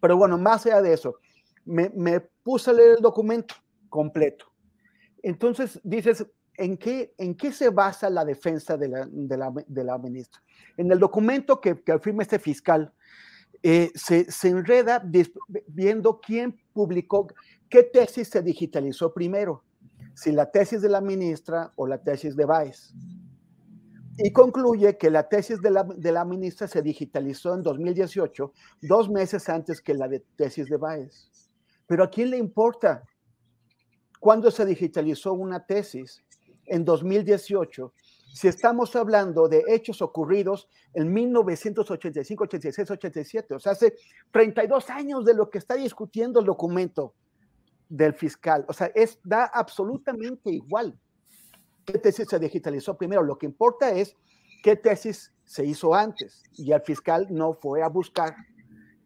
Pero 0.00 0.16
bueno, 0.16 0.38
más 0.38 0.66
allá 0.66 0.80
de 0.82 0.92
eso, 0.94 1.16
me, 1.64 2.20
puse 2.42 2.70
a 2.70 2.72
leer 2.72 2.96
el 2.96 3.02
documento 3.02 3.54
completo. 3.88 4.46
Entonces 5.22 5.80
dices, 5.84 6.26
¿en 6.54 6.76
qué, 6.76 7.14
en 7.18 7.34
qué 7.34 7.52
se 7.52 7.68
basa 7.68 8.08
la 8.08 8.24
defensa 8.24 8.76
de 8.76 8.88
la, 8.88 9.98
ministra? 9.98 10.42
En 10.76 10.90
el 10.90 10.98
documento 10.98 11.60
que, 11.60 11.82
que 11.82 11.98
firma 11.98 12.22
este 12.22 12.38
fiscal, 12.38 12.92
eh, 13.62 13.90
se, 13.94 14.30
se, 14.30 14.48
enreda 14.48 15.02
viendo 15.66 16.20
quién 16.20 16.56
publicó, 16.72 17.26
qué 17.68 17.82
tesis 17.82 18.28
se 18.28 18.40
digitalizó 18.40 19.12
primero, 19.12 19.64
si 20.14 20.30
la 20.30 20.50
tesis 20.50 20.80
de 20.80 20.88
la 20.88 21.00
ministra 21.00 21.72
o 21.74 21.86
la 21.86 21.98
tesis 21.98 22.36
de 22.36 22.44
Baez 22.44 22.94
y 24.18 24.32
concluye 24.32 24.98
que 24.98 25.10
la 25.10 25.28
tesis 25.28 25.60
de 25.62 25.70
la, 26.12 26.24
ministra 26.24 26.66
se 26.66 26.82
digitalizó 26.82 27.54
en 27.54 27.62
2018, 27.62 28.52
dos 28.82 29.08
meses 29.08 29.48
antes 29.48 29.80
que 29.80 29.94
la 29.94 30.08
de 30.08 30.20
tesis 30.36 30.68
de 30.68 30.76
Baez. 30.76 31.30
Pero 31.86 32.04
¿a 32.04 32.10
quién 32.10 32.30
le 32.30 32.36
importa? 32.36 33.04
cuándo 34.18 34.50
se 34.50 34.64
digitalizó 34.66 35.32
una 35.32 35.64
tesis 35.64 36.24
en 36.66 36.84
2018 36.84 37.92
si 38.34 38.46
estamos 38.46 38.94
hablando 38.94 39.48
de 39.48 39.64
hechos 39.68 40.02
ocurridos 40.02 40.68
en 40.92 41.12
1985, 41.12 42.44
86, 42.44 42.90
87, 42.90 43.54
o 43.54 43.58
sea, 43.58 43.72
hace 43.72 43.96
32 44.30 44.90
años 44.90 45.24
de 45.24 45.34
lo 45.34 45.48
que 45.48 45.58
está 45.58 45.74
discutiendo 45.74 46.38
el 46.38 46.46
documento 46.46 47.14
del 47.88 48.12
fiscal, 48.12 48.66
o 48.68 48.72
sea, 48.72 48.92
es, 48.94 49.18
da 49.24 49.44
absolutamente 49.44 50.50
igual 50.50 50.96
qué 51.92 51.98
tesis 51.98 52.28
se 52.28 52.38
digitalizó 52.38 52.96
primero, 52.96 53.22
lo 53.22 53.38
que 53.38 53.46
importa 53.46 53.90
es 53.90 54.14
qué 54.62 54.76
tesis 54.76 55.32
se 55.44 55.64
hizo 55.64 55.94
antes 55.94 56.42
y 56.52 56.72
el 56.72 56.82
fiscal 56.82 57.26
no 57.30 57.54
fue 57.54 57.82
a 57.82 57.88
buscar 57.88 58.34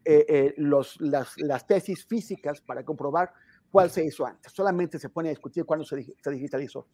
eh, 0.05 0.27
eh, 0.29 0.55
los, 0.57 1.01
las, 1.01 1.67
tesis 1.67 2.05
físicas 2.05 2.61
para 2.61 2.85
comprobar 2.85 3.33
cuál 3.71 3.89
se 3.89 4.05
hizo 4.05 4.27
antes, 4.27 4.53
solamente 4.53 4.99
se 4.99 5.09
pone 5.09 5.29
a 5.29 5.31
discutir 5.31 5.65
cuándo 5.65 5.85
se, 5.85 6.05
se 6.21 6.31
digitalizó. 6.31 6.87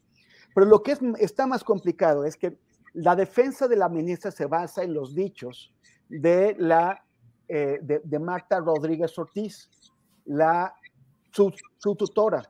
Pero 0.55 0.67
lo 0.67 0.83
que 0.83 0.93
es, 0.93 1.01
está 1.19 1.47
más 1.47 1.65
complicado 1.65 2.25
es 2.25 2.37
que 2.37 2.59
la 2.93 3.17
defensa 3.17 3.67
de 3.67 3.77
la 3.77 3.89
ministra 3.89 4.31
se 4.31 4.47
basa 4.47 4.83
en 4.83 4.93
los 4.93 5.15
dichos 5.15 5.73
de, 6.09 6.55
la, 6.59 7.03
eh, 7.49 7.79
de, 7.83 8.19
Marta 8.19 8.61
Rodríguez 8.61 9.19
Ortiz, 9.19 9.71
su, 11.31 11.95
tutora. 11.97 12.43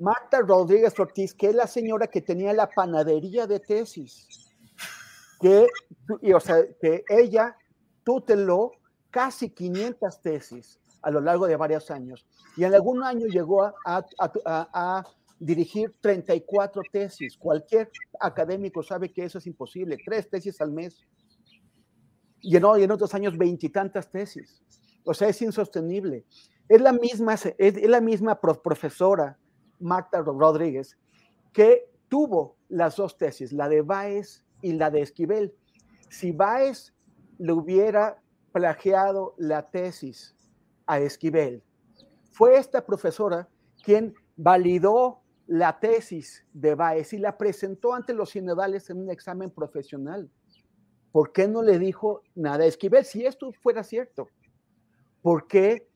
Marta 0.00 0.40
Rodríguez 0.40 0.98
Ortiz, 0.98 1.34
que 1.34 1.48
es 1.48 1.54
la 1.54 1.66
señora 1.66 2.06
que 2.06 2.20
tenía 2.20 2.52
la 2.52 2.68
panadería 2.68 3.46
de 3.46 3.60
tesis, 3.60 4.28
que, 5.40 5.66
o 6.34 6.40
sea, 6.40 6.64
que 6.80 7.04
ella 7.08 7.56
tuteló 8.04 8.72
casi 9.10 9.50
500 9.50 10.20
tesis 10.22 10.80
a 11.02 11.10
lo 11.10 11.20
largo 11.20 11.46
de 11.46 11.56
varios 11.56 11.90
años. 11.90 12.26
Y 12.56 12.64
en 12.64 12.74
algún 12.74 13.02
año 13.02 13.26
llegó 13.26 13.72
a, 13.84 15.04
dirigir 15.38 15.94
34 16.00 16.82
tesis. 16.90 17.36
Cualquier 17.36 17.90
académico 18.20 18.82
sabe 18.82 19.12
que 19.12 19.24
eso 19.24 19.38
es 19.38 19.46
imposible. 19.46 19.98
Tres 20.04 20.30
tesis 20.30 20.60
al 20.60 20.72
mes. 20.72 21.04
Y 22.40 22.56
en, 22.56 22.64
en 22.64 22.90
otros 22.90 23.12
años 23.14 23.36
veintitantas 23.36 24.10
tesis. 24.10 24.62
O 25.04 25.12
sea, 25.12 25.28
es 25.28 25.42
insostenible. 25.42 26.24
Es 26.68 26.80
la 26.80 26.92
misma, 26.92 27.34
es, 27.34 27.88
la 27.88 28.00
misma 28.00 28.40
profesora, 28.40 29.38
Marta 29.80 30.20
Rodríguez, 30.20 30.98
que 31.52 31.88
tuvo 32.08 32.56
las 32.68 32.96
dos 32.96 33.16
tesis, 33.16 33.52
la 33.52 33.68
de 33.68 33.82
Baez 33.82 34.44
y 34.62 34.72
la 34.72 34.90
de 34.90 35.02
Esquivel. 35.02 35.54
Si 36.08 36.32
Baez 36.32 36.94
le 37.38 37.52
hubiera 37.52 38.20
plagiado 38.52 39.34
la 39.36 39.68
tesis 39.70 40.36
a 40.86 41.00
Esquivel, 41.00 41.62
fue 42.30 42.56
esta 42.56 42.84
profesora 42.84 43.48
quien 43.82 44.14
validó 44.36 45.20
la 45.46 45.78
tesis 45.78 46.44
de 46.52 46.74
Baez 46.74 47.12
y 47.12 47.18
la 47.18 47.36
presentó 47.36 47.94
ante 47.94 48.14
los 48.14 48.30
sinodales 48.30 48.88
en 48.90 48.98
un 48.98 49.10
examen 49.10 49.50
profesional. 49.50 50.30
¿Por 51.12 51.32
qué 51.32 51.46
no 51.46 51.62
le 51.62 51.78
dijo 51.78 52.22
nada 52.34 52.64
a 52.64 52.66
Esquivel? 52.66 53.04
Si 53.04 53.24
esto 53.24 53.52
fuera 53.52 53.84
cierto, 53.84 54.28
¿por 55.22 55.46
qué 55.46 55.86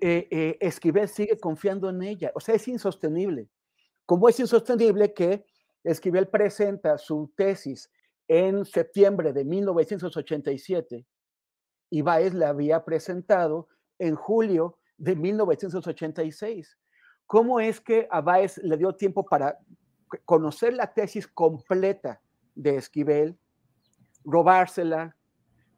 eh, 0.00 0.28
eh, 0.30 0.58
Esquivel 0.60 1.08
sigue 1.08 1.38
confiando 1.38 1.88
en 1.88 2.02
ella? 2.02 2.32
O 2.34 2.40
sea, 2.40 2.54
es 2.54 2.66
insostenible. 2.68 3.48
¿Cómo 4.06 4.28
es 4.28 4.40
insostenible 4.40 5.12
que 5.12 5.44
Esquivel 5.84 6.28
presenta 6.28 6.98
su 6.98 7.32
tesis 7.36 7.90
en 8.26 8.64
septiembre 8.64 9.32
de 9.32 9.44
1987 9.44 11.06
y 11.90 12.02
Baez 12.02 12.34
la 12.34 12.50
había 12.50 12.84
presentado 12.84 13.68
en 13.98 14.14
julio 14.14 14.78
de 14.96 15.16
1986? 15.16 16.78
¿Cómo 17.26 17.60
es 17.60 17.80
que 17.80 18.08
a 18.10 18.20
Baez 18.20 18.58
le 18.58 18.76
dio 18.76 18.94
tiempo 18.94 19.24
para 19.24 19.58
conocer 20.24 20.72
la 20.74 20.92
tesis 20.92 21.28
completa 21.28 22.20
de 22.54 22.76
Esquivel, 22.76 23.38
robársela, 24.24 25.16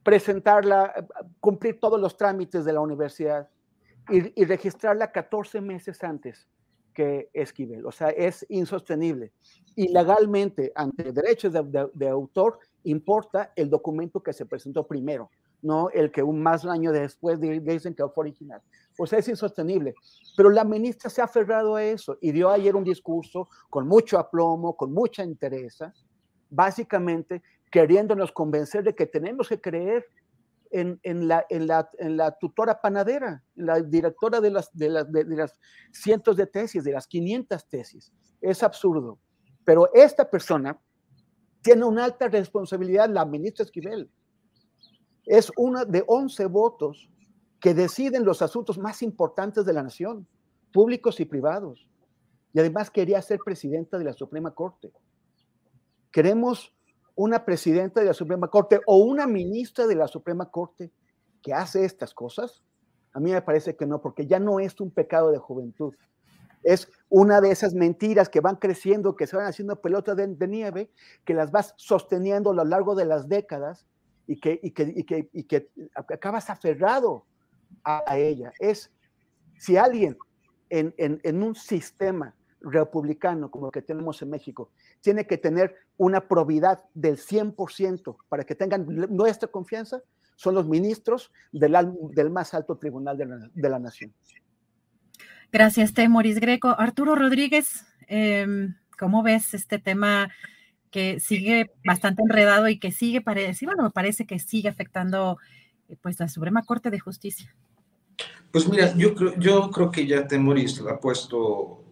presentarla, 0.02 0.92
eh, 0.96 1.04
cumplir 1.40 1.78
todos 1.78 2.00
los 2.00 2.16
trámites 2.16 2.64
de 2.64 2.72
la 2.72 2.80
universidad 2.80 3.48
y, 4.10 4.44
registrarla 4.44 5.12
14 5.12 5.60
meses 5.60 6.02
antes 6.02 6.48
que 6.94 7.30
Esquivel? 7.32 7.86
O 7.86 7.92
sea, 7.92 8.10
es 8.10 8.44
insostenible. 8.48 9.32
Y 9.76 9.88
legalmente, 9.88 10.72
ante 10.74 11.12
derechos 11.12 11.52
de 11.52 12.08
autor, 12.08 12.58
importa 12.84 13.52
el 13.56 13.70
documento 13.70 14.22
que 14.22 14.32
se 14.32 14.46
presentó 14.46 14.86
primero 14.86 15.30
no 15.62 15.90
el 15.90 16.10
que 16.10 16.22
un 16.22 16.42
más 16.42 16.64
año 16.64 16.92
después 16.92 17.40
dicen 17.40 17.94
que 17.94 18.06
fue 18.08 18.22
original. 18.22 18.60
Pues 18.96 19.12
es 19.12 19.28
insostenible. 19.28 19.94
Pero 20.36 20.50
la 20.50 20.64
ministra 20.64 21.10
se 21.10 21.20
ha 21.20 21.24
aferrado 21.24 21.76
a 21.76 21.84
eso 21.84 22.16
y 22.20 22.32
dio 22.32 22.50
ayer 22.50 22.74
un 22.76 22.84
discurso 22.84 23.48
con 23.68 23.86
mucho 23.86 24.18
aplomo, 24.18 24.76
con 24.76 24.92
mucha 24.92 25.24
interés, 25.24 25.78
básicamente 26.48 27.42
queriéndonos 27.70 28.32
convencer 28.32 28.82
de 28.82 28.94
que 28.94 29.06
tenemos 29.06 29.48
que 29.48 29.60
creer 29.60 30.06
en, 30.70 31.00
la, 31.28 31.46
en, 31.48 31.66
la, 31.66 32.38
tutora 32.38 32.80
panadera, 32.80 33.42
la 33.54 33.80
directora 33.80 34.40
de 34.40 34.50
las, 34.50 34.70
de, 34.72 34.88
las, 34.88 35.10
de 35.10 35.24
las 35.24 35.58
cientos 35.92 36.36
de 36.36 36.46
tesis, 36.46 36.84
de 36.84 36.92
las 36.92 37.06
500 37.06 37.68
tesis. 37.68 38.12
Es 38.40 38.62
absurdo. 38.62 39.18
Pero 39.64 39.92
esta 39.92 40.28
persona 40.30 40.80
tiene 41.62 41.84
una 41.84 42.04
alta 42.04 42.28
responsabilidad, 42.28 43.08
la 43.10 43.24
ministra 43.24 43.64
Esquivel 43.64 44.10
es 45.30 45.52
una 45.56 45.84
de 45.84 46.02
11 46.08 46.46
votos 46.46 47.08
que 47.60 47.72
deciden 47.72 48.24
los 48.24 48.42
asuntos 48.42 48.78
más 48.78 49.00
importantes 49.00 49.64
de 49.64 49.72
la 49.72 49.82
nación, 49.82 50.26
públicos 50.72 51.20
y 51.20 51.24
privados. 51.24 51.88
Y 52.52 52.58
además 52.58 52.90
quería 52.90 53.22
ser 53.22 53.38
presidenta 53.44 53.96
de 53.96 54.04
la 54.04 54.12
Suprema 54.12 54.52
Corte. 54.52 54.92
Queremos 56.10 56.74
una 57.14 57.44
presidenta 57.44 58.00
de 58.00 58.06
la 58.06 58.14
Suprema 58.14 58.48
Corte 58.48 58.80
o 58.86 58.98
una 58.98 59.26
ministra 59.26 59.86
de 59.86 59.94
la 59.94 60.08
Suprema 60.08 60.50
Corte 60.50 60.90
que 61.42 61.54
hace 61.54 61.84
estas 61.84 62.14
cosas. 62.14 62.62
A 63.12 63.20
mí 63.20 63.32
me 63.32 63.42
parece 63.42 63.76
que 63.76 63.86
no, 63.86 64.00
porque 64.00 64.26
ya 64.26 64.38
no 64.38 64.60
es 64.60 64.80
un 64.80 64.90
pecado 64.90 65.30
de 65.32 65.38
juventud. 65.38 65.94
Es 66.62 66.90
una 67.08 67.40
de 67.40 67.50
esas 67.50 67.74
mentiras 67.74 68.28
que 68.28 68.40
van 68.40 68.56
creciendo, 68.56 69.16
que 69.16 69.26
se 69.26 69.36
van 69.36 69.46
haciendo 69.46 69.80
pelotas 69.80 70.16
de, 70.16 70.48
nieve, 70.48 70.90
que 71.24 71.34
las 71.34 71.50
vas 71.50 71.74
sosteniendo 71.76 72.50
a 72.50 72.54
lo 72.54 72.64
largo 72.64 72.94
de 72.94 73.06
las 73.06 73.28
décadas 73.28 73.86
y 74.26 74.38
que, 74.38 74.60
y 74.62 74.72
que, 74.72 74.92
y 74.94 75.04
que, 75.04 75.30
y 75.32 75.44
que 75.44 75.70
acabas 75.94 76.50
aferrado 76.50 77.24
a, 77.84 78.18
ella. 78.18 78.52
Es 78.58 78.92
si 79.58 79.76
alguien 79.76 80.18
en, 80.68 80.94
en, 80.98 81.20
en, 81.24 81.42
un 81.42 81.54
sistema 81.54 82.34
republicano 82.60 83.50
como 83.50 83.66
el 83.66 83.72
que 83.72 83.82
tenemos 83.82 84.20
en 84.22 84.30
México 84.30 84.70
tiene 85.00 85.26
que 85.26 85.38
tener 85.38 85.74
una 85.96 86.26
probidad 86.28 86.84
del 86.94 87.18
100% 87.18 88.16
para 88.28 88.44
que 88.44 88.54
tengan 88.54 88.86
nuestra 89.10 89.48
confianza, 89.48 90.02
son 90.36 90.54
los 90.54 90.66
ministros 90.66 91.30
del, 91.52 91.76
del 92.14 92.30
más 92.30 92.54
alto 92.54 92.76
tribunal 92.78 93.18
de 93.18 93.26
la, 93.26 93.50
de 93.52 93.68
la 93.68 93.78
nación. 93.78 94.12
Gracias, 95.52 95.92
Temoris 95.92 96.40
Greco. 96.40 96.68
Arturo 96.68 97.14
Rodríguez, 97.14 97.84
eh, 98.08 98.68
¿cómo 98.98 99.22
ves 99.22 99.52
este 99.54 99.78
tema 99.78 100.30
que 100.90 101.20
sigue 101.20 101.70
bastante 101.84 102.22
enredado 102.22 102.68
y 102.68 102.78
que 102.78 102.92
sigue, 102.92 103.20
parece, 103.20 103.66
bueno, 103.66 103.90
parece 103.90 104.26
que 104.26 104.38
sigue 104.38 104.68
afectando 104.68 105.38
eh, 105.88 105.96
pues 106.00 106.18
la 106.18 106.28
Suprema 106.28 106.64
Corte 106.64 106.90
de 106.90 107.00
Justicia. 107.00 107.54
Pues 108.50 108.68
mira, 108.68 108.94
yo 108.96 109.14
creo, 109.14 109.38
yo 109.38 109.70
creo 109.70 109.90
que 109.90 110.06
ya 110.06 110.26
Temoris 110.26 110.80
ha 110.80 110.98
puesto 110.98 111.84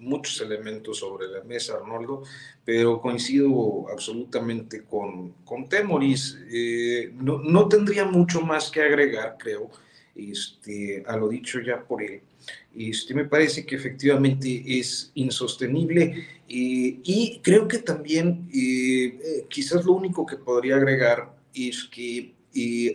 muchos 0.00 0.40
elementos 0.40 0.98
sobre 0.98 1.28
la 1.28 1.42
mesa, 1.44 1.74
Arnoldo, 1.74 2.24
pero 2.64 3.00
coincido 3.00 3.86
absolutamente 3.90 4.82
con, 4.82 5.32
con 5.44 5.68
Temoris. 5.68 6.38
Eh, 6.50 7.12
no, 7.14 7.38
no, 7.38 7.68
tendría 7.68 8.04
mucho 8.04 8.40
más 8.40 8.70
que 8.70 8.82
agregar, 8.82 9.36
creo, 9.38 9.70
este, 10.14 11.04
a 11.06 11.16
lo 11.16 11.28
dicho 11.28 11.60
ya 11.60 11.82
por 11.82 12.02
él. 12.02 12.22
Este, 12.74 13.14
me 13.14 13.24
parece 13.24 13.66
que 13.66 13.74
efectivamente 13.74 14.62
es 14.64 15.10
insostenible 15.14 16.26
eh, 16.48 17.00
y 17.02 17.40
creo 17.42 17.66
que 17.66 17.78
también 17.78 18.48
eh, 18.54 19.18
eh, 19.24 19.46
quizás 19.48 19.84
lo 19.84 19.92
único 19.92 20.24
que 20.24 20.36
podría 20.36 20.76
agregar 20.76 21.34
es 21.52 21.84
que 21.84 22.34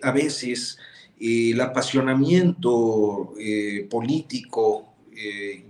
a 0.01 0.12
veces 0.12 0.78
el 1.20 1.60
apasionamiento 1.62 3.34
político 3.89 4.95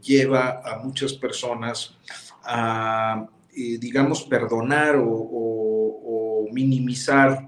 lleva 0.02 0.62
a 0.64 0.80
muchas 0.80 1.14
personas 1.14 1.98
a, 2.44 3.28
digamos, 3.54 4.24
perdonar 4.24 4.96
o 5.00 6.48
minimizar 6.52 7.48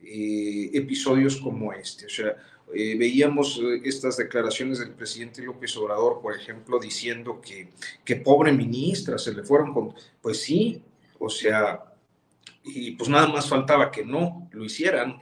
episodios 0.00 1.36
como 1.36 1.72
este. 1.72 2.06
O 2.06 2.10
sea, 2.10 2.36
eh, 2.72 2.96
veíamos 2.96 3.60
eh, 3.62 3.82
estas 3.84 4.16
declaraciones 4.16 4.78
del 4.78 4.90
presidente 4.90 5.42
López 5.42 5.76
Obrador, 5.76 6.20
por 6.20 6.34
ejemplo, 6.34 6.78
diciendo 6.78 7.40
que, 7.40 7.68
que 8.04 8.16
pobre 8.16 8.52
ministra, 8.52 9.18
se 9.18 9.32
le 9.32 9.44
fueron 9.44 9.72
con... 9.72 9.94
Pues 10.20 10.40
sí, 10.42 10.82
o 11.18 11.28
sea, 11.28 11.80
y 12.64 12.92
pues 12.92 13.08
nada 13.08 13.28
más 13.28 13.48
faltaba 13.48 13.90
que 13.90 14.04
no 14.04 14.48
lo 14.52 14.64
hicieran, 14.64 15.18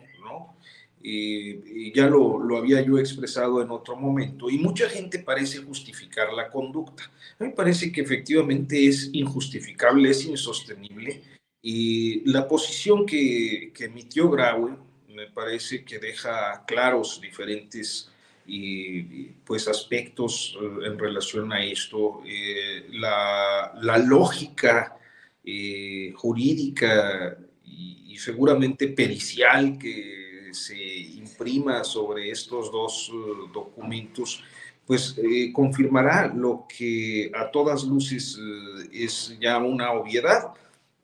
y 1.03 1.92
ya 1.92 2.07
lo, 2.07 2.38
lo, 2.38 2.57
había 2.57 2.80
yo 2.80 2.98
expresado 2.98 3.61
en 3.61 3.70
otro 3.70 3.96
momento, 3.96 4.48
y 4.48 4.59
mucha 4.59 4.88
gente 4.88 5.18
parece 5.18 5.59
justificar 5.59 6.32
la 6.32 6.48
conducta. 6.48 7.05
A 7.38 7.44
mí 7.44 7.50
me 7.50 7.55
parece 7.55 7.90
que 7.90 8.03
efectivamente 8.03 8.86
es 8.86 9.11
injustificable, 9.12 10.11
es 10.11 10.24
insostenible, 10.24 11.22
y 11.62 12.28
la 12.28 12.48
posición 12.48 13.07
que, 13.07 13.72
que 13.72 13.84
emitió 13.84 14.28
Graue 14.28 14.76
me 15.09 15.28
parece 15.28 15.84
que 15.84 15.98
deja 15.98 16.64
claros 16.66 17.20
diferentes 17.20 18.11
y, 18.46 19.24
pues 19.44 19.68
aspectos 19.68 20.59
eh, 20.61 20.86
en 20.86 20.98
relación 20.98 21.53
a 21.53 21.64
esto. 21.64 22.22
Eh, 22.26 22.86
la, 22.90 23.72
la, 23.80 23.98
lógica 23.98 24.98
eh, 25.44 26.12
jurídica 26.16 27.38
y, 27.64 28.14
y 28.14 28.18
seguramente 28.18 28.88
pericial 28.88 29.78
que 29.78 30.21
se 30.53 30.76
imprima 30.76 31.84
sobre 31.84 32.30
estos 32.30 32.70
dos 32.70 33.11
uh, 33.11 33.48
documentos, 33.53 34.42
pues 34.86 35.16
eh, 35.18 35.53
confirmará 35.53 36.26
lo 36.26 36.66
que 36.68 37.30
a 37.34 37.50
todas 37.50 37.84
luces 37.84 38.36
uh, 38.36 38.88
es 38.92 39.36
ya 39.40 39.59
una 39.59 39.92
obviedad, 39.92 40.53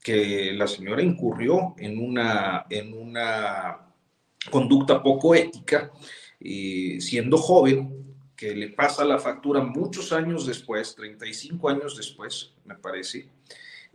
que 0.03 0.53
la 0.53 0.67
señora 0.67 1.03
incurrió 1.03 1.75
en 1.77 1.99
una, 1.99 2.67
en 2.71 2.95
una 2.95 3.81
conducta 4.51 5.03
poco 5.03 5.35
ética, 5.35 5.93
siendo 6.41 7.37
joven, 7.37 7.99
que 8.39 8.55
le 8.55 8.69
pasa 8.69 9.05
la 9.05 9.19
factura 9.19 9.61
muchos 9.61 10.13
años 10.13 10.47
después, 10.47 10.95
35 10.95 11.69
años 11.69 11.97
después, 11.97 12.53
me 12.65 12.77
parece, 12.77 13.29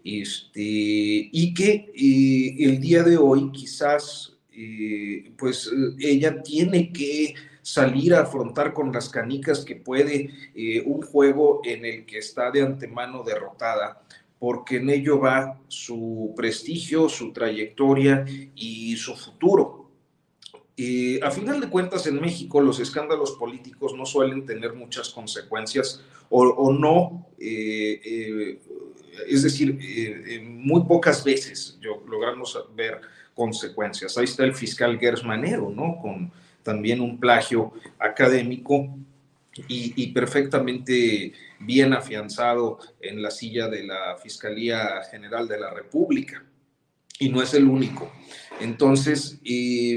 este, 0.04 0.60
y 0.62 1.54
que 1.54 1.94
eh, 1.96 2.66
el 2.66 2.82
día 2.82 3.04
de 3.04 3.18
hoy 3.18 3.50
quizás 3.54 4.33
eh, 4.56 5.32
pues 5.38 5.68
eh, 5.68 5.96
ella 6.00 6.44
tiene 6.44 6.94
que 6.94 7.34
salir 7.62 8.14
a 8.14 8.22
afrontar 8.22 8.74
con 8.74 8.92
las 8.92 9.10
canicas 9.10 9.66
que 9.66 9.76
puede 9.76 10.30
eh, 10.54 10.84
un 10.86 11.02
juego 11.02 11.62
en 11.64 11.86
el 11.86 12.06
que 12.06 12.20
está 12.20 12.52
de 12.52 12.62
antemano 12.62 13.24
derrotada, 13.24 14.04
porque 14.38 14.78
en 14.78 14.90
ello 14.90 15.20
va 15.20 15.60
su 15.68 16.34
prestigio, 16.36 17.10
su 17.10 17.32
trayectoria 17.32 18.26
y 18.56 18.96
su 18.98 19.16
futuro. 19.16 19.90
a 21.22 21.32
final 21.32 21.62
de 21.62 21.70
cuentas, 21.70 22.06
en 22.08 22.20
México 22.20 22.60
los 22.60 22.80
escándalos 22.80 23.32
políticos 23.32 23.94
no 23.96 24.06
suelen 24.06 24.46
tener 24.46 24.74
muchas 24.74 25.10
consecuencias 25.10 26.04
o, 26.30 26.74
no, 26.74 27.28
es 27.38 29.44
decir, 29.44 29.80
muy 30.44 30.84
pocas 30.84 31.24
veces 31.24 31.78
yo, 31.80 32.04
logramos 32.08 32.60
ver 32.76 33.00
consecuencias. 33.34 34.18
Ahí 34.18 34.26
está 34.26 34.44
el 34.44 34.54
fiscal 34.54 35.00
Gersmanero, 35.00 35.70
¿no? 35.70 35.98
Con 36.02 36.32
también 36.64 37.02
un 37.02 37.20
plagio 37.20 37.74
académico 38.00 38.98
y, 39.68 40.08
perfectamente 40.08 41.34
bien 41.60 41.94
afianzado 41.94 42.80
en 43.00 43.22
la 43.22 43.30
silla 43.30 43.68
de 43.68 43.84
la 43.84 44.18
Fiscalía 44.22 45.02
General 45.12 45.48
de 45.48 45.60
la 45.60 45.70
República. 45.70 46.44
Y 47.20 47.30
no 47.30 47.42
es 47.42 47.54
el 47.54 47.66
único. 47.66 48.12
Entonces, 48.60 49.40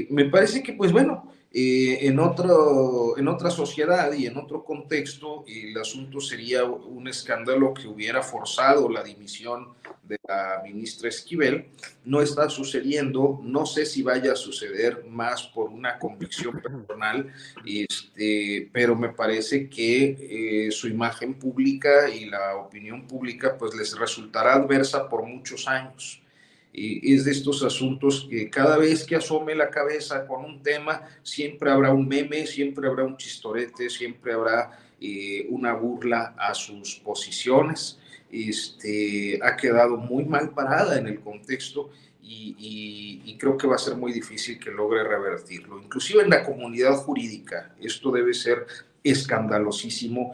me 0.09 0.25
parece 0.25 0.61
que, 0.61 0.73
pues 0.73 0.91
bueno, 0.91 1.31
eh, 1.53 1.99
en, 2.07 2.19
otro, 2.19 3.17
en 3.17 3.27
otra 3.27 3.49
sociedad 3.49 4.11
y 4.11 4.27
en 4.27 4.37
otro 4.37 4.65
contexto, 4.65 5.45
el 5.47 5.77
asunto 5.77 6.19
sería 6.19 6.65
un 6.65 7.07
escándalo 7.07 7.73
que 7.73 7.87
hubiera 7.87 8.21
forzado 8.21 8.89
la 8.89 9.01
dimisión 9.01 9.69
de 10.03 10.17
la 10.27 10.61
ministra 10.63 11.07
Esquivel. 11.07 11.69
No 12.03 12.21
está 12.21 12.49
sucediendo, 12.49 13.39
no 13.43 13.65
sé 13.65 13.85
si 13.85 14.03
vaya 14.03 14.33
a 14.33 14.35
suceder 14.35 15.05
más 15.09 15.43
por 15.43 15.69
una 15.69 15.97
convicción 15.97 16.61
personal, 16.61 17.33
este, 17.65 18.69
pero 18.73 18.95
me 18.95 19.09
parece 19.09 19.69
que 19.69 20.67
eh, 20.67 20.71
su 20.71 20.87
imagen 20.87 21.35
pública 21.35 22.09
y 22.09 22.25
la 22.25 22.57
opinión 22.57 23.07
pública 23.07 23.57
pues 23.57 23.73
les 23.73 23.97
resultará 23.97 24.53
adversa 24.53 25.07
por 25.07 25.23
muchos 25.23 25.67
años 25.67 26.21
es 26.77 27.25
de 27.25 27.31
estos 27.31 27.63
asuntos 27.63 28.27
que 28.29 28.49
cada 28.51 28.77
vez 28.77 29.03
que 29.03 29.15
asome 29.15 29.55
la 29.55 29.71
cabeza 29.71 30.27
con 30.27 30.45
un 30.45 30.61
tema, 30.61 31.01
siempre 31.23 31.71
habrá 31.71 31.91
un 31.91 32.07
meme, 32.07 32.45
siempre 32.45 32.87
habrá 32.87 33.03
un 33.03 33.17
chistorete, 33.17 33.89
siempre 33.89 34.33
habrá 34.33 34.79
eh, 35.01 35.47
una 35.49 35.73
burla 35.73 36.35
a 36.37 36.53
sus 36.53 36.95
posiciones. 36.95 37.99
Este, 38.31 39.39
ha 39.41 39.55
quedado 39.55 39.97
muy 39.97 40.25
mal 40.25 40.51
parada 40.51 40.99
en 40.99 41.07
el 41.07 41.19
contexto 41.19 41.89
y, 42.21 43.23
y, 43.25 43.37
creo 43.37 43.57
que 43.57 43.67
va 43.67 43.75
a 43.75 43.79
ser 43.79 43.95
muy 43.95 44.11
difícil 44.11 44.59
que 44.59 44.69
logre 44.69 45.03
revertirlo. 45.03 45.81
Inclusive 45.81 46.23
en 46.23 46.29
la 46.29 46.43
comunidad 46.43 46.95
jurídica, 46.95 47.73
esto 47.79 48.11
debe 48.11 48.33
ser 48.33 48.67
escandalosísimo. 49.09 50.31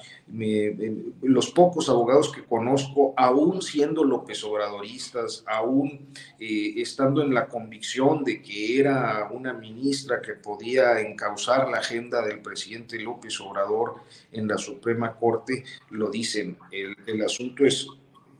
los 1.22 1.52
pocos 1.52 1.90
abogados 1.90 2.32
que 2.32 2.44
conozco, 2.44 3.14
aún 3.18 3.62
siendo 3.62 4.04
López 4.04 4.44
Obradoristas, 4.44 5.44
aún 5.48 6.08
eh, 6.40 6.74
estando 6.78 7.22
en 7.22 7.34
la 7.34 7.48
convicción 7.48 8.24
de 8.24 8.42
que 8.42 8.80
era 8.80 9.30
una 9.32 9.54
ministra 9.54 10.22
que 10.22 10.34
podía 10.34 11.00
encauzar 11.00 11.70
la 11.70 11.78
agenda 11.78 12.26
del 12.26 12.42
presidente 12.42 13.00
López 13.00 13.40
Obrador 13.42 14.02
en 14.32 14.48
la 14.48 14.58
Suprema 14.58 15.16
Corte, 15.16 15.64
lo 15.92 16.10
dicen. 16.10 16.58
El, 16.72 17.22
asunto 17.24 17.66
es 17.66 17.88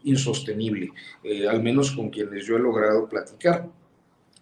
insostenible, 0.04 0.92
eh, 1.24 1.48
al 1.48 1.64
menos 1.64 1.92
con 1.92 2.10
quienes 2.10 2.46
yo 2.46 2.58
he 2.58 2.60
logrado 2.60 3.08
platicar. 3.08 3.70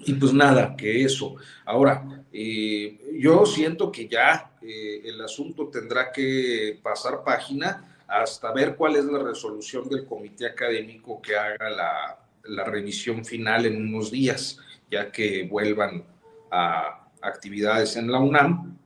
Y 0.06 0.14
pues 0.14 0.34
nada, 0.34 0.76
que 0.76 1.04
eso. 1.04 1.36
Ahora, 1.66 2.24
eh, 2.32 3.18
yo 3.20 3.46
siento 3.46 3.92
que 3.92 4.08
ya 4.08 4.52
eh, 4.62 5.02
el 5.06 5.22
asunto 5.22 5.68
tendrá 5.68 6.12
que 6.12 6.80
pasar 6.82 7.24
página 7.24 8.04
hasta 8.08 8.52
ver 8.52 8.76
cuál 8.76 8.96
es 8.96 9.06
la 9.06 9.20
resolución 9.20 9.88
del 9.88 10.06
comité 10.06 10.46
académico 10.46 11.22
que 11.22 11.36
haga 11.36 11.70
la, 11.70 12.18
revisión 12.66 13.24
final 13.24 13.66
en 13.66 13.78
unos 13.78 14.12
días, 14.12 14.60
ya 14.90 15.12
que 15.12 15.44
vuelvan 15.44 16.04
a 16.50 17.08
actividades 17.22 17.96
en 17.96 18.12
la 18.12 18.20
UNAM. 18.20 18.78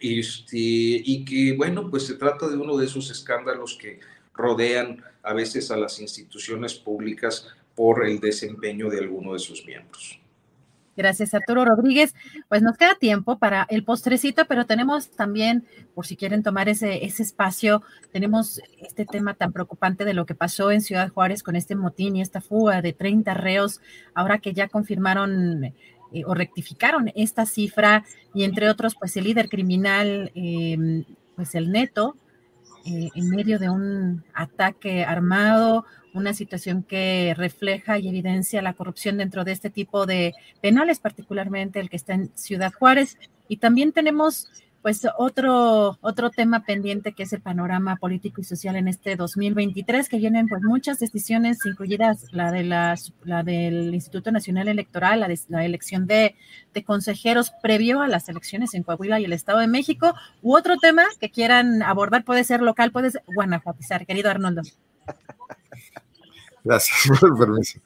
Este, 0.00 0.56
y 0.56 1.24
que, 1.24 1.56
bueno, 1.56 1.90
pues 1.90 2.06
se 2.06 2.14
trata 2.14 2.48
de 2.48 2.56
uno 2.56 2.76
de 2.76 2.86
esos 2.86 3.10
escándalos 3.10 3.76
que 3.80 4.00
rodean 4.34 5.02
a 5.22 5.32
veces 5.32 5.70
a 5.70 5.76
las 5.76 6.00
instituciones 6.00 6.74
públicas 6.74 7.48
por 7.74 8.04
el 8.04 8.20
desempeño 8.20 8.90
de 8.90 8.98
alguno 8.98 9.32
de 9.32 9.38
sus 9.38 9.64
miembros. 9.64 10.20
Gracias, 10.98 11.32
Arturo 11.32 11.64
Rodríguez. 11.64 12.12
Pues 12.48 12.60
nos 12.60 12.76
queda 12.76 12.96
tiempo 12.96 13.38
para 13.38 13.68
el 13.70 13.84
postrecito, 13.84 14.46
pero 14.46 14.66
tenemos 14.66 15.10
también, 15.10 15.64
por 15.94 16.08
si 16.08 16.16
quieren 16.16 16.42
tomar 16.42 16.68
ese, 16.68 17.04
ese 17.04 17.22
espacio, 17.22 17.84
tenemos 18.10 18.60
este 18.80 19.06
tema 19.06 19.34
tan 19.34 19.52
preocupante 19.52 20.04
de 20.04 20.12
lo 20.12 20.26
que 20.26 20.34
pasó 20.34 20.72
en 20.72 20.80
Ciudad 20.80 21.10
Juárez 21.10 21.44
con 21.44 21.54
este 21.54 21.76
motín 21.76 22.16
y 22.16 22.20
esta 22.20 22.40
fuga 22.40 22.82
de 22.82 22.94
30 22.94 23.32
reos, 23.34 23.80
ahora 24.12 24.38
que 24.38 24.54
ya 24.54 24.66
confirmaron 24.66 25.66
eh, 25.66 25.74
o 26.26 26.34
rectificaron 26.34 27.12
esta 27.14 27.46
cifra 27.46 28.04
y 28.34 28.42
entre 28.42 28.68
otros, 28.68 28.96
pues 28.96 29.16
el 29.16 29.22
líder 29.22 29.48
criminal, 29.48 30.32
em, 30.34 31.04
pues 31.36 31.54
el 31.54 31.70
neto, 31.70 32.16
eh, 32.84 33.10
en 33.14 33.30
medio 33.30 33.58
de 33.58 33.70
un 33.70 34.24
ataque 34.34 35.04
armado, 35.04 35.84
una 36.14 36.34
situación 36.34 36.82
que 36.82 37.34
refleja 37.36 37.98
y 37.98 38.08
evidencia 38.08 38.62
la 38.62 38.74
corrupción 38.74 39.18
dentro 39.18 39.44
de 39.44 39.52
este 39.52 39.70
tipo 39.70 40.06
de 40.06 40.34
penales, 40.60 41.00
particularmente 41.00 41.80
el 41.80 41.90
que 41.90 41.96
está 41.96 42.14
en 42.14 42.30
Ciudad 42.34 42.72
Juárez. 42.72 43.18
Y 43.48 43.58
también 43.58 43.92
tenemos 43.92 44.48
pues 44.82 45.06
otro, 45.18 45.98
otro 46.00 46.30
tema 46.30 46.64
pendiente 46.64 47.12
que 47.12 47.24
es 47.24 47.32
el 47.32 47.40
panorama 47.40 47.96
político 47.96 48.40
y 48.40 48.44
social 48.44 48.76
en 48.76 48.88
este 48.88 49.16
2023, 49.16 50.08
que 50.08 50.18
vienen 50.18 50.46
pues 50.46 50.62
muchas 50.62 50.98
decisiones, 51.00 51.58
incluidas 51.66 52.24
la, 52.32 52.52
de 52.52 52.62
la, 52.62 52.96
la 53.24 53.42
del 53.42 53.94
Instituto 53.94 54.30
Nacional 54.30 54.68
Electoral, 54.68 55.20
la, 55.20 55.28
de, 55.28 55.38
la 55.48 55.64
elección 55.64 56.06
de, 56.06 56.36
de, 56.74 56.84
consejeros 56.84 57.52
previo 57.62 58.00
a 58.00 58.08
las 58.08 58.28
elecciones 58.28 58.74
en 58.74 58.84
Coahuila 58.84 59.18
y 59.20 59.24
el 59.24 59.32
Estado 59.32 59.58
de 59.58 59.66
México, 59.66 60.14
u 60.42 60.56
otro 60.56 60.76
tema 60.76 61.04
que 61.20 61.30
quieran 61.30 61.82
abordar, 61.82 62.24
puede 62.24 62.44
ser 62.44 62.62
local, 62.62 62.92
puede 62.92 63.10
ser 63.10 63.22
guanajuatizar, 63.26 64.06
querido 64.06 64.30
Arnoldo. 64.30 64.62
Gracias 66.64 67.18
por 67.20 67.30
el 67.30 67.36
permiso. 67.36 67.80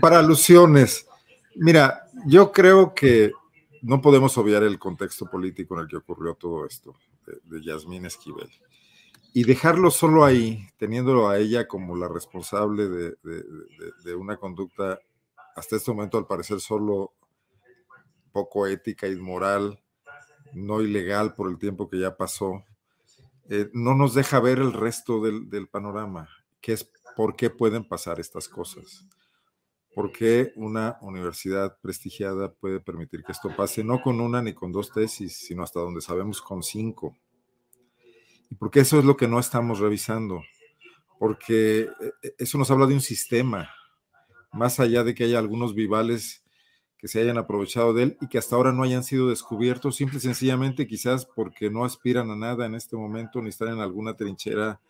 Para 0.00 0.18
alusiones, 0.18 1.06
mira, 1.56 2.06
yo 2.26 2.52
creo 2.52 2.94
que 2.94 3.32
no 3.82 4.00
podemos 4.00 4.38
obviar 4.38 4.62
el 4.62 4.78
contexto 4.78 5.26
político 5.26 5.74
en 5.74 5.82
el 5.82 5.88
que 5.88 5.96
ocurrió 5.96 6.34
todo 6.34 6.66
esto 6.66 6.94
de, 7.26 7.38
de 7.44 7.64
Yasmín 7.64 8.06
Esquivel 8.06 8.50
y 9.34 9.44
dejarlo 9.44 9.90
solo 9.90 10.24
ahí, 10.24 10.68
teniéndolo 10.76 11.28
a 11.28 11.38
ella 11.38 11.66
como 11.66 11.96
la 11.96 12.08
responsable 12.08 12.88
de, 12.88 14.14
una 14.14 14.36
conducta 14.36 15.00
hasta 15.56 15.76
este 15.76 15.90
momento 15.90 16.18
al 16.18 16.26
parecer 16.26 16.60
solo 16.60 17.14
poco 18.30 18.66
ética 18.66 19.08
y 19.08 19.16
moral, 19.16 19.82
no 20.52 20.82
ilegal 20.82 21.34
por 21.34 21.50
el 21.50 21.58
tiempo 21.58 21.88
que 21.88 21.98
ya 21.98 22.16
pasó, 22.16 22.64
eh, 23.48 23.70
no 23.72 23.94
nos 23.94 24.14
deja 24.14 24.38
ver 24.40 24.58
el 24.58 24.72
resto 24.72 25.22
del 25.22 25.68
panorama 25.68 26.28
que 26.60 26.74
es 26.74 26.90
por 27.16 27.34
qué 27.34 27.50
pueden 27.50 27.84
pasar 27.86 28.20
estas 28.20 28.48
cosas. 28.48 29.06
¿Por 29.94 30.10
qué 30.10 30.52
una 30.56 30.96
universidad 31.02 31.78
prestigiada 31.80 32.52
puede 32.52 32.80
permitir 32.80 33.22
que 33.22 33.32
esto 33.32 33.54
pase 33.54 33.84
no 33.84 34.00
con 34.00 34.20
una 34.20 34.40
ni 34.40 34.54
con 34.54 34.72
dos 34.72 34.90
tesis, 34.90 35.36
sino 35.36 35.62
hasta 35.62 35.80
donde 35.80 36.00
sabemos 36.00 36.40
con 36.40 36.62
cinco? 36.62 37.16
Y 38.50 38.54
porque 38.54 38.80
eso 38.80 38.98
es 38.98 39.04
lo 39.04 39.16
que 39.16 39.28
no 39.28 39.38
estamos 39.38 39.80
revisando, 39.80 40.42
porque 41.18 41.88
eh, 42.22 42.34
eso 42.38 42.56
nos 42.58 42.70
habla 42.70 42.86
de 42.86 42.94
un 42.94 43.00
sistema, 43.00 43.70
más 44.52 44.80
allá 44.80 45.04
de 45.04 45.14
que 45.14 45.24
haya 45.24 45.38
algunos 45.38 45.74
vivales 45.74 46.42
que 47.02 47.08
se 47.08 47.20
hayan 47.20 47.36
aprovechado 47.36 47.92
de 47.92 48.04
él 48.04 48.16
y 48.20 48.28
que 48.28 48.38
hasta 48.38 48.54
ahora 48.54 48.72
no 48.72 48.84
hayan 48.84 49.02
sido 49.02 49.28
descubiertos, 49.28 49.96
simple 49.96 50.18
y 50.18 50.20
sencillamente 50.20 50.86
quizás 50.86 51.26
porque 51.26 51.68
no 51.68 51.84
aspiran 51.84 52.30
a 52.30 52.36
nada 52.36 52.64
en 52.64 52.76
este 52.76 52.96
momento 52.96 53.42
ni 53.42 53.48
están 53.48 53.68
en 53.68 53.80
alguna 53.80 54.14
trinchera 54.14 54.80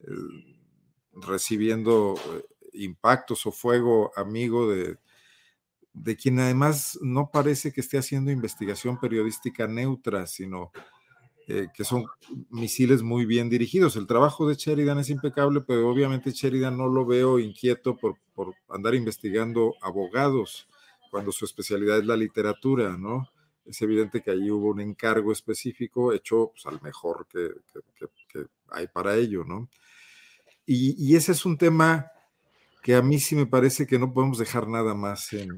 eh, 0.00 0.06
recibiendo 1.12 2.16
eh, 2.16 2.44
impactos 2.74 3.46
o 3.46 3.52
fuego 3.52 4.12
amigo 4.16 4.70
de, 4.70 4.98
de 5.94 6.16
quien 6.16 6.40
además 6.40 6.98
no 7.00 7.30
parece 7.30 7.72
que 7.72 7.80
esté 7.80 7.96
haciendo 7.96 8.30
investigación 8.30 8.98
periodística 8.98 9.66
neutra, 9.66 10.26
sino 10.26 10.72
eh, 11.46 11.68
que 11.74 11.84
son 11.84 12.06
misiles 12.50 13.02
muy 13.02 13.26
bien 13.26 13.48
dirigidos. 13.48 13.96
El 13.96 14.06
trabajo 14.06 14.48
de 14.48 14.56
Sheridan 14.56 14.98
es 14.98 15.10
impecable, 15.10 15.60
pero 15.60 15.88
obviamente 15.88 16.32
Sheridan 16.32 16.76
no 16.76 16.88
lo 16.88 17.06
veo 17.06 17.38
inquieto 17.38 17.96
por, 17.96 18.16
por 18.34 18.54
andar 18.68 18.94
investigando 18.94 19.74
abogados 19.80 20.68
cuando 21.10 21.30
su 21.30 21.44
especialidad 21.44 21.98
es 21.98 22.06
la 22.06 22.16
literatura, 22.16 22.96
¿no? 22.98 23.28
Es 23.64 23.80
evidente 23.80 24.20
que 24.20 24.30
allí 24.30 24.50
hubo 24.50 24.70
un 24.70 24.80
encargo 24.80 25.32
específico 25.32 26.12
hecho 26.12 26.50
pues, 26.52 26.66
al 26.66 26.82
mejor 26.82 27.26
que, 27.28 27.50
que, 27.72 28.06
que, 28.28 28.46
hay 28.70 28.88
para 28.88 29.14
ello, 29.14 29.44
¿no? 29.44 29.68
Y, 30.66 30.96
y 30.98 31.14
ese 31.14 31.32
es 31.32 31.46
un 31.46 31.56
tema 31.56 32.10
que 32.84 32.94
a 32.94 33.00
mí 33.00 33.18
sí 33.18 33.34
me 33.34 33.46
parece 33.46 33.86
que 33.86 33.98
no 33.98 34.12
podemos 34.12 34.36
dejar 34.36 34.68
nada 34.68 34.92
más 34.92 35.32
en, 35.32 35.48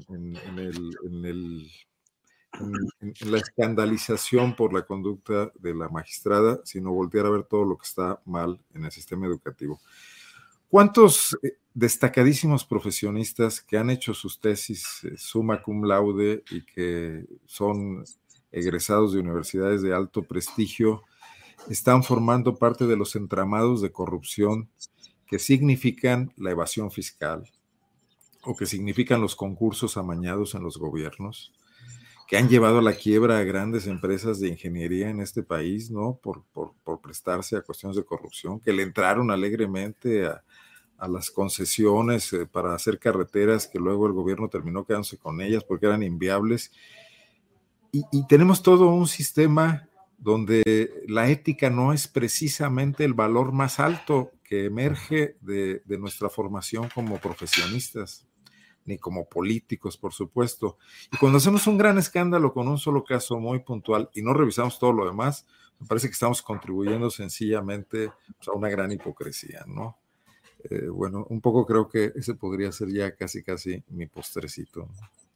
la 3.19 3.37
escandalización 3.37 4.55
por 4.55 4.73
la 4.73 4.85
conducta 4.85 5.51
de 5.59 5.75
la 5.75 5.89
magistrada, 5.89 6.61
sino 6.63 6.93
voltear 6.93 7.25
a 7.25 7.31
ver 7.31 7.43
todo 7.43 7.65
lo 7.65 7.77
que 7.77 7.85
está 7.85 8.21
mal 8.23 8.57
en 8.73 8.85
el 8.85 8.91
sistema 8.91 9.27
educativo. 9.27 9.81
¿Cuántos 10.69 11.37
eh, 11.43 11.57
destacadísimos 11.73 12.63
profesionistas 12.63 13.59
que 13.59 13.77
han 13.77 13.89
hecho 13.89 14.13
sus 14.13 14.39
tesis 14.39 15.03
eh, 15.03 15.17
summa 15.17 15.61
cum 15.61 15.83
laude 15.83 16.45
y 16.49 16.61
que 16.63 17.25
son 17.45 18.05
egresados 18.53 19.11
de 19.11 19.19
universidades 19.19 19.81
de 19.81 19.93
alto 19.93 20.23
prestigio 20.23 21.03
están 21.69 22.03
formando 22.03 22.55
parte 22.55 22.87
de 22.87 22.95
los 22.95 23.17
entramados 23.17 23.81
de 23.81 23.91
corrupción 23.91 24.69
que 25.27 25.39
significan 25.39 26.33
la 26.37 26.51
evasión 26.51 26.91
fiscal 26.91 27.43
o 28.43 28.55
que 28.55 28.65
significan 28.65 29.21
los 29.21 29.35
concursos 29.35 29.97
amañados 29.97 30.55
en 30.55 30.63
los 30.63 30.77
gobiernos, 30.77 31.53
que 32.27 32.37
han 32.37 32.47
llevado 32.49 32.79
a 32.79 32.81
la 32.81 32.93
quiebra 32.93 33.37
a 33.37 33.43
grandes 33.43 33.87
empresas 33.87 34.39
de 34.39 34.47
ingeniería 34.47 35.09
en 35.09 35.19
este 35.19 35.43
país, 35.43 35.91
¿no? 35.91 36.19
Por, 36.21 36.43
prestarse 37.01 37.57
a 37.57 37.61
cuestiones 37.61 37.95
de 37.95 38.05
corrupción, 38.05 38.59
que 38.59 38.73
le 38.73 38.83
entraron 38.83 39.31
alegremente 39.31 40.25
a, 40.25 40.43
las 41.07 41.29
concesiones 41.29 42.33
eh, 42.33 42.47
para 42.47 42.73
hacer 42.73 42.97
carreteras 42.97 43.67
que 43.67 43.77
luego 43.77 44.07
el 44.07 44.13
gobierno 44.13 44.49
terminó 44.49 44.83
quedándose 44.83 45.17
con 45.19 45.41
ellas 45.41 45.63
porque 45.63 45.85
eran 45.85 46.01
inviables. 46.01 46.71
Y 47.91 48.25
tenemos 48.27 48.63
todo 48.63 48.87
un 48.87 49.07
sistema 49.07 49.87
donde 50.17 51.03
la 51.07 51.29
ética 51.29 51.69
no 51.69 51.93
es 51.93 52.07
precisamente 52.07 53.05
el 53.05 53.13
valor 53.13 53.51
más 53.51 53.79
alto 53.79 54.31
que 54.47 54.65
emerge 54.65 55.35
de, 55.41 55.81
nuestra 55.99 56.29
formación 56.29 56.89
como 56.95 57.19
profesionistas, 57.19 58.25
ni 58.85 58.97
como 58.97 59.27
políticos, 59.27 59.97
por 59.97 60.13
supuesto. 60.13 60.77
Y 61.11 61.17
cuando 61.17 61.37
hacemos 61.37 61.67
un 61.67 61.77
gran 61.77 61.97
escándalo 61.97 62.53
con 62.53 62.67
un 62.69 62.77
solo 62.77 63.03
caso 63.03 63.37
muy 63.39 63.59
puntual 63.59 64.09
y 64.13 64.21
no 64.21 64.33
revisamos 64.33 64.79
todo 64.79 64.93
lo 64.93 65.05
demás, 65.05 65.45
me 65.79 65.87
parece 65.87 66.07
que 66.07 66.13
estamos 66.13 66.41
contribuyendo 66.41 67.09
sencillamente 67.09 68.09
pues, 68.37 68.47
a 68.47 68.53
una 68.53 68.69
gran 68.69 68.91
hipocresía, 68.91 69.65
¿no? 69.67 69.97
Eh, 70.69 70.87
bueno, 70.87 71.27
un 71.29 71.41
poco 71.41 71.65
creo 71.65 71.89
que 71.89 72.13
ese 72.15 72.33
podría 72.33 72.71
ser 72.71 72.87
ya 72.89 73.15
casi, 73.15 73.43
casi 73.43 73.83
mi 73.89 74.07
postrecito. 74.07 74.87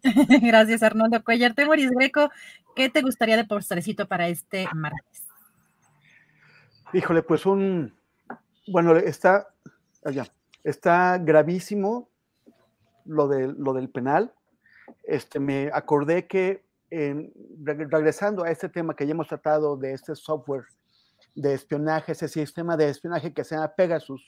Gracias, 0.41 0.83
Arnoldo 0.83 1.21
Cuellar. 1.23 1.53
Temoris 1.53 1.91
Greco, 1.91 2.29
¿qué 2.75 2.89
te 2.89 3.01
gustaría 3.01 3.35
de 3.35 3.43
postrecito 3.43 4.07
para 4.07 4.29
este 4.29 4.67
martes? 4.73 5.27
Híjole, 6.93 7.21
pues 7.23 7.45
un, 7.45 7.93
bueno, 8.67 8.95
está, 8.97 9.47
allá, 10.03 10.27
está 10.63 11.17
gravísimo 11.17 12.09
lo, 13.05 13.27
de, 13.27 13.47
lo 13.47 13.73
del 13.73 13.89
penal. 13.89 14.33
Este, 15.03 15.39
me 15.39 15.69
acordé 15.73 16.27
que 16.27 16.63
regresando 17.63 18.43
a 18.43 18.51
este 18.51 18.67
tema 18.67 18.95
que 18.95 19.05
ya 19.05 19.11
hemos 19.11 19.29
tratado 19.29 19.77
de 19.77 19.93
este 19.93 20.13
software 20.13 20.65
de 21.35 21.53
espionaje, 21.53 22.11
ese 22.11 22.27
sistema 22.27 22.75
de 22.75 22.89
espionaje 22.89 23.33
que 23.33 23.43
se 23.43 23.55
llama 23.55 23.73
Pegasus, 23.73 24.21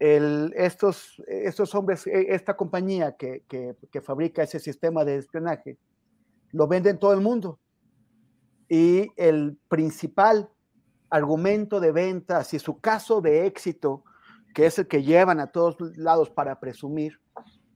el, 0.00 0.52
estos, 0.56 1.22
estos 1.28 1.74
hombres, 1.74 2.06
e, 2.06 2.34
esta 2.34 2.56
compañía 2.56 3.16
que, 3.16 3.44
que, 3.46 3.76
que, 3.92 4.00
fabrica 4.00 4.42
ese 4.42 4.58
sistema 4.58 5.04
de 5.04 5.16
espionaje, 5.16 5.78
lo 6.52 6.66
vende 6.66 6.90
en 6.90 6.98
todo 6.98 7.12
el 7.12 7.20
mundo. 7.20 7.60
Y 8.68 9.08
el 9.16 9.58
principal 9.68 10.50
argumento 11.10 11.80
de 11.80 11.92
ventas 11.92 12.54
y 12.54 12.58
su 12.58 12.80
caso 12.80 13.20
de 13.20 13.46
éxito, 13.46 14.04
que 14.54 14.66
es 14.66 14.78
el 14.78 14.88
que 14.88 15.02
llevan 15.02 15.40
a 15.40 15.48
todos 15.48 15.76
lados 15.96 16.30
para 16.30 16.58
presumir, 16.60 17.20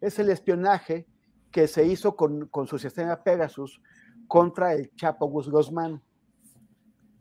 es 0.01 0.19
el 0.19 0.31
espionaje 0.31 1.07
que 1.51 1.69
se 1.69 1.87
hizo 1.87 2.17
con, 2.17 2.49
con 2.49 2.67
su 2.67 2.79
sistema 2.79 3.23
Pegasus 3.23 3.81
contra 4.27 4.73
el 4.75 4.95
Chapo 4.97 5.27
Guzmán. 5.27 6.03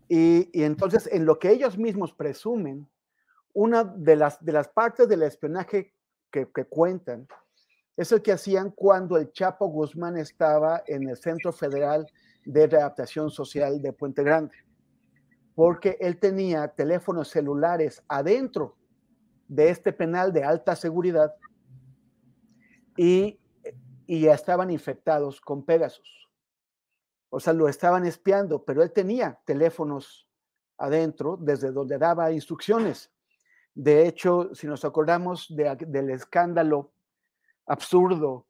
Y, 0.09 0.49
y 0.53 0.63
entonces, 0.63 1.09
en 1.11 1.25
lo 1.25 1.39
que 1.39 1.51
ellos 1.51 1.77
mismos 1.77 2.13
presumen, 2.13 2.87
una 3.53 3.83
de 3.83 4.15
las, 4.15 4.43
de 4.43 4.51
las 4.51 4.67
partes 4.67 5.07
del 5.07 5.23
espionaje 5.23 5.93
que, 6.31 6.47
cuentan 6.65 7.27
es 7.95 8.11
el 8.11 8.23
que 8.23 8.31
hacían 8.31 8.71
cuando 8.71 9.17
el 9.17 9.31
Chapo 9.31 9.67
Guzmán 9.67 10.17
estaba 10.17 10.83
en 10.87 11.07
el 11.07 11.15
Centro 11.15 11.53
Federal 11.53 12.07
de 12.43 12.65
Readaptación 12.65 13.29
Social 13.29 13.79
de 13.81 13.93
Puente 13.93 14.23
Grande, 14.23 14.55
porque 15.55 15.97
él 15.99 16.19
tenía 16.19 16.67
teléfonos 16.69 17.29
celulares 17.29 18.03
adentro 18.07 18.75
de 19.47 19.69
este 19.69 19.93
penal 19.93 20.33
de 20.33 20.43
alta 20.43 20.75
seguridad 20.75 21.33
y, 22.97 23.39
y 24.07 24.21
ya 24.21 24.33
estaban 24.33 24.71
infectados 24.71 25.41
con 25.41 25.63
Pegasus. 25.63 26.29
O 27.29 27.39
sea, 27.39 27.53
lo 27.53 27.67
estaban 27.67 28.05
espiando, 28.05 28.63
pero 28.63 28.83
él 28.83 28.91
tenía 28.91 29.39
teléfonos 29.45 30.27
adentro 30.77 31.37
desde 31.37 31.71
donde 31.71 31.97
daba 31.97 32.31
instrucciones 32.31 33.13
de 33.75 34.07
hecho, 34.07 34.53
si 34.53 34.67
nos 34.67 34.85
acordamos 34.85 35.47
del 35.49 36.09
escándalo 36.11 36.91
absurdo 37.65 38.45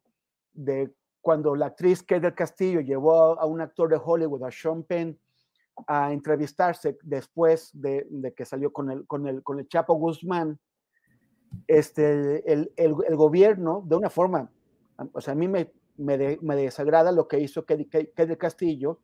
de 0.52 0.94
cuando 1.20 1.56
la 1.56 1.66
actriz 1.66 2.02
Kate 2.02 2.34
Castillo 2.34 2.80
llevó 2.80 3.40
a, 3.40 3.46
un 3.46 3.62
actor 3.62 3.88
de 3.88 4.00
Hollywood, 4.02 4.44
a 4.44 4.50
Sean 4.50 4.82
Penn, 4.82 5.18
a 5.86 6.12
entrevistarse 6.12 6.98
después 7.02 7.70
de, 7.74 8.06
que 8.36 8.44
salió 8.44 8.72
con 8.72 8.90
el, 8.90 9.06
con, 9.06 9.26
el, 9.26 9.42
con 9.42 9.58
el 9.58 9.68
Chapo 9.68 9.94
Guzmán, 9.94 10.58
este, 11.66 12.52
el, 12.52 12.72
el, 12.76 13.16
gobierno, 13.16 13.82
de 13.86 13.96
una 13.96 14.10
forma, 14.10 14.50
o 15.12 15.20
sea, 15.20 15.32
a 15.32 15.36
mí 15.36 15.48
me, 15.48 15.72
me, 15.96 16.16
desagrada 16.56 17.12
lo 17.12 17.28
que 17.28 17.40
hizo 17.40 17.64
del 17.66 18.38
Castillo, 18.38 19.00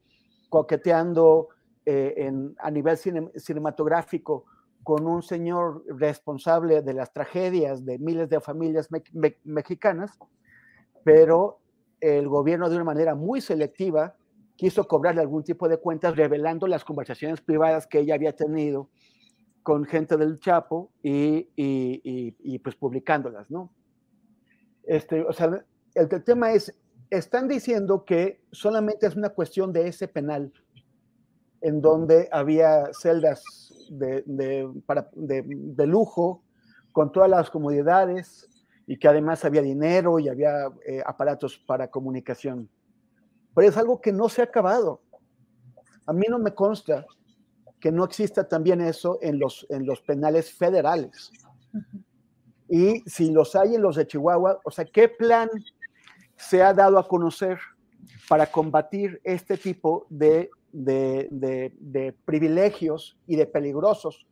coqueteando 0.48 1.48
eh, 1.86 2.14
en, 2.16 2.54
a 2.58 2.70
nivel 2.70 2.96
cinematográfico 2.96 4.46
con 4.82 5.06
un 5.06 5.22
señor 5.22 5.84
responsable 5.88 6.82
de 6.82 6.94
las 6.94 7.12
tragedias 7.12 7.84
de 7.84 7.98
miles 7.98 8.28
de 8.28 8.40
familias 8.40 8.88
mexicanas, 9.44 10.18
pero 11.04 11.58
el 12.00 12.28
gobierno 12.28 12.68
de 12.68 12.76
una 12.76 12.84
manera 12.84 13.14
muy 13.14 13.40
selectiva 13.40 14.14
quiso 14.61 14.86
cobrarle 14.86 15.22
algún 15.22 15.42
tipo 15.42 15.70
de 15.70 15.78
cuentas 15.78 16.14
revelando 16.16 16.66
las 16.66 16.84
conversaciones 16.84 17.40
privadas 17.40 17.86
que 17.86 18.00
ella 18.00 18.14
había 18.14 18.36
tenido 18.36 18.90
con 19.62 19.86
gente 19.86 20.18
del 20.18 20.38
Chapo 20.38 20.92
y, 21.02 21.48
y, 21.56 22.58
pues 22.58 22.76
publicándolas, 22.76 23.50
¿no? 23.50 23.72
Este, 24.82 25.22
o 25.22 25.32
sea, 25.32 25.46
el, 25.94 26.08
el 26.11 26.24
tema 26.24 26.52
es, 26.52 26.78
están 27.08 27.48
diciendo 27.48 28.04
que 28.04 28.42
solamente 28.52 29.06
es 29.06 29.16
una 29.16 29.30
cuestión 29.30 29.72
de 29.72 29.88
ese 29.88 30.08
penal 30.08 30.52
en 31.62 31.80
donde 31.80 32.28
había 32.30 32.84
celdas 32.92 33.42
de, 33.88 34.70
para, 34.84 35.08
de, 35.14 35.86
lujo, 35.86 36.44
con 36.92 37.12
todas 37.12 37.30
las 37.30 37.48
comodidades 37.48 38.46
y 38.86 38.98
que 38.98 39.08
además 39.08 39.42
había 39.46 39.62
dinero 39.62 40.18
y 40.18 40.28
había 40.28 40.66
eh, 40.86 41.02
aparatos 41.06 41.56
para 41.56 41.88
comunicación. 41.88 42.68
Pero 43.55 43.68
es 43.68 43.76
algo 43.76 44.01
que 44.01 44.12
no 44.12 44.28
se 44.28 44.40
ha 44.40 44.44
acabado. 44.44 45.01
A 46.07 46.12
mí 46.12 46.26
no 46.28 46.38
me 46.38 46.55
consta 46.55 47.07
que 47.80 47.90
no 47.90 48.05
exista 48.05 48.46
también 48.46 48.80
eso 48.80 49.18
en 49.22 49.38
los, 49.38 49.66
en 49.70 49.86
los 49.86 50.01
penales 50.03 50.53
federales. 50.53 51.32
Y 52.68 53.01
si 53.01 53.30
los 53.32 53.57
hay 53.57 53.74
en 53.74 53.82
los 53.82 53.96
de 53.96 54.07
Chihuahua, 54.07 54.61
o 54.64 54.70
sea, 54.70 54.84
¿qué 54.84 55.09
plan 55.09 55.48
se 56.36 56.62
ha 56.62 56.72
dado 56.72 56.98
a 56.98 57.09
conocer 57.09 57.59
para 58.28 58.46
combatir 58.46 59.20
este 59.24 59.57
tipo 59.57 60.07
de, 60.09 60.51
de, 60.70 62.16
privilegios 62.24 63.18
y 63.26 63.36
de 63.36 63.46
peligrosos 63.46 64.26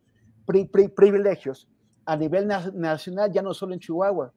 privilegios 0.47 1.69
a 2.07 2.17
nivel 2.17 2.47
nacional, 2.47 3.33
ya 3.33 3.43
no 3.43 3.53
solo 3.55 3.75
en 3.75 3.81
Chihuahua? 3.81 4.33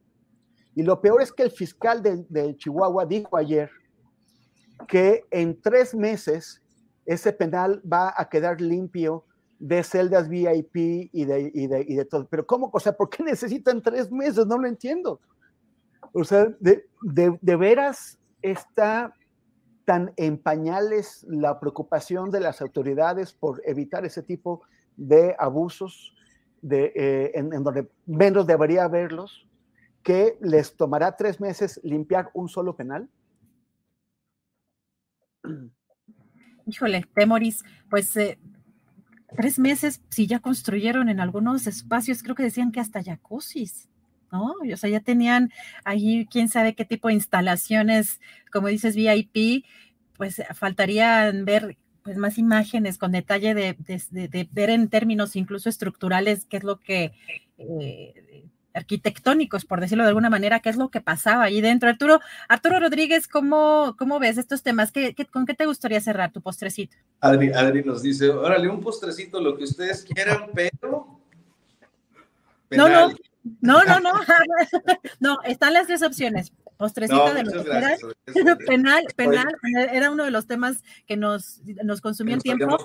Y 0.74 0.84
lo 0.84 1.02
peor 1.02 1.22
es 1.22 1.32
que 1.32 1.44
el 1.44 1.52
fiscal 1.52 2.02
de, 2.02 2.56
Chihuahua 2.58 3.06
dijo 3.06 3.38
ayer 3.38 3.70
que 4.88 5.26
en 5.32 5.60
tres 5.62 5.94
meses 5.96 6.62
ese 7.06 7.34
penal 7.34 7.82
va 7.92 8.14
a 8.16 8.30
quedar 8.30 8.62
limpio 8.62 9.26
de 9.60 9.84
celdas 9.84 10.28
VIP 10.28 10.76
y 11.12 11.26
de, 11.26 11.52
y 11.54 11.68
de, 11.68 11.86
y 11.88 11.96
de 11.96 12.06
todo. 12.06 12.28
Pero 12.28 12.46
¿cómo? 12.46 12.70
O 12.74 12.80
sea, 12.80 12.94
¿por 12.94 13.10
qué 13.10 13.24
necesitan 13.24 13.82
tres 13.82 14.12
meses? 14.12 14.46
No 14.48 14.58
lo 14.58 14.68
entiendo. 14.68 15.20
O 16.14 16.24
sea, 16.24 16.48
de, 16.60 16.84
de, 17.02 17.56
veras 17.56 18.20
está 18.42 19.14
tan 19.86 20.14
en 20.18 20.38
pañales 20.38 21.26
la 21.30 21.60
preocupación 21.60 22.32
de 22.32 22.40
las 22.40 22.62
autoridades 22.62 23.34
por 23.34 23.62
evitar 23.66 24.04
ese 24.06 24.24
tipo 24.24 24.64
de 24.98 25.36
abusos 25.38 26.16
de, 26.62 26.92
eh, 26.96 27.32
en, 27.36 27.54
en, 27.54 27.64
donde 27.64 27.90
menos 28.06 28.46
debería 28.46 28.84
haberlos 28.86 29.48
que 30.04 30.38
les 30.42 30.76
tomará 30.76 31.16
tres 31.16 31.40
meses 31.40 31.80
limpiar 31.84 32.30
un 32.34 32.50
solo 32.50 32.76
penal? 32.76 33.08
Híjole, 36.66 37.06
Temoris, 37.14 37.64
pues 37.90 38.16
eh, 38.18 38.38
tres 39.36 39.60
meses, 39.60 40.02
si 40.10 40.28
ya 40.28 40.40
construyeron 40.40 41.10
en 41.10 41.20
algunos 41.20 41.68
espacios, 41.68 42.24
creo 42.24 42.36
que 42.36 42.44
decían 42.44 42.72
que 42.72 42.80
hasta 42.80 43.04
jacuzzis, 43.04 43.90
¿no? 44.32 44.56
O 44.72 44.78
sea, 44.78 44.90
ya 44.90 45.00
tenían 45.00 45.52
ahí 45.84 46.28
quién 46.30 46.50
sabe 46.50 46.76
qué 46.76 46.86
tipo 46.86 47.08
de 47.08 47.16
instalaciones, 47.16 48.20
como 48.52 48.68
dices, 48.68 48.96
VIP, 48.96 49.66
pues 50.18 50.42
faltarían 50.54 51.46
ver 51.46 51.78
pues 52.04 52.18
más 52.18 52.38
imágenes 52.38 52.98
con 52.98 53.12
detalle 53.12 53.54
de, 53.54 53.76
ver 54.52 54.70
en 54.70 54.90
términos 54.90 55.36
incluso 55.36 55.70
estructurales 55.70 56.46
qué 56.46 56.58
es 56.58 56.64
lo 56.64 56.80
que 56.80 57.12
eh, 57.58 58.50
arquitectónicos, 58.74 59.66
por 59.66 59.82
decirlo 59.82 60.04
de 60.04 60.10
alguna 60.10 60.30
manera, 60.30 60.60
qué 60.60 60.70
es 60.70 60.78
lo 60.78 60.90
que 60.90 61.02
pasaba 61.02 61.44
ahí 61.44 61.62
dentro. 61.62 61.90
Arturo, 61.90 62.20
Arturo 62.48 62.80
Rodríguez, 62.80 63.28
¿cómo, 63.28 63.96
cómo 63.98 64.20
ves 64.20 64.38
estos 64.38 64.64
temas? 64.64 64.92
¿Qué, 64.92 65.16
con 65.32 65.46
qué 65.46 65.54
te 65.54 65.66
gustaría 65.66 66.02
cerrar 66.02 66.32
tu 66.32 66.42
postrecito? 66.42 66.98
Adri, 67.20 67.52
Adri 67.52 67.84
nos 67.84 68.02
dice, 68.02 68.30
órale, 68.30 68.70
un 68.70 68.82
postrecito, 68.82 69.40
lo 69.40 69.58
que 69.58 69.66
ustedes 69.66 70.04
quieran, 70.04 70.50
pero... 70.54 71.20
No, 72.72 72.88
no, 72.88 73.10
no, 73.62 73.84
no, 73.84 74.00
no, 74.00 74.14
no, 75.20 75.38
están 75.44 75.74
las 75.74 75.88
tres 75.88 76.04
opciones. 76.04 76.54
Postrecito 76.82 77.32
de 77.36 77.44
los 77.44 77.64
penal, 78.68 79.06
penal, 79.16 79.56
era 79.94 80.10
uno 80.10 80.24
de 80.24 80.32
los 80.32 80.48
temas 80.48 80.84
que 81.06 81.16
nos, 81.16 81.62
nos 81.84 82.02
consumía 82.02 82.34
el 82.34 82.42
tiempo. 82.42 82.76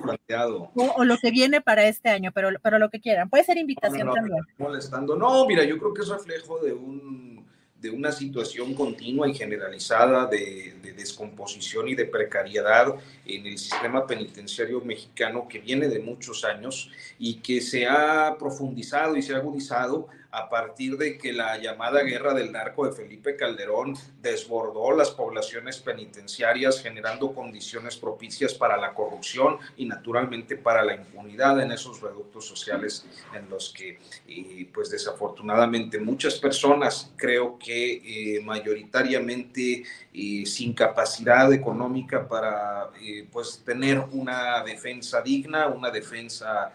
O, 0.75 1.03
lo 1.03 1.17
que 1.17 1.31
viene 1.31 1.63
para 1.63 1.87
este 1.89 2.11
año, 2.11 2.31
pero, 2.35 2.51
pero 2.63 2.79
lo 2.79 2.91
que 2.91 3.01
quieran. 3.01 3.31
Puede 3.31 3.45
ser 3.45 3.57
invitación 3.57 4.13
también. 4.13 4.45
Molestando. 4.59 5.17
No, 5.17 5.47
mira, 5.47 5.65
yo 5.65 5.79
creo 5.79 5.95
que 5.95 6.03
es 6.03 6.09
reflejo 6.11 6.59
de 6.59 6.75
un 6.75 7.47
de 7.81 7.91
una 7.91 8.11
situación 8.11 8.75
continua 8.75 9.29
y 9.29 9.35
generalizada 9.35 10.27
de, 10.27 10.75
de, 10.83 10.93
descomposición 10.95 11.89
y 11.89 11.95
de 11.95 12.07
precariedad 12.07 12.95
en 13.27 13.47
el 13.47 13.59
sistema 13.59 14.07
penitenciario 14.07 14.81
mexicano 14.81 15.47
que 15.47 15.59
viene 15.59 15.87
de 15.89 16.01
muchos 16.01 16.45
años 16.45 16.91
y 17.19 17.35
que 17.35 17.61
se 17.61 17.87
ha 17.87 18.35
profundizado 18.39 19.15
y 19.17 19.23
se 19.23 19.35
ha 19.35 19.39
agudizado 19.39 20.09
a 20.37 20.51
partir 20.51 20.99
de 20.99 21.17
que 21.17 21.33
la 21.33 21.57
llamada 21.57 22.03
guerra 22.03 22.35
del 22.35 22.53
narco 22.53 22.87
de 22.87 22.93
Felipe 22.93 23.37
Calderón 23.37 23.95
desbordó 24.21 24.95
las 24.95 25.11
poblaciones 25.11 25.79
penitenciarias, 25.79 26.83
generando 26.83 27.33
condiciones 27.33 27.97
propicias 27.97 28.53
para 28.53 28.77
la 28.77 28.93
corrupción 28.93 29.57
y 29.79 29.87
naturalmente 29.87 30.57
para 30.59 30.85
la 30.85 30.95
impunidad 30.95 31.59
en 31.63 31.73
esos 31.73 32.03
reductos 32.03 32.47
sociales 32.47 33.07
en 33.35 33.49
los 33.49 33.73
que, 33.73 33.99
eh, 34.29 34.69
pues 34.75 34.91
desafortunadamente, 34.91 35.99
muchas 36.01 36.35
personas, 36.35 37.11
creo 37.17 37.59
que 37.59 38.37
eh, 38.37 38.43
mayoritariamente 38.43 39.85
eh, 40.13 40.45
sin 40.45 40.75
capacidad 40.75 41.51
económica 41.51 42.29
para, 42.29 42.91
pues, 43.33 43.63
tener 43.65 44.05
una 44.13 44.63
defensa 44.63 45.23
digna, 45.23 45.69
una 45.69 45.91
defensa 45.91 46.75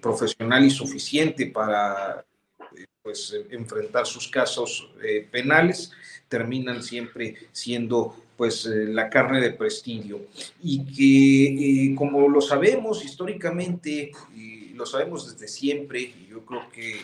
profesional 0.00 0.64
y 0.64 0.70
suficiente 0.70 1.46
para 1.46 2.24
pues 3.04 3.36
enfrentar 3.50 4.06
sus 4.06 4.28
casos 4.28 4.90
eh, 5.02 5.28
penales, 5.30 5.92
terminan 6.26 6.82
siempre 6.82 7.36
siendo 7.52 8.16
pues 8.34 8.64
eh, 8.64 8.86
la 8.86 9.10
carne 9.10 9.42
de 9.42 9.50
prestigio. 9.50 10.22
Y 10.62 10.86
que 10.86 11.90
eh, 11.90 11.94
como 11.94 12.26
lo 12.30 12.40
sabemos 12.40 13.04
históricamente 13.04 14.10
lo 14.72 14.86
sabemos 14.86 15.30
desde 15.30 15.46
siempre 15.46 16.00
y 16.00 16.28
yo 16.30 16.44
creo 16.46 16.68
que 16.70 17.00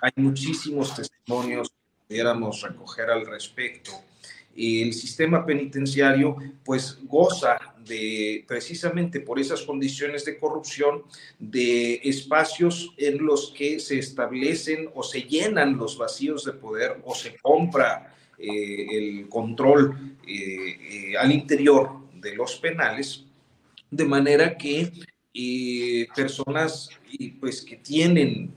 hay 0.00 0.12
muchísimos 0.16 0.96
testimonios 0.96 1.68
que 1.68 2.06
pudiéramos 2.08 2.62
recoger 2.62 3.10
al 3.10 3.26
respecto 3.26 3.92
el 4.56 4.92
sistema 4.92 5.44
penitenciario 5.44 6.36
pues 6.64 6.98
goza 7.04 7.58
precisamente 8.46 9.20
por 9.20 9.38
esas 9.38 9.62
condiciones 9.62 10.24
de 10.24 10.38
corrupción 10.38 11.02
de 11.38 12.00
espacios 12.04 12.92
en 12.96 13.24
los 13.24 13.52
que 13.56 13.80
se 13.80 13.98
establecen 13.98 14.88
o 14.94 15.02
se 15.02 15.22
llenan 15.22 15.76
los 15.76 15.98
vacíos 15.98 16.44
de 16.44 16.52
poder 16.52 17.00
o 17.04 17.14
se 17.14 17.36
compra 17.36 18.14
eh, 18.38 18.86
el 18.90 19.28
control 19.28 20.16
eh, 20.26 21.12
eh, 21.12 21.16
al 21.16 21.32
interior 21.32 21.90
de 22.14 22.34
los 22.34 22.56
penales 22.56 23.24
de 23.90 24.04
manera 24.04 24.56
que 24.56 24.90
personas 26.14 26.90
pues 27.40 27.62
que 27.62 27.76
tienen 27.76 28.54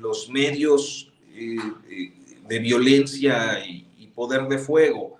los 0.00 0.28
medios 0.28 1.10
de 1.32 2.58
violencia 2.58 3.64
y 3.66 4.06
poder 4.14 4.48
de 4.48 4.58
fuego 4.58 5.18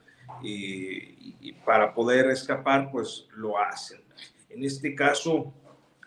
para 1.68 1.92
poder 1.92 2.30
escapar, 2.30 2.90
pues 2.90 3.26
lo 3.36 3.58
hacen. 3.58 4.00
En 4.48 4.64
este 4.64 4.94
caso, 4.94 5.52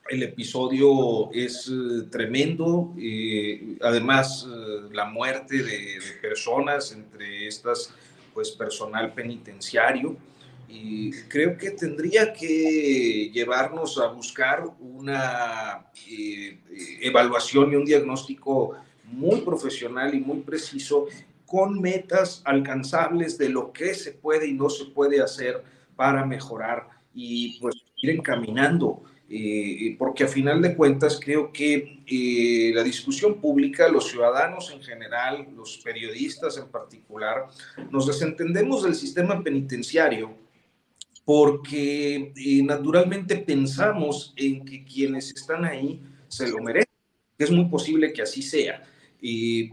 el 0.09 0.24
episodio 0.24 1.32
es 1.32 1.72
eh, 1.72 2.07
tremendo, 2.09 2.95
además 3.80 4.47
eh, 4.49 4.89
la 4.91 5.05
muerte 5.05 5.62
de, 5.62 5.99
personas, 6.20 6.91
entre 6.93 7.45
estas, 7.45 7.93
pues 8.34 8.49
personal 8.49 9.14
penitenciario, 9.14 10.18
y 10.68 11.12
creo 11.30 11.55
que 11.55 11.70
tendría 11.70 12.34
que 12.34 13.30
llevarnos 13.32 13.99
a 13.99 14.07
buscar 14.07 14.64
una 14.80 15.86
eh, 16.09 16.57
evaluación 17.01 17.72
y 17.72 17.76
un 17.76 17.86
diagnóstico 17.86 18.78
muy 19.03 19.41
profesional 19.41 20.16
y 20.16 20.22
muy 20.22 20.39
preciso 20.39 21.05
con 21.52 21.82
metas 21.82 22.41
alcanzables 22.45 23.38
de 23.38 23.49
lo 23.49 23.74
que 23.74 23.93
se 23.93 24.14
puede 24.14 24.47
y 24.47 24.54
no 24.54 24.70
se 24.70 24.86
puede 24.86 25.22
hacer 25.22 25.62
para 25.97 26.26
mejorar 26.26 26.88
y 27.14 27.60
pues 27.60 27.76
ir 27.97 28.12
encaminando. 28.12 29.04
Eh, 29.30 29.97
porque 29.99 30.24
a 30.24 30.30
final 30.30 30.62
de 30.62 30.78
cuentas 30.78 31.20
creo 31.22 31.52
que 31.52 32.04
eh, 32.08 32.72
la 32.74 32.84
discusión 32.84 33.41
pública, 33.41 33.89
los 33.89 34.08
ciudadanos 34.08 34.72
en 34.72 34.82
general, 34.82 35.49
los 35.54 35.78
periodistas 35.84 36.58
en 36.58 36.70
particular, 36.70 37.47
nos 37.89 38.08
desentendemos 38.08 38.84
del 38.84 38.95
sistema 38.95 39.43
penitenciario 39.43 40.34
porque 41.26 42.32
eh, 42.34 42.64
naturalmente 42.64 43.36
pensamos 43.36 44.34
en 44.38 44.64
que 44.64 44.86
quienes 44.86 45.32
están 45.32 45.66
ahí 45.66 46.02
se 46.30 46.47
lo 46.47 46.64
merecen. 46.64 46.88
Es 47.38 47.52
muy 47.52 47.66
posible 47.66 48.14
que 48.14 48.22
así 48.22 48.41
sea 48.41 48.82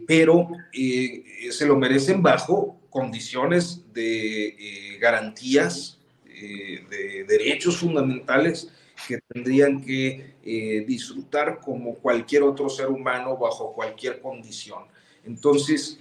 pero 0.07 0.49
eh, 0.73 1.49
se 1.51 1.67
lo 1.67 1.77
merecen 1.77 2.23
bajo 2.23 2.79
condiciones 2.91 3.83
de 3.93 4.49
eh, 4.49 4.99
garantías, 4.99 5.99
eh, 6.27 6.85
de 6.91 7.25
derechos 7.25 7.79
fundamentales 7.79 8.71
que 9.07 9.19
tendrían 9.33 9.81
que 9.81 10.35
disfrutar 10.87 11.61
como 11.61 11.95
cualquier 11.95 12.43
otro 12.43 12.69
ser 12.69 12.89
humano 12.89 13.37
bajo 13.37 13.73
cualquier 13.73 14.21
condición. 14.21 14.85
Entonces, 15.25 16.01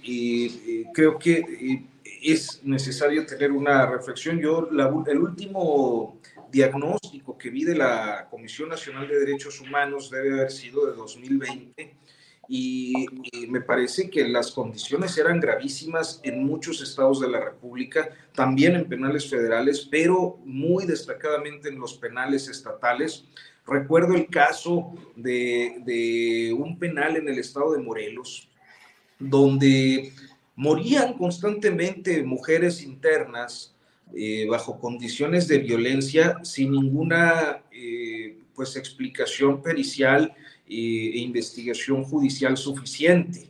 creo 0.92 1.16
que 1.18 1.84
es 2.22 2.60
necesario 2.64 3.24
tener 3.24 3.52
una 3.52 3.86
reflexión. 3.86 4.40
Yo, 4.40 4.68
el 5.06 5.18
último 5.18 6.18
diagnóstico 6.50 7.38
que 7.38 7.50
vi 7.50 7.64
de 7.64 7.76
la 7.76 8.26
Comisión 8.28 8.68
Nacional 8.70 9.06
de 9.06 9.20
Derechos 9.20 9.60
Humanos 9.60 10.10
debe 10.10 10.32
haber 10.32 10.50
sido 10.50 10.86
de 10.86 10.96
2020 10.96 11.94
y, 12.48 13.06
me 13.48 13.60
parece 13.60 14.10
que 14.10 14.26
las 14.26 14.50
condiciones 14.52 15.16
eran 15.18 15.38
gravísimas 15.38 16.20
en 16.24 16.44
muchos 16.44 16.82
estados 16.82 17.20
de 17.20 17.28
la 17.28 17.40
República, 17.40 18.10
también 18.34 18.74
en 18.74 18.88
penales 18.88 19.28
federales, 19.28 19.86
pero 19.90 20.38
muy 20.44 20.86
destacadamente 20.86 21.68
en 21.68 21.78
los 21.78 21.94
penales 21.94 22.48
estatales. 22.48 23.24
Recuerdo 23.66 24.14
el 24.14 24.28
caso 24.28 24.92
de, 25.14 25.82
de 25.84 26.54
un 26.58 26.78
penal 26.78 27.16
en 27.16 27.28
el 27.28 27.38
estado 27.38 27.72
de 27.72 27.82
Morelos, 27.82 28.48
donde 29.18 30.12
morían 30.56 31.14
constantemente 31.14 32.22
mujeres 32.22 32.82
internas 32.82 33.76
eh, 34.14 34.46
bajo 34.48 34.80
condiciones 34.80 35.46
de 35.48 35.58
violencia 35.58 36.38
sin 36.42 36.72
ninguna 36.72 37.62
eh, 37.70 38.38
pues 38.54 38.74
explicación 38.76 39.62
pericial 39.62 40.34
e 40.68 41.18
investigación 41.18 42.04
judicial 42.04 42.56
suficiente. 42.56 43.48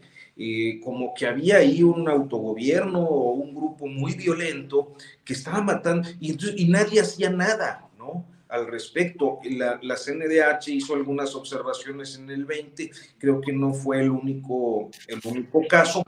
como 0.85 1.14
que 1.14 1.27
había 1.27 1.57
ahí 1.57 1.83
un 1.83 2.09
autogobierno 2.09 3.01
o 3.01 3.33
un 3.33 3.53
grupo 3.53 3.87
muy 3.89 4.14
violento 4.14 4.95
que 5.25 5.33
estaba 5.33 5.61
matando 5.61 6.09
y, 6.21 6.37
y 6.62 6.69
nadie 6.69 7.01
hacía 7.01 7.29
nada, 7.29 7.89
¿no? 7.99 8.25
al 8.49 8.66
respecto. 8.66 9.39
La, 9.45 9.79
la, 9.83 9.97
CNDH 9.97 10.69
hizo 10.69 10.95
algunas 10.95 11.35
observaciones 11.35 12.16
en 12.16 12.31
el 12.31 12.45
20, 12.45 12.91
creo 13.19 13.41
que 13.41 13.53
no 13.53 13.73
fue 13.73 14.01
el 14.01 14.11
único, 14.11 14.91
el 15.07 15.21
único 15.25 15.62
caso, 15.69 16.03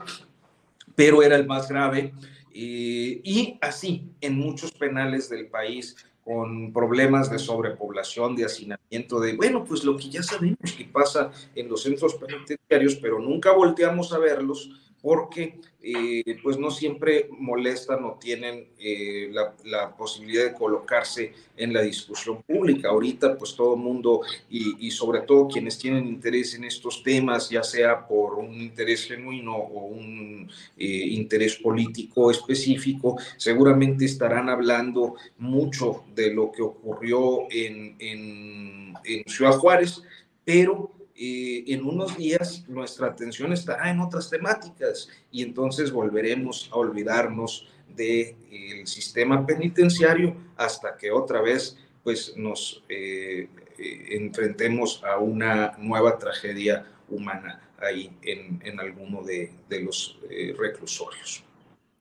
pero 0.95 1.23
era 1.23 1.35
el 1.35 1.45
más 1.45 1.69
grave. 1.69 2.13
Eh, 2.53 3.21
y 3.23 3.57
así 3.61 4.09
en 4.19 4.37
muchos 4.37 4.71
penales 4.73 5.29
del 5.29 5.47
país 5.47 5.95
con 6.31 6.71
problemas 6.71 7.29
de 7.29 7.37
sobrepoblación, 7.37 8.35
de 8.37 8.45
hacinamiento, 8.45 9.19
de, 9.19 9.35
bueno, 9.35 9.65
pues 9.65 9.83
lo 9.83 9.97
que 9.97 10.09
ya 10.09 10.23
sabemos 10.23 10.71
que 10.77 10.85
pasa 10.85 11.29
en 11.53 11.67
los 11.67 11.83
centros 11.83 12.15
penitenciarios, 12.15 12.95
pero 12.95 13.19
nunca 13.19 13.51
volteamos 13.51 14.13
a 14.13 14.17
verlos 14.17 14.90
porque 15.01 15.59
eh, 15.81 16.37
pues 16.43 16.59
no 16.59 16.69
siempre 16.69 17.27
molestan 17.31 18.03
o 18.05 18.17
tienen 18.19 18.67
eh, 18.79 19.31
la, 19.63 19.95
posibilidad 19.95 20.43
de 20.45 20.53
colocarse 20.53 21.33
en 21.57 21.73
la 21.73 21.81
discusión 21.81 22.43
pública. 22.43 22.89
Ahorita 22.89 23.35
pues 23.35 23.55
todo 23.55 23.73
el 23.73 23.81
mundo 23.81 24.21
y, 24.49 24.91
sobre 24.91 25.21
todo 25.21 25.47
quienes 25.47 25.79
tienen 25.79 26.05
interés 26.05 26.53
en 26.53 26.65
estos 26.65 27.01
temas, 27.01 27.49
ya 27.49 27.63
sea 27.63 28.07
por 28.07 28.35
un 28.35 28.53
interés 28.61 29.05
genuino 29.05 29.55
o 29.55 29.87
un 29.87 30.47
eh, 30.77 30.85
interés 30.85 31.55
político 31.55 32.29
específico, 32.29 33.17
seguramente 33.37 34.05
estarán 34.05 34.49
hablando 34.49 35.15
mucho 35.39 36.03
de 36.13 36.31
lo 36.31 36.51
que 36.51 36.61
ocurrió 36.61 37.47
en, 37.49 37.95
en, 37.97 38.93
en 39.03 39.23
Ciudad 39.25 39.53
Juárez, 39.53 40.03
pero 40.45 41.00
en 41.23 41.85
unos 41.85 42.17
días 42.17 42.67
nuestra 42.67 43.07
atención 43.07 43.53
estará 43.53 43.91
en 43.91 43.99
otras 43.99 44.29
temáticas 44.29 45.09
y 45.31 45.43
entonces 45.43 45.91
volveremos 45.91 46.69
a 46.71 46.77
olvidarnos 46.77 47.67
del 47.95 48.87
sistema 48.87 49.45
penitenciario 49.45 50.35
hasta 50.57 50.97
que 50.97 51.11
otra 51.11 51.41
vez 51.41 51.77
pues 52.03 52.35
nos 52.35 52.83
eh, 52.89 53.47
eh, 53.77 54.07
enfrentemos 54.11 55.03
a 55.03 55.17
una 55.17 55.75
nueva 55.77 56.17
tragedia 56.17 56.85
humana 57.09 57.61
ahí 57.79 58.11
en, 58.21 58.61
en 58.63 58.79
alguno 58.79 59.23
de, 59.23 59.51
de 59.69 59.81
los 59.81 60.19
eh, 60.29 60.55
reclusorios. 60.57 61.43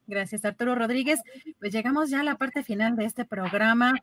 Gracias, 0.06 0.44
Arturo 0.44 0.74
Rodríguez. 0.74 1.20
Pues 1.58 1.72
llegamos 1.72 2.10
ya 2.10 2.20
a 2.20 2.24
la 2.24 2.36
parte 2.36 2.64
final 2.64 2.96
de 2.96 3.04
este 3.04 3.24
programa 3.24 3.94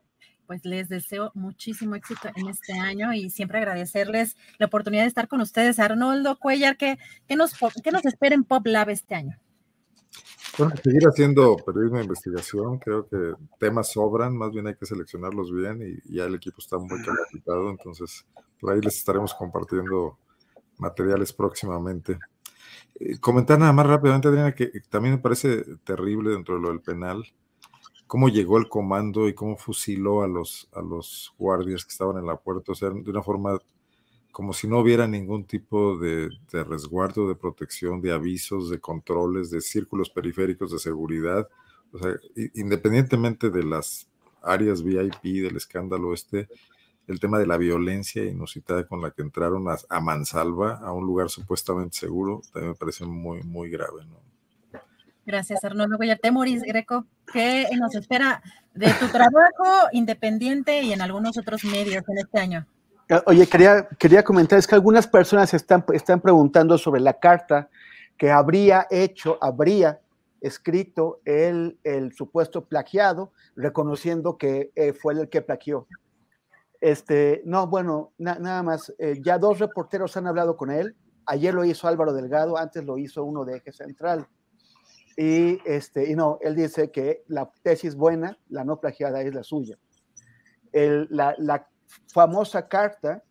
pues 0.48 0.66
les 0.66 0.90
deseo 0.90 1.32
muchísimo 1.36 1.96
éxito 1.96 2.30
en 2.36 2.48
este 2.48 2.74
año 2.74 3.14
y 3.14 3.30
siempre 3.30 3.60
agradecerles 3.60 4.38
la 4.58 4.68
oportunidad 4.68 5.04
de 5.04 5.10
estar 5.10 5.28
con 5.28 5.42
ustedes. 5.42 5.78
Arnoldo 5.80 6.40
Cuellar, 6.40 6.78
¿qué, 6.78 6.98
nos, 7.36 7.54
qué 7.84 7.92
nos 7.92 8.06
espera 8.06 8.34
en 8.34 8.46
Pop 8.46 8.66
Lab 8.66 8.90
este 8.90 9.16
año? 9.16 9.38
Bueno, 10.58 10.74
seguir 10.82 11.04
haciendo 11.04 11.56
periodismo 11.58 11.98
de 11.98 12.04
investigación, 12.06 12.80
creo 12.80 13.08
que 13.08 13.34
temas 13.60 13.92
sobran, 13.92 14.36
más 14.36 14.52
bien 14.52 14.66
hay 14.66 14.76
que 14.76 14.88
seleccionarlos 14.88 15.54
bien 15.54 15.82
y 15.84 16.16
ya 16.16 16.24
el 16.24 16.36
equipo 16.36 16.58
está 16.58 16.80
muy 16.80 17.00
capacitado, 17.04 17.70
entonces 17.70 18.26
por 18.60 18.74
ahí 18.74 18.82
les 18.82 18.96
estaremos 18.96 19.36
compartiendo 19.36 20.18
materiales 20.80 21.32
próximamente. 21.34 22.18
Eh, 23.00 23.20
comentar 23.20 23.60
nada 23.60 23.74
más 23.74 23.86
rápidamente, 23.86 24.30
Adriana, 24.30 24.56
que 24.56 24.72
también 24.90 25.16
me 25.16 25.22
parece 25.22 25.64
terrible 25.84 26.32
dentro 26.32 26.56
de 26.56 26.62
lo 26.62 26.70
del 26.70 26.82
penal, 26.82 27.24
cómo 28.08 28.30
llegó 28.30 28.58
el 28.58 28.70
comando 28.70 29.28
y 29.28 29.34
cómo 29.34 29.58
fusiló 29.58 30.24
a 30.24 30.28
los, 30.28 30.70
a 30.74 30.82
los 30.82 31.34
guardias 31.38 31.86
que 31.86 31.92
estaban 31.92 32.18
en 32.18 32.26
la 32.26 32.38
puerta, 32.38 32.72
o 32.72 32.76
sea, 32.76 32.90
de 32.90 33.10
una 33.12 33.22
forma 33.22 33.60
como 34.32 34.54
si 34.54 34.68
no 34.68 34.80
hubiera 34.80 35.08
ningún 35.08 35.46
tipo 35.46 35.98
de, 35.98 36.30
resguardo, 36.52 37.28
de 37.28 37.36
protección, 37.36 38.02
de 38.02 38.12
avisos, 38.12 38.70
de 38.70 38.80
controles, 38.80 39.50
de 39.50 39.62
círculos 39.62 40.12
periféricos 40.12 40.72
de 40.72 40.80
seguridad, 40.80 41.50
o 41.92 41.98
sea, 41.98 42.14
independientemente 42.54 43.50
de 43.50 43.64
las 43.64 44.08
áreas 44.44 44.84
VIP 44.84 45.42
del 45.42 45.58
escándalo 45.58 46.14
este, 46.14 46.48
el 47.08 47.20
tema 47.20 47.40
de 47.40 47.48
la 47.48 47.58
violencia 47.58 48.24
inusitada 48.24 48.86
con 48.86 49.02
la 49.02 49.12
que 49.12 49.24
entraron 49.24 49.68
a, 49.70 49.78
a 49.90 50.00
mansalva, 50.00 50.76
a 50.84 50.92
un 50.92 51.06
lugar 51.06 51.30
supuestamente 51.30 51.98
seguro, 51.98 52.42
también 52.54 52.74
me 52.74 52.78
parece 52.78 53.06
muy, 53.06 53.42
muy 53.42 53.70
grave, 53.72 54.06
¿no? 54.06 54.27
Gracias, 55.28 55.62
Arnoldo 55.66 55.98
Guayarte. 55.98 56.32
Moris 56.32 56.64
Greco, 56.64 57.06
¿qué 57.34 57.68
nos 57.78 57.94
espera 57.96 58.42
de 58.74 58.88
tu 58.94 59.08
trabajo 59.10 59.90
independiente 59.92 60.82
y 60.84 60.94
en 60.94 61.02
algunos 61.02 61.38
otros 61.38 61.66
medios 61.66 62.02
en 62.08 62.18
este 62.18 62.40
año? 62.40 62.66
Oye, 63.26 63.46
quería, 63.46 63.90
quería 64.00 64.24
comentar, 64.24 64.58
es 64.58 64.66
que 64.66 64.76
algunas 64.76 65.06
personas 65.06 65.54
están, 65.54 65.84
están 65.94 66.22
preguntando 66.22 66.78
sobre 66.78 67.02
la 67.02 67.20
carta 67.20 67.68
que 68.18 68.32
habría 68.32 68.88
hecho, 68.90 69.38
habría 69.42 70.00
escrito 70.40 71.20
el, 71.26 71.78
el 71.84 72.14
supuesto 72.14 72.64
plagiado, 72.64 73.34
reconociendo 73.58 74.38
que 74.38 74.72
eh, 74.76 74.94
fue 74.94 75.14
el 75.14 75.28
que 75.28 75.42
plagió. 75.42 75.88
Este, 76.80 77.42
no, 77.44 77.68
bueno, 77.68 78.14
nada 78.18 78.64
más, 78.64 78.94
eh, 78.98 79.20
ya 79.22 79.38
dos 79.40 79.60
reporteros 79.60 80.16
han 80.16 80.28
hablado 80.28 80.56
con 80.56 80.72
él, 80.72 80.96
ayer 81.26 81.54
lo 81.54 81.66
hizo 81.66 81.86
Álvaro 81.86 82.14
Delgado, 82.14 82.58
antes 82.58 82.86
lo 82.86 82.98
hizo 82.98 83.26
uno 83.26 83.44
de 83.44 83.58
Eje 83.58 83.74
Central. 83.74 84.26
Y, 85.18 85.60
este, 85.66 86.10
y 86.10 86.16
no, 86.16 86.38
él 86.42 86.56
dice 86.56 86.92
que 86.92 87.24
la 87.28 87.52
tesis 87.64 87.96
buena, 87.96 88.38
la 88.50 88.64
no 88.64 88.80
plagiada, 88.80 89.22
es 89.24 89.34
la 89.34 89.44
suya. 89.44 89.78
la, 90.72 91.34
la 91.40 91.68
famosa 92.08 92.68
carta 92.68 93.24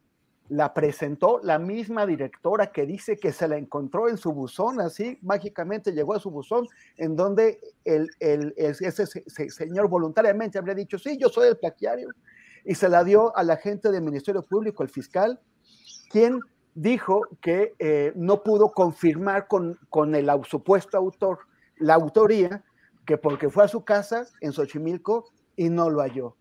la 0.48 0.72
presentó 0.72 1.40
la 1.42 1.58
misma 1.58 2.06
directora 2.06 2.70
que 2.70 2.86
dice 2.86 3.16
que 3.16 3.32
se 3.32 3.48
la 3.48 3.56
encontró 3.56 4.08
en 4.08 4.16
su 4.16 4.32
buzón, 4.32 4.80
así 4.80 5.18
mágicamente 5.22 5.92
llegó 5.92 6.14
a 6.14 6.20
su 6.20 6.30
buzón, 6.30 6.66
en 6.96 7.16
donde 7.16 7.60
el, 7.84 8.08
el, 8.20 8.54
ese 8.56 9.06
señor 9.50 9.88
voluntariamente 9.88 10.58
habría 10.58 10.74
dicho, 10.74 10.98
sí, 10.98 11.16
yo 11.18 11.28
soy 11.28 11.48
el 11.48 11.56
plagiario, 11.56 12.10
y 12.64 12.74
se 12.74 12.88
la 12.88 13.04
dio 13.04 13.36
a 13.36 13.42
la 13.42 13.56
gente 13.56 13.90
del 13.90 14.02
Ministerio 14.02 14.42
Público, 14.42 14.82
el 14.82 14.88
fiscal, 14.88 15.40
quien 16.10 16.40
dijo 16.74 17.22
que 17.40 17.74
eh, 17.78 18.12
no 18.14 18.42
pudo 18.42 18.70
confirmar 18.70 19.48
con, 19.48 19.78
con 19.88 20.14
el 20.14 20.28
supuesto 20.44 20.96
autor 20.96 21.38
la 21.78 21.94
autoría 21.94 22.64
que 23.04 23.16
porque 23.18 23.50
fue 23.50 23.64
a 23.64 23.68
su 23.68 23.84
casa 23.84 24.26
en 24.40 24.52
Xochimilco 24.52 25.30
y 25.56 25.70
no 25.70 25.90
lo 25.90 26.00
halló. 26.00 26.36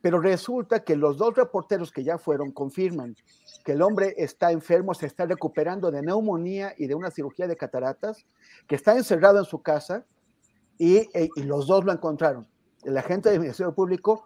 Pero 0.00 0.20
resulta 0.20 0.84
que 0.84 0.96
los 0.96 1.16
dos 1.16 1.34
reporteros 1.34 1.90
que 1.90 2.04
ya 2.04 2.18
fueron 2.18 2.52
confirman 2.52 3.16
que 3.64 3.72
el 3.72 3.82
hombre 3.82 4.14
está 4.18 4.52
enfermo, 4.52 4.94
se 4.94 5.06
está 5.06 5.24
recuperando 5.24 5.90
de 5.90 6.02
neumonía 6.02 6.74
y 6.76 6.86
de 6.86 6.94
una 6.94 7.10
cirugía 7.10 7.46
de 7.46 7.56
cataratas, 7.56 8.26
que 8.66 8.74
está 8.74 8.94
encerrado 8.96 9.38
en 9.38 9.46
su 9.46 9.62
casa 9.62 10.04
y, 10.76 11.08
e, 11.14 11.30
los 11.36 11.66
dos 11.66 11.84
lo 11.84 11.92
encontraron. 11.92 12.46
El 12.84 12.98
agente 12.98 13.30
del 13.30 13.40
Ministerio 13.40 13.74
Público 13.74 14.24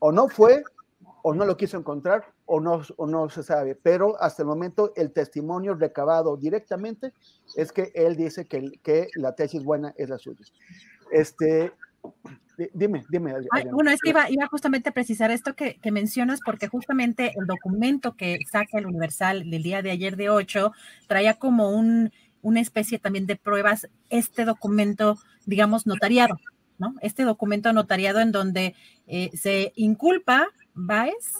o 0.00 0.10
no 0.10 0.28
fue 0.28 0.64
o 1.22 1.32
no 1.34 1.44
lo 1.44 1.56
quiso 1.56 1.76
encontrar 1.76 2.24
o 2.54 2.60
no, 2.60 2.82
o 2.98 3.06
no 3.06 3.30
se 3.30 3.42
sabe, 3.42 3.74
pero 3.74 4.20
hasta 4.20 4.42
el 4.42 4.46
momento 4.46 4.92
el 4.94 5.10
testimonio 5.10 5.74
recabado 5.74 6.36
directamente 6.36 7.14
es 7.56 7.72
que 7.72 7.90
él 7.94 8.14
dice 8.14 8.44
que, 8.44 8.72
que 8.82 9.08
la 9.16 9.34
tesis 9.34 9.64
buena 9.64 9.94
es 9.96 10.10
la 10.10 10.18
suya. 10.18 10.44
Este, 11.10 11.72
dime, 12.74 13.04
dime. 13.08 13.32
bueno, 13.72 13.90
es 13.90 14.00
que 14.02 14.10
iba, 14.10 14.28
iba, 14.28 14.46
justamente 14.48 14.90
a 14.90 14.92
precisar 14.92 15.30
esto 15.30 15.54
que, 15.54 15.76
que, 15.80 15.90
mencionas, 15.90 16.40
porque 16.44 16.68
justamente 16.68 17.32
el 17.40 17.46
documento 17.46 18.16
que 18.16 18.38
saca 18.50 18.76
el 18.78 18.84
Universal 18.84 19.48
del 19.48 19.62
día 19.62 19.80
de 19.80 19.90
ayer 19.90 20.16
de 20.16 20.28
8 20.28 20.72
traía 21.06 21.38
como 21.38 21.70
un, 21.70 22.12
una 22.42 22.60
especie 22.60 22.98
también 22.98 23.24
de 23.26 23.36
pruebas, 23.36 23.88
este 24.10 24.44
documento, 24.44 25.16
digamos, 25.46 25.86
notariado, 25.86 26.36
¿no? 26.76 26.96
Este 27.00 27.22
documento 27.22 27.72
notariado 27.72 28.20
en 28.20 28.30
donde 28.30 28.74
eh, 29.06 29.30
se 29.34 29.72
inculpa 29.74 30.48
Baez. 30.74 31.32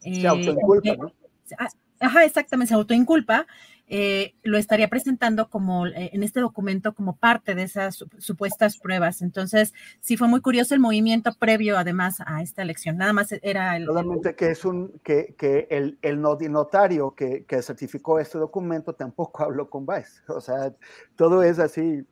Se 0.00 0.26
autoinculpa, 0.26 0.96
¿no? 0.96 1.12
Ah, 1.58 1.68
ajá, 2.00 2.24
exactamente, 2.24 2.68
se 2.68 2.74
autoinculpa. 2.74 3.46
Eh, 3.92 4.36
lo 4.44 4.56
estaría 4.56 4.86
presentando 4.86 5.50
como 5.50 5.88
eh, 5.88 6.10
en 6.12 6.22
este 6.22 6.38
documento 6.38 6.94
como 6.94 7.16
parte 7.16 7.56
de 7.56 7.64
esas 7.64 8.04
supuestas 8.18 8.78
pruebas. 8.78 9.20
Entonces, 9.20 9.74
sí 10.00 10.16
fue 10.16 10.28
muy 10.28 10.40
curioso 10.40 10.74
el 10.74 10.80
movimiento 10.80 11.32
previo, 11.36 11.76
además, 11.76 12.18
a 12.24 12.40
esta 12.40 12.62
elección. 12.62 12.96
Nada 12.98 13.12
más 13.12 13.34
era 13.42 13.76
el. 13.76 13.86
Solamente 13.86 14.36
que 14.36 14.52
es 14.52 14.64
un 14.64 15.00
que, 15.02 15.34
que 15.36 15.66
el, 15.70 15.98
el 16.02 16.20
notario 16.20 17.16
que, 17.16 17.44
que, 17.44 17.62
certificó 17.62 18.20
este 18.20 18.38
documento 18.38 18.92
tampoco 18.92 19.42
habló 19.42 19.68
con 19.68 19.84
Baez. 19.84 20.22
O 20.28 20.40
sea, 20.40 20.72
todo 21.16 21.42
es 21.42 21.58
así. 21.58 22.04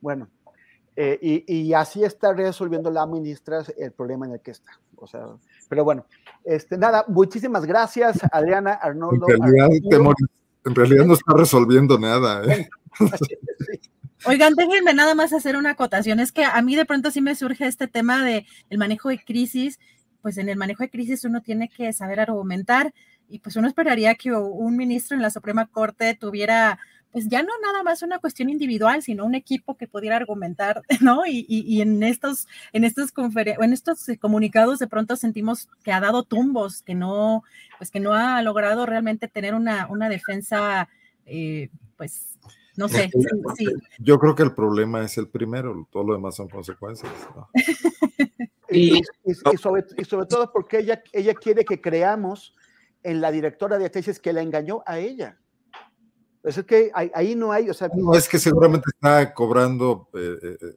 Bueno, 0.00 0.30
eh, 1.02 1.18
y, 1.22 1.62
y, 1.62 1.72
así 1.72 2.04
está 2.04 2.34
resolviendo 2.34 2.90
la 2.90 3.06
ministra 3.06 3.64
el 3.78 3.90
problema 3.92 4.26
en 4.26 4.32
el 4.32 4.40
que 4.40 4.50
está. 4.50 4.78
O 4.96 5.06
sea, 5.06 5.28
pero 5.66 5.82
bueno, 5.82 6.04
este, 6.44 6.76
nada, 6.76 7.06
muchísimas 7.08 7.64
gracias, 7.64 8.18
Adriana, 8.30 8.74
Arnoldo. 8.74 9.26
en 9.30 10.74
realidad 10.74 11.06
no 11.06 11.14
está 11.14 11.32
resolviendo 11.34 11.98
nada. 11.98 12.44
¿eh? 12.44 12.68
Oigan, 14.26 14.54
déjenme 14.54 14.92
nada 14.92 15.14
más 15.14 15.32
hacer 15.32 15.56
una 15.56 15.70
acotación. 15.70 16.20
Es 16.20 16.32
que 16.32 16.44
a 16.44 16.60
mí 16.60 16.76
de 16.76 16.84
pronto 16.84 17.10
sí 17.10 17.22
me 17.22 17.34
surge 17.34 17.66
este 17.66 17.88
tema 17.88 18.22
de 18.22 18.44
el 18.68 18.76
manejo 18.76 19.08
de 19.08 19.24
crisis. 19.24 19.78
Pues 20.20 20.36
en 20.36 20.50
el 20.50 20.58
manejo 20.58 20.82
de 20.82 20.90
crisis 20.90 21.24
uno 21.24 21.40
tiene 21.40 21.70
que 21.70 21.94
saber 21.94 22.20
argumentar 22.20 22.92
y 23.26 23.38
pues 23.38 23.56
uno 23.56 23.68
esperaría 23.68 24.16
que 24.16 24.32
un 24.32 24.76
ministro 24.76 25.16
en 25.16 25.22
la 25.22 25.30
Suprema 25.30 25.66
Corte 25.66 26.14
tuviera 26.14 26.78
pues 27.12 27.28
ya 27.28 27.42
no 27.42 27.52
nada 27.62 27.82
más 27.82 28.02
una 28.02 28.18
cuestión 28.18 28.48
individual, 28.50 29.02
sino 29.02 29.24
un 29.24 29.34
equipo 29.34 29.76
que 29.76 29.88
pudiera 29.88 30.16
argumentar, 30.16 30.82
¿no? 31.00 31.26
Y, 31.26 31.44
y, 31.48 31.80
en 31.80 32.02
estos, 32.02 32.46
en 32.72 32.84
estos 32.84 33.12
en 33.16 33.72
estos 33.72 34.06
comunicados 34.20 34.78
de 34.78 34.86
pronto 34.86 35.16
sentimos 35.16 35.68
que 35.82 35.92
ha 35.92 36.00
dado 36.00 36.22
tumbos, 36.22 36.82
que 36.82 36.94
no, 36.94 37.42
pues 37.78 37.90
que 37.90 38.00
no 38.00 38.12
ha 38.12 38.42
logrado 38.42 38.86
realmente 38.86 39.28
tener 39.28 39.54
una, 39.54 39.86
una 39.88 40.08
defensa, 40.08 40.88
eh, 41.26 41.70
pues, 41.96 42.38
no 42.76 42.88
sé. 42.88 43.10
Yo 43.98 44.18
creo 44.18 44.34
que 44.34 44.44
el 44.44 44.54
problema 44.54 45.04
es 45.04 45.18
el 45.18 45.28
primero, 45.28 45.88
todo 45.90 46.04
lo 46.04 46.14
demás 46.14 46.36
son 46.36 46.48
consecuencias. 46.48 47.12
y, 48.70 49.02
sobre, 49.58 49.84
y, 49.96 50.04
sobre, 50.04 50.26
todo 50.26 50.52
porque 50.52 50.78
ella, 50.78 51.02
ella 51.12 51.34
quiere 51.34 51.64
que 51.64 51.80
creamos 51.80 52.54
en 53.02 53.20
la 53.20 53.32
directora 53.32 53.78
de 53.78 53.90
tesis 53.90 54.20
que 54.20 54.32
la 54.32 54.42
engañó 54.42 54.82
a 54.86 54.98
ella. 54.98 55.38
Pues 56.42 56.56
es 56.56 56.64
que 56.64 56.90
ahí, 56.94 57.34
no 57.34 57.52
hay, 57.52 57.68
o 57.68 57.74
sea... 57.74 57.90
No, 57.94 58.14
es 58.14 58.28
que 58.28 58.38
seguramente 58.38 58.90
está 58.94 59.34
cobrando 59.34 60.08
eh, 60.14 60.38
eh, 60.42 60.58
eh, 60.62 60.74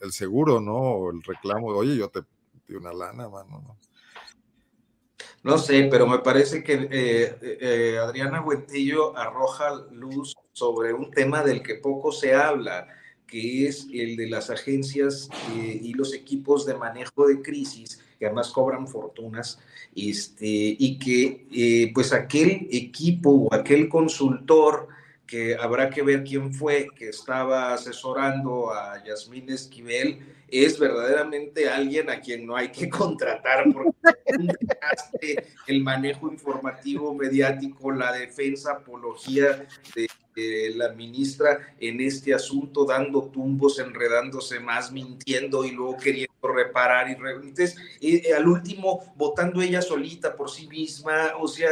el 0.00 0.12
seguro, 0.12 0.60
¿no? 0.60 0.74
O 0.74 1.10
el 1.12 1.22
reclamo 1.22 1.72
de, 1.72 1.78
oye, 1.78 1.96
yo 1.96 2.08
te 2.08 2.22
di 2.66 2.74
una 2.74 2.92
lana, 2.92 3.28
mano, 3.28 3.62
¿no? 3.64 3.76
No 5.44 5.58
sé, 5.58 5.86
pero 5.88 6.08
me 6.08 6.18
parece 6.18 6.64
que 6.64 7.98
Adriana 8.02 8.42
Huentillo 8.42 9.16
arroja 9.16 9.74
luz 9.92 10.34
sobre 10.50 10.92
un 10.92 11.12
tema 11.12 11.44
del 11.44 11.62
que 11.62 11.76
poco 11.76 12.10
se 12.10 12.34
habla, 12.34 12.88
que 13.26 13.66
es 13.66 13.88
el 13.92 14.16
de 14.16 14.28
las 14.28 14.50
agencias 14.50 15.28
y 15.54 15.92
los 15.94 16.14
equipos 16.14 16.64
de 16.66 16.74
manejo 16.74 17.26
de 17.26 17.42
crisis, 17.42 18.00
que 18.18 18.26
además 18.26 18.50
cobran 18.50 18.86
fortunas, 18.86 19.58
este, 19.94 20.46
y 20.78 20.98
que 20.98 21.90
pues 21.94 22.12
aquel 22.12 22.68
equipo 22.70 23.30
o 23.30 23.54
aquel 23.54 23.88
consultor 23.88 24.88
que 25.26 25.56
habrá 25.56 25.90
que 25.90 26.02
ver 26.02 26.22
quién 26.24 26.52
fue 26.52 26.88
que 26.94 27.08
estaba 27.08 27.74
asesorando 27.74 28.72
a 28.72 29.02
Yasmín 29.04 29.50
Esquivel, 29.50 30.20
es 30.48 30.78
verdaderamente 30.78 31.68
alguien 31.68 32.08
a 32.08 32.20
quien 32.20 32.46
no 32.46 32.56
hay 32.56 32.68
que 32.68 32.88
contratar 32.90 33.64
porque 33.72 35.44
el 35.66 35.82
manejo 35.82 36.30
informativo 36.30 37.12
mediático, 37.14 37.90
la 37.90 38.12
defensa, 38.12 38.72
apología 38.72 39.66
de, 39.94 40.06
la 40.74 40.90
ministra 40.92 41.74
en 41.80 42.00
este 42.00 42.34
asunto, 42.34 42.84
dando 42.84 43.24
tumbos, 43.24 43.78
enredándose 43.78 44.60
más, 44.60 44.92
mintiendo 44.92 45.64
y 45.64 45.70
luego 45.70 45.96
queriendo 45.96 46.32
reparar 46.42 47.08
y 47.08 47.12
entonces 47.12 47.76
eh, 48.00 48.32
al 48.36 48.46
último 48.46 49.12
votando 49.16 49.62
ella 49.62 49.82
solita 49.82 50.36
por 50.36 50.50
sí 50.50 50.68
misma, 50.68 51.32
o 51.38 51.48
sea, 51.48 51.70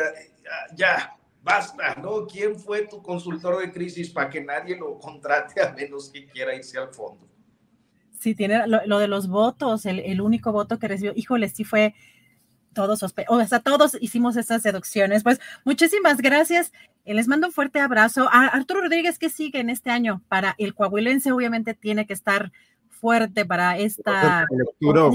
ya 0.74 1.16
basta, 1.42 1.94
¿no? 1.96 2.26
¿Quién 2.26 2.58
fue 2.58 2.86
tu 2.86 3.02
consultor 3.02 3.60
de 3.60 3.70
crisis 3.70 4.10
para 4.10 4.30
que 4.30 4.42
nadie 4.42 4.76
lo 4.76 4.98
contrate 4.98 5.60
a 5.60 5.72
menos 5.72 6.08
que 6.10 6.26
quiera 6.26 6.54
irse 6.54 6.78
al 6.78 6.88
fondo? 6.88 7.28
Sí, 8.18 8.34
tiene 8.34 8.66
lo, 8.66 8.98
de 8.98 9.08
los 9.08 9.28
votos, 9.28 9.84
el, 9.84 10.20
único 10.22 10.50
voto 10.52 10.78
que 10.78 10.88
recibió, 10.88 11.12
híjole, 11.14 11.50
sí 11.50 11.64
fue 11.64 11.94
todos, 12.72 13.02
o 13.02 13.44
sea, 13.46 13.60
todos 13.60 13.98
hicimos 14.00 14.36
esas 14.36 14.62
deducciones. 14.62 15.22
Pues 15.22 15.40
muchísimas 15.64 16.16
gracias. 16.18 16.72
Les 17.04 17.28
mando 17.28 17.48
un 17.48 17.52
fuerte 17.52 17.80
abrazo. 17.80 18.28
A 18.32 18.46
Arturo 18.46 18.80
Rodríguez, 18.80 19.18
¿qué 19.18 19.28
sigue 19.28 19.60
en 19.60 19.70
este 19.70 19.90
año? 19.90 20.22
Para 20.28 20.54
el 20.58 20.74
coahuilense, 20.74 21.32
obviamente 21.32 21.74
tiene 21.74 22.06
que 22.06 22.14
estar 22.14 22.50
fuerte 22.88 23.44
para 23.44 23.78
esta. 23.78 24.46
Lectura 24.50 25.10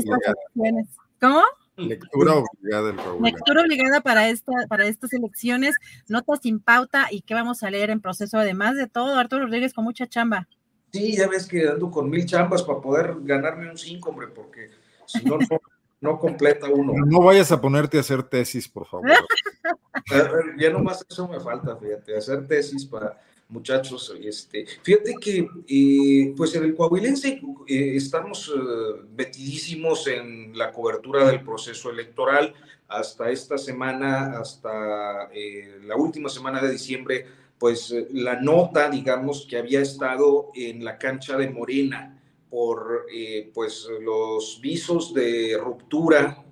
¿Cómo? 1.19 1.41
Lectura 1.75 2.33
obligada. 2.35 2.93
Lectura 3.21 3.61
obligada 3.61 4.01
para, 4.01 4.29
esta, 4.29 4.51
para 4.67 4.85
estas 4.85 5.13
elecciones, 5.13 5.75
notas 6.07 6.39
sin 6.43 6.59
pauta 6.59 7.07
y 7.09 7.21
qué 7.21 7.33
vamos 7.33 7.63
a 7.63 7.71
leer 7.71 7.89
en 7.89 8.01
proceso. 8.01 8.37
Además 8.37 8.75
de 8.75 8.87
todo, 8.87 9.15
Arturo 9.15 9.45
Rodríguez 9.45 9.73
con 9.73 9.85
mucha 9.85 10.07
chamba. 10.07 10.47
Sí, 10.91 11.15
ya 11.15 11.27
ves 11.27 11.47
que 11.47 11.67
ando 11.67 11.89
con 11.89 12.09
mil 12.09 12.25
chambas 12.25 12.63
para 12.63 12.81
poder 12.81 13.15
ganarme 13.21 13.69
un 13.69 13.77
cinco, 13.77 14.09
hombre, 14.09 14.27
porque 14.27 14.71
si 15.05 15.23
no, 15.23 15.37
no, 15.37 15.61
completa 16.19 16.67
uno. 16.69 16.93
No 17.05 17.21
vayas 17.21 17.51
a 17.51 17.59
ponerte 17.59 17.97
a 17.97 18.01
hacer 18.01 18.23
tesis, 18.23 18.67
por 18.67 18.87
favor. 18.87 19.09
ya 20.57 20.69
nomás 20.69 21.05
eso 21.09 21.27
me 21.27 21.39
falta, 21.39 21.75
fíjate, 21.75 22.17
hacer 22.17 22.47
tesis 22.47 22.85
para 22.85 23.19
muchachos. 23.49 24.15
Este, 24.23 24.65
fíjate 24.81 25.15
que, 25.19 25.47
eh, 25.67 26.33
pues 26.37 26.55
en 26.55 26.63
el 26.63 26.75
Coahuilense 26.75 27.41
eh, 27.67 27.95
estamos 27.95 28.53
eh, 28.55 29.01
metidísimos 29.15 30.07
en 30.07 30.57
la 30.57 30.71
cobertura 30.71 31.27
del 31.27 31.41
proceso 31.41 31.89
electoral. 31.89 32.53
Hasta 32.87 33.29
esta 33.29 33.57
semana, 33.57 34.39
hasta 34.39 35.29
la 35.83 35.95
última 35.95 36.27
semana 36.27 36.59
de 36.59 36.71
diciembre, 36.71 37.27
pues 37.59 37.93
la 38.11 38.41
nota, 38.41 38.89
digamos, 38.89 39.45
que 39.47 39.59
había 39.59 39.81
estado 39.81 40.49
en 40.55 40.83
la 40.83 40.97
cancha 40.97 41.37
de 41.37 41.51
Morena 41.51 42.18
por 42.49 43.05
pues 43.53 43.87
los 44.01 44.59
visos 44.61 45.13
de 45.13 45.57
ruptura 45.59 46.45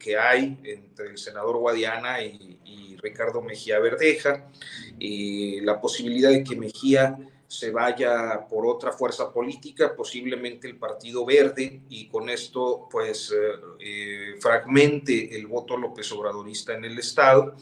que 0.00 0.18
hay 0.18 0.58
entre 0.64 1.10
el 1.10 1.18
senador 1.18 1.58
Guadiana 1.58 2.20
y, 2.22 2.56
Ricardo 3.02 3.40
Mejía 3.40 3.78
Verdeja, 3.78 4.50
y 4.98 5.60
la 5.60 5.80
posibilidad 5.80 6.28
de 6.28 6.44
que 6.44 6.54
Mejía 6.54 7.16
se 7.46 7.70
vaya 7.70 8.46
por 8.46 8.66
otra 8.66 8.92
fuerza 8.92 9.32
política, 9.32 9.96
posiblemente 9.96 10.68
el 10.68 10.76
Partido 10.76 11.24
Verde, 11.24 11.80
y 11.88 12.08
con 12.08 12.28
esto 12.28 12.86
pues 12.90 13.32
eh, 13.32 13.58
eh, 13.80 14.34
fragmente 14.38 15.34
el 15.34 15.46
voto 15.46 15.78
López 15.78 16.12
Obradorista 16.12 16.74
en 16.74 16.84
el 16.84 16.98
Estado, 16.98 17.54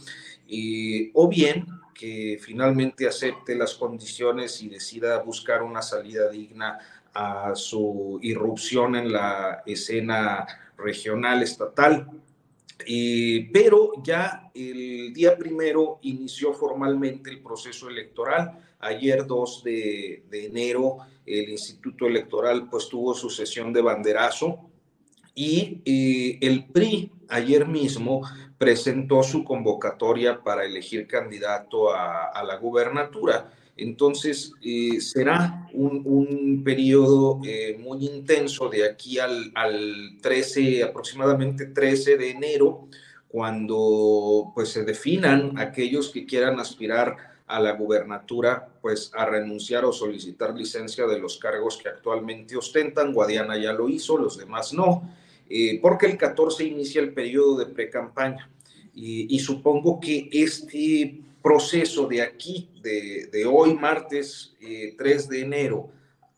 o 1.15 1.29
bien 1.29 1.67
que 1.95 2.39
finalmente 2.41 3.07
acepte 3.07 3.55
las 3.55 3.75
condiciones 3.75 4.61
y 4.61 4.69
decida 4.69 5.19
buscar 5.19 5.63
una 5.63 5.83
salida 5.83 6.29
digna 6.31 6.79
a 7.15 7.55
su 7.55 8.19
irrupción 8.23 8.97
en 8.97 9.13
la 9.13 9.63
escena 9.67 10.47
regional 10.77 11.43
estatal 11.43 12.07
pero 13.53 13.93
ya 14.03 14.51
el 14.55 15.13
día 15.13 15.37
primero 15.37 15.99
inició 16.03 16.53
formalmente 16.53 17.31
el 17.31 17.43
proceso 17.43 17.89
electoral. 17.89 18.59
Ayer 18.81 19.27
2 19.27 19.65
de, 19.65 20.23
enero 20.31 20.99
el 21.27 21.51
Instituto 21.51 22.07
Electoral 22.07 22.69
pues 22.71 22.89
tuvo 22.89 23.15
su 23.15 23.29
sesión 23.29 23.73
de 23.73 23.83
banderazo 23.83 24.71
y 25.35 25.83
eh, 25.85 26.39
el 26.41 26.67
PRI 26.67 27.13
ayer 27.29 27.67
mismo 27.67 28.23
presentó 28.57 29.23
su 29.23 29.45
convocatoria 29.45 30.43
para 30.43 30.65
elegir 30.65 31.07
candidato 31.07 31.93
a 31.93 32.43
la 32.45 32.57
gubernatura. 32.57 33.53
Entonces, 33.79 34.53
eh, 34.61 35.01
será 35.01 35.69
un, 35.73 36.63
periodo 36.65 37.41
eh, 37.45 37.79
muy 37.79 38.05
intenso 38.07 38.69
de 38.69 38.85
aquí 38.85 39.19
al, 39.19 39.53
13, 40.21 40.83
aproximadamente 40.83 41.67
13 41.67 42.17
de 42.17 42.31
enero, 42.31 42.89
cuando 43.29 44.51
pues 44.55 44.71
se 44.71 44.85
definan 44.85 45.59
aquellos 45.59 46.11
que 46.11 46.27
quieran 46.27 46.59
aspirar 46.59 47.17
a 47.47 47.61
la 47.61 47.73
gubernatura, 47.73 48.69
pues 48.83 49.13
a 49.15 49.25
renunciar 49.25 49.85
o 49.85 49.93
solicitar 49.93 50.55
licencia 50.55 51.07
de 51.07 51.19
los 51.21 51.39
cargos 51.39 51.79
que 51.79 51.89
actualmente 51.89 52.57
ostentan. 52.57 53.13
Guadiana 53.13 53.57
ya 53.57 53.73
lo 53.73 53.89
hizo, 53.89 54.19
los 54.19 54.37
demás 54.37 54.73
no, 54.73 55.09
eh, 55.49 55.79
porque 55.81 56.07
el 56.07 56.19
14 56.19 56.65
inicia 56.65 57.01
el 57.01 57.15
periodo 57.15 57.59
de 57.59 57.67
pre-campaña. 57.67 58.51
y 59.01 59.39
supongo 59.39 60.01
que 60.01 60.29
este 60.33 61.21
proceso 61.43 62.07
de 62.07 62.23
aquí, 62.23 62.69
de, 62.83 63.47
hoy, 63.47 63.75
martes 63.75 64.57
3 64.61 65.25
eh, 65.25 65.29
de 65.29 65.41
enero, 65.41 65.91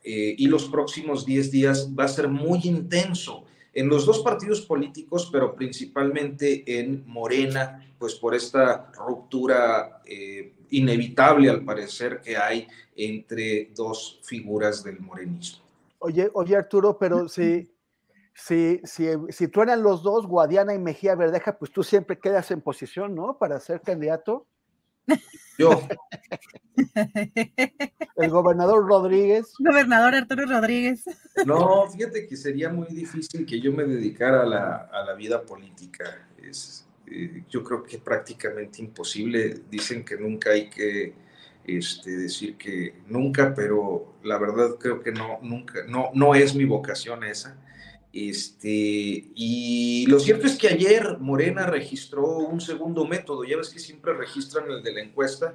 eh, 0.03 0.35
y 0.39 0.47
los 0.47 0.67
próximos 0.67 1.27
10 1.27 1.51
días 1.51 1.91
va 1.99 2.05
a 2.05 2.09
ser 2.09 2.29
muy 2.29 2.61
intenso 2.65 3.45
en 3.73 3.89
los 3.89 4.07
dos 4.07 4.21
partidos 4.21 4.63
políticos, 4.63 5.29
pero 5.31 5.55
principalmente 5.55 6.79
en 6.79 7.05
Morena, 7.07 7.87
pues 7.99 8.15
por 8.15 8.35
esta 8.35 8.91
ruptura 8.93 10.03
eh, 10.07 10.55
inevitable 10.71 11.51
al 11.51 11.65
parecer 11.65 12.21
que 12.21 12.37
hay 12.37 12.67
entre 12.97 13.71
dos 13.75 14.21
figuras 14.23 14.83
del 14.83 15.01
morenismo. 15.01 15.63
Oye, 15.99 16.31
oye 16.33 16.57
Arturo, 16.57 16.97
pero 16.99 17.29
si, 17.29 17.71
si, 18.35 18.81
si, 18.85 19.09
si 19.29 19.51
los 19.79 20.03
dos, 20.03 20.27
Guadiana 20.27 20.75
y 20.75 20.79
Mejía 20.79 21.15
Verdeja, 21.15 21.59
pues 21.59 21.71
tú 21.71 21.83
siempre 21.83 22.19
quedas 22.19 22.51
en 22.51 22.63
posición, 22.63 23.15
¿no? 23.15 23.37
Para 23.39 23.61
ser 23.61 23.83
candidato. 23.83 24.47
Yo. 25.59 25.87
El 28.17 28.31
gobernador 28.31 28.87
Rodríguez. 28.87 29.53
Gobernador 29.59 30.15
Arturo 30.15 30.47
Rodríguez. 30.47 31.05
No, 31.45 31.87
fíjate 31.91 32.27
que 32.27 32.37
sería 32.37 32.71
muy 32.71 32.89
difícil 32.89 33.45
que 33.45 33.61
yo 33.61 33.73
me 33.73 33.85
dedicara 33.85 34.43
a 34.43 34.47
la, 34.47 35.15
vida 35.15 35.43
política. 35.43 36.29
Es, 36.43 36.87
eh, 37.07 37.45
yo 37.49 37.63
creo 37.63 37.83
que 37.83 37.99
prácticamente 37.99 38.81
imposible. 38.81 39.61
Dicen 39.71 40.05
que 40.05 40.17
nunca 40.17 40.51
hay 40.51 40.71
que 40.71 41.13
este, 41.65 42.17
decir 42.17 42.57
que 42.57 42.95
nunca, 43.07 43.55
pero 43.55 44.15
la 44.23 44.39
verdad 44.39 44.77
creo 44.79 45.03
que 45.03 45.13
no, 45.13 45.39
nunca, 45.43 45.85
no, 45.87 46.11
no 46.15 46.35
es 46.35 46.55
mi 46.55 46.65
vocación 46.65 47.23
esa. 47.25 47.57
Este, 48.13 49.31
y 49.35 50.07
lo 50.09 50.19
cierto 50.19 50.47
es 50.47 50.57
que 50.57 50.69
ayer 50.69 51.19
Morena 51.21 51.67
registró 51.67 52.27
un 52.39 52.61
segundo 52.61 53.05
método, 53.07 53.45
ya 53.45 53.57
ves 53.57 53.71
que 53.71 53.79
siempre 53.79 54.15
registran 54.15 54.71
el 54.71 54.83
de 54.83 54.93
la 54.93 55.01
encuesta, 55.03 55.55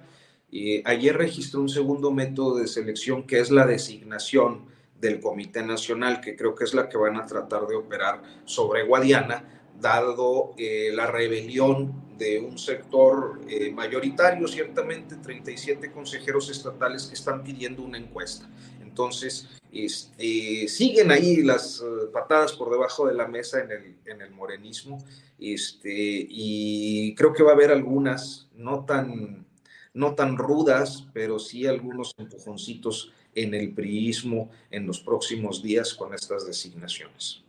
y 0.49 0.82
ayer 0.88 1.18
registró 1.18 1.60
un 1.60 1.69
segundo 1.69 2.11
método 2.11 2.57
de 2.57 2.68
selección 2.68 3.23
que 3.23 3.40
es 3.40 3.52
la 3.52 3.65
designación 3.65 4.65
del 5.02 5.19
Comité 5.19 5.64
Nacional, 5.64 6.22
que 6.22 6.36
creo 6.36 6.56
que 6.56 6.64
es 6.64 6.73
la 6.73 6.88
que 6.88 6.98
van 6.98 7.18
a 7.18 7.26
tratar 7.26 7.68
de 7.68 7.76
operar 7.76 8.22
sobre 8.45 8.84
Guadiana, 8.84 9.44
dado 9.80 10.53
eh, 10.57 10.91
la 10.94 11.07
rebelión 11.07 12.06
de 12.18 12.40
un 12.40 12.57
sector 12.57 13.41
eh, 13.49 13.72
mayoritario, 13.72 14.48
ciertamente 14.48 15.18
37 15.18 15.91
consejeros 15.91 16.49
estatales 16.49 17.07
que 17.07 17.15
están 17.15 17.44
pidiendo 17.44 17.84
una 17.84 17.98
encuesta. 17.98 18.49
Entonces, 18.95 19.49
este, 19.73 20.69
siguen 20.69 21.11
ahí 21.11 21.43
las 21.43 21.81
eh, 21.81 22.07
patadas 22.13 22.53
por 22.53 22.72
debajo 22.72 23.07
de 23.07 23.13
la 23.13 23.27
mesa 23.27 23.59
en 23.59 23.72
el, 23.72 23.97
en 24.05 24.22
el 24.22 24.31
morenismo, 24.31 25.03
este, 25.38 26.26
y 26.30 27.13
creo 27.15 27.34
que 27.34 27.43
va 27.43 27.51
a 27.51 27.55
haber 27.55 27.72
algunas, 27.72 28.47
no 28.55 28.85
tan, 28.85 29.45
no 29.93 30.15
tan 30.15 30.38
rudas, 30.38 31.05
pero 31.11 31.39
sí 31.39 31.67
algunos 31.67 32.13
empujoncitos 32.17 33.11
en 33.35 33.53
el 33.53 33.73
priismo 33.73 34.49
en 34.72 34.88
los 34.88 35.01
próximos 35.01 35.61
días 35.61 35.93
con 35.93 36.13
estas 36.13 36.47
designaciones. 36.47 37.43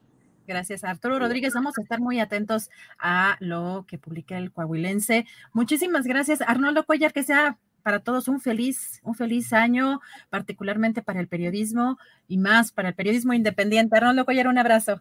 Gracias, 0.49 0.83
Arturo 0.83 1.21
Rodríguez. 1.21 1.55
Vamos 1.55 1.79
a 1.79 1.83
estar 1.83 2.01
muy 2.01 2.19
atentos 2.19 2.71
a 2.99 3.37
lo 3.39 3.85
que 3.87 3.99
publica 3.99 4.37
el 4.37 4.51
Coahuilense. 4.51 5.27
Muchísimas 5.53 6.07
gracias, 6.07 6.41
Arnoldo 6.41 6.85
Cuellar, 6.87 7.13
que 7.13 7.23
sea 7.23 7.57
para 7.87 8.01
todos 8.01 8.27
un 8.27 8.41
feliz, 8.41 9.01
un 9.05 9.15
feliz 9.15 9.53
año, 9.53 10.01
particularmente 10.29 11.03
para 11.03 11.21
el 11.21 11.29
periodismo 11.29 11.99
y 12.27 12.37
más 12.37 12.73
para 12.73 12.89
el 12.89 12.97
periodismo 12.97 13.33
independiente. 13.33 13.97
Arnoldo 13.97 14.25
Cuellar, 14.25 14.49
un 14.49 14.59
abrazo. 14.59 15.01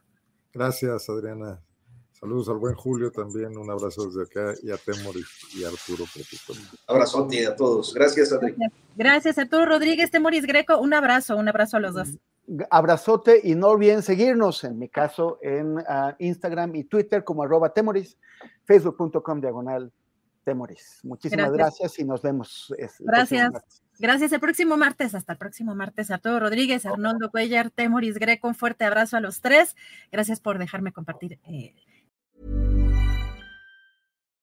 Gracias, 0.54 1.10
Adriana. 1.10 1.60
Saludos 2.12 2.48
al 2.48 2.58
buen 2.58 2.76
Julio 2.76 3.12
también, 3.12 3.58
un 3.58 3.72
abrazo 3.72 4.06
desde 4.06 4.22
acá 4.22 4.54
y 4.62 4.70
a 4.70 4.78
Temoris 4.78 5.26
y 5.56 5.64
a 5.64 5.70
Arturo. 5.70 6.06
Abrazote 6.86 7.48
a 7.48 7.56
todos. 7.56 7.92
Gracias, 7.92 8.32
Adriana. 8.32 8.68
Gracias, 8.96 9.40
Arturo 9.40 9.66
Rodríguez, 9.66 10.12
Temoris 10.12 10.46
Greco. 10.46 10.78
Un 10.78 10.94
abrazo, 10.94 11.38
un 11.38 11.48
abrazo 11.48 11.78
a 11.78 11.80
los 11.80 11.96
dos 11.96 12.10
abrazote 12.70 13.42
y 13.44 13.56
no 13.56 13.70
olviden 13.70 14.04
seguirnos, 14.04 14.64
en 14.64 14.78
mi 14.78 14.88
caso, 14.88 15.40
en 15.42 15.80
ah, 15.88 16.16
Instagram 16.20 16.76
y 16.76 16.84
Twitter 16.84 17.24
como 17.24 17.42
arroba 17.42 17.74
temoris, 17.74 18.20
facebook.com 18.66 19.42
diagonal 19.42 19.92
temoris. 20.46 21.00
Muchísimas 21.04 21.52
gracias. 21.52 22.00
y 22.00 22.06
nos 22.06 22.22
vemos. 22.22 22.74
gracias. 23.00 23.52
Gracias. 23.98 24.32
El 24.32 24.40
próximo 24.40 24.78
martes, 24.78 25.16
hasta 25.16 25.34
el 25.34 25.40
próximo 25.40 25.76
martes, 25.76 26.12
a 26.12 26.18
todos 26.18 26.40
Rodríguez, 26.40 26.86
Arnoldo 26.86 27.32
Cuellar, 27.32 27.72
Temoris 27.72 28.18
Greco, 28.18 28.48
un 28.48 28.56
fuerte 28.56 28.86
abrazo 28.86 29.18
a 29.18 29.22
los 29.22 29.42
tres. 29.42 29.76
Gracias 30.12 30.40
por 30.40 30.58
dejarme 30.58 30.92
compartir. 30.92 31.40
Eh, 31.46 31.74